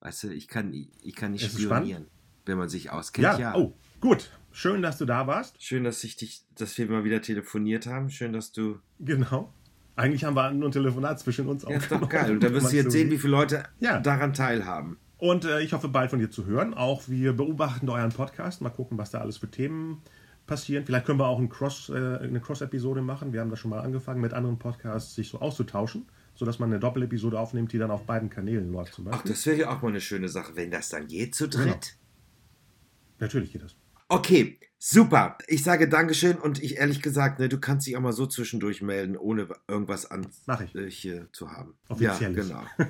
Weißt 0.00 0.24
du, 0.24 0.28
ich 0.34 0.48
kann, 0.48 0.74
ich 0.74 1.14
kann 1.14 1.32
nicht 1.32 1.44
Es 1.44 1.52
spionieren, 1.58 2.08
wenn 2.46 2.58
man 2.58 2.68
sich 2.68 2.90
auskennt. 2.90 3.24
Ja, 3.24 3.38
Ja, 3.38 3.54
oh, 3.56 3.74
gut. 4.00 4.30
Schön, 4.52 4.82
dass 4.82 4.98
du 4.98 5.04
da 5.04 5.26
warst. 5.26 5.60
Schön, 5.60 5.82
dass 5.82 6.04
ich 6.04 6.16
dich, 6.16 6.44
dass 6.54 6.78
wir 6.78 6.86
mal 6.86 7.02
wieder 7.02 7.20
telefoniert 7.20 7.86
haben. 7.86 8.10
Schön, 8.10 8.32
dass 8.32 8.52
du. 8.52 8.78
Genau. 9.00 9.52
Eigentlich 9.96 10.24
haben 10.24 10.34
wir 10.34 10.50
nur 10.52 10.68
ein 10.68 10.72
Telefonat 10.72 11.20
zwischen 11.20 11.48
uns 11.48 11.64
auch. 11.64 11.70
Ja, 11.70 11.76
ist 11.76 11.90
doch 11.90 12.08
geil. 12.08 12.32
Und 12.32 12.42
da 12.42 12.52
wirst 12.52 12.72
du 12.72 12.76
jetzt 12.76 12.92
sehen, 12.92 13.10
wie 13.10 13.18
viele 13.18 13.32
Leute 13.32 13.64
ja. 13.80 13.98
daran 14.00 14.32
teilhaben. 14.32 14.98
Und 15.18 15.44
äh, 15.44 15.60
ich 15.60 15.72
hoffe 15.72 15.88
bald 15.88 16.10
von 16.10 16.18
dir 16.18 16.30
zu 16.30 16.46
hören. 16.46 16.74
Auch 16.74 17.08
wir 17.08 17.32
beobachten 17.32 17.88
euren 17.88 18.10
Podcast. 18.10 18.60
Mal 18.60 18.70
gucken, 18.70 18.98
was 18.98 19.10
da 19.10 19.20
alles 19.20 19.38
für 19.38 19.50
Themen 19.50 20.02
passieren. 20.46 20.84
Vielleicht 20.84 21.06
können 21.06 21.18
wir 21.18 21.26
auch 21.26 21.38
ein 21.38 21.48
Cross, 21.48 21.88
äh, 21.88 21.94
eine 21.94 22.40
Cross-Episode 22.40 23.02
machen. 23.02 23.32
Wir 23.32 23.40
haben 23.40 23.50
da 23.50 23.56
schon 23.56 23.70
mal 23.70 23.80
angefangen, 23.80 24.20
mit 24.20 24.32
anderen 24.32 24.58
Podcasts 24.58 25.14
sich 25.14 25.30
so 25.30 25.40
auszutauschen, 25.40 26.06
sodass 26.34 26.58
man 26.58 26.70
eine 26.70 26.80
Doppelepisode 26.80 27.38
aufnimmt, 27.38 27.72
die 27.72 27.78
dann 27.78 27.90
auf 27.90 28.04
beiden 28.04 28.30
Kanälen 28.30 28.70
läuft 28.72 28.94
zum 28.94 29.04
Beispiel. 29.04 29.22
Ach, 29.24 29.28
das 29.28 29.46
wäre 29.46 29.56
ja 29.56 29.70
auch 29.70 29.82
mal 29.82 29.88
eine 29.88 30.00
schöne 30.00 30.28
Sache, 30.28 30.52
wenn 30.54 30.70
das 30.70 30.90
dann 30.90 31.06
geht 31.06 31.34
zu 31.34 31.48
dritt. 31.48 31.64
Genau. 31.64 32.03
Natürlich 33.24 33.52
geht 33.52 33.62
das. 33.62 33.74
Okay, 34.08 34.58
super. 34.78 35.38
Ich 35.48 35.64
sage 35.64 35.88
Dankeschön 35.88 36.36
und 36.36 36.62
ich 36.62 36.76
ehrlich 36.76 37.00
gesagt, 37.00 37.38
ne, 37.38 37.48
du 37.48 37.58
kannst 37.58 37.86
dich 37.86 37.96
auch 37.96 38.02
mal 38.02 38.12
so 38.12 38.26
zwischendurch 38.26 38.82
melden, 38.82 39.16
ohne 39.16 39.48
irgendwas 39.66 40.10
an 40.10 40.26
Mach 40.44 40.60
ich. 40.60 40.74
Äh, 40.74 40.90
hier 40.90 41.28
zu 41.32 41.50
haben. 41.50 41.74
Offiziell. 41.88 42.36
Ja, 42.36 42.42
genau. 42.42 42.62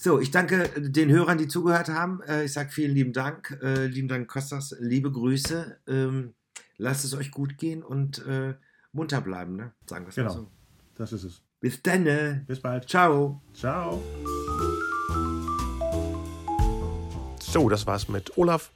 So, 0.00 0.20
ich 0.20 0.30
danke 0.30 0.68
den 0.76 1.10
Hörern, 1.10 1.38
die 1.38 1.48
zugehört 1.48 1.88
haben. 1.88 2.22
Äh, 2.22 2.44
ich 2.44 2.52
sage 2.52 2.70
vielen 2.70 2.94
lieben 2.94 3.12
Dank. 3.12 3.58
Äh, 3.60 3.86
lieben 3.86 4.06
Dank, 4.06 4.28
Kostas. 4.28 4.76
Liebe 4.78 5.10
Grüße. 5.10 5.76
Ähm, 5.88 6.34
lasst 6.76 7.04
es 7.04 7.14
euch 7.14 7.32
gut 7.32 7.58
gehen 7.58 7.82
und 7.82 8.24
äh, 8.24 8.54
munter 8.92 9.20
bleiben, 9.20 9.56
ne? 9.56 9.72
Sagen 9.86 10.04
wir 10.04 10.10
es 10.10 10.14
genau. 10.14 10.28
mal 10.28 10.34
so. 10.34 10.50
Das 10.94 11.12
ist 11.12 11.24
es. 11.24 11.42
Bis 11.58 11.82
dann. 11.82 12.44
Bis 12.46 12.60
bald. 12.60 12.88
Ciao. 12.88 13.42
Ciao. 13.52 14.00
So, 17.42 17.68
das 17.68 17.84
war's 17.88 18.08
mit 18.08 18.38
Olaf. 18.38 18.70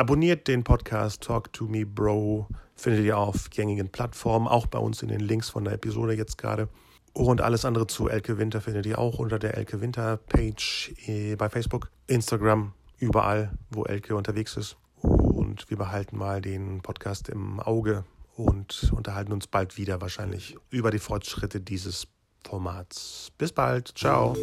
Abonniert 0.00 0.46
den 0.46 0.62
Podcast 0.62 1.24
Talk 1.24 1.52
to 1.52 1.66
Me 1.66 1.84
Bro. 1.84 2.46
Findet 2.76 3.04
ihr 3.04 3.18
auf 3.18 3.50
gängigen 3.50 3.88
Plattformen, 3.88 4.46
auch 4.46 4.68
bei 4.68 4.78
uns 4.78 5.02
in 5.02 5.08
den 5.08 5.18
Links 5.18 5.50
von 5.50 5.64
der 5.64 5.72
Episode 5.72 6.12
jetzt 6.12 6.38
gerade. 6.38 6.68
Und 7.14 7.40
alles 7.40 7.64
andere 7.64 7.88
zu 7.88 8.08
Elke 8.08 8.38
Winter 8.38 8.60
findet 8.60 8.86
ihr 8.86 9.00
auch 9.00 9.18
unter 9.18 9.40
der 9.40 9.56
Elke 9.56 9.80
Winter 9.80 10.16
Page 10.16 10.94
äh, 11.08 11.34
bei 11.34 11.48
Facebook, 11.48 11.90
Instagram, 12.06 12.74
überall, 12.98 13.50
wo 13.70 13.86
Elke 13.86 14.14
unterwegs 14.14 14.56
ist. 14.56 14.76
Und 15.02 15.68
wir 15.68 15.76
behalten 15.76 16.16
mal 16.16 16.40
den 16.40 16.80
Podcast 16.80 17.28
im 17.28 17.58
Auge 17.58 18.04
und 18.36 18.92
unterhalten 18.94 19.32
uns 19.32 19.48
bald 19.48 19.78
wieder 19.78 20.00
wahrscheinlich 20.00 20.56
über 20.70 20.92
die 20.92 21.00
Fortschritte 21.00 21.60
dieses 21.60 22.06
Formats. 22.44 23.32
Bis 23.36 23.50
bald. 23.50 23.88
Ciao. 23.98 24.36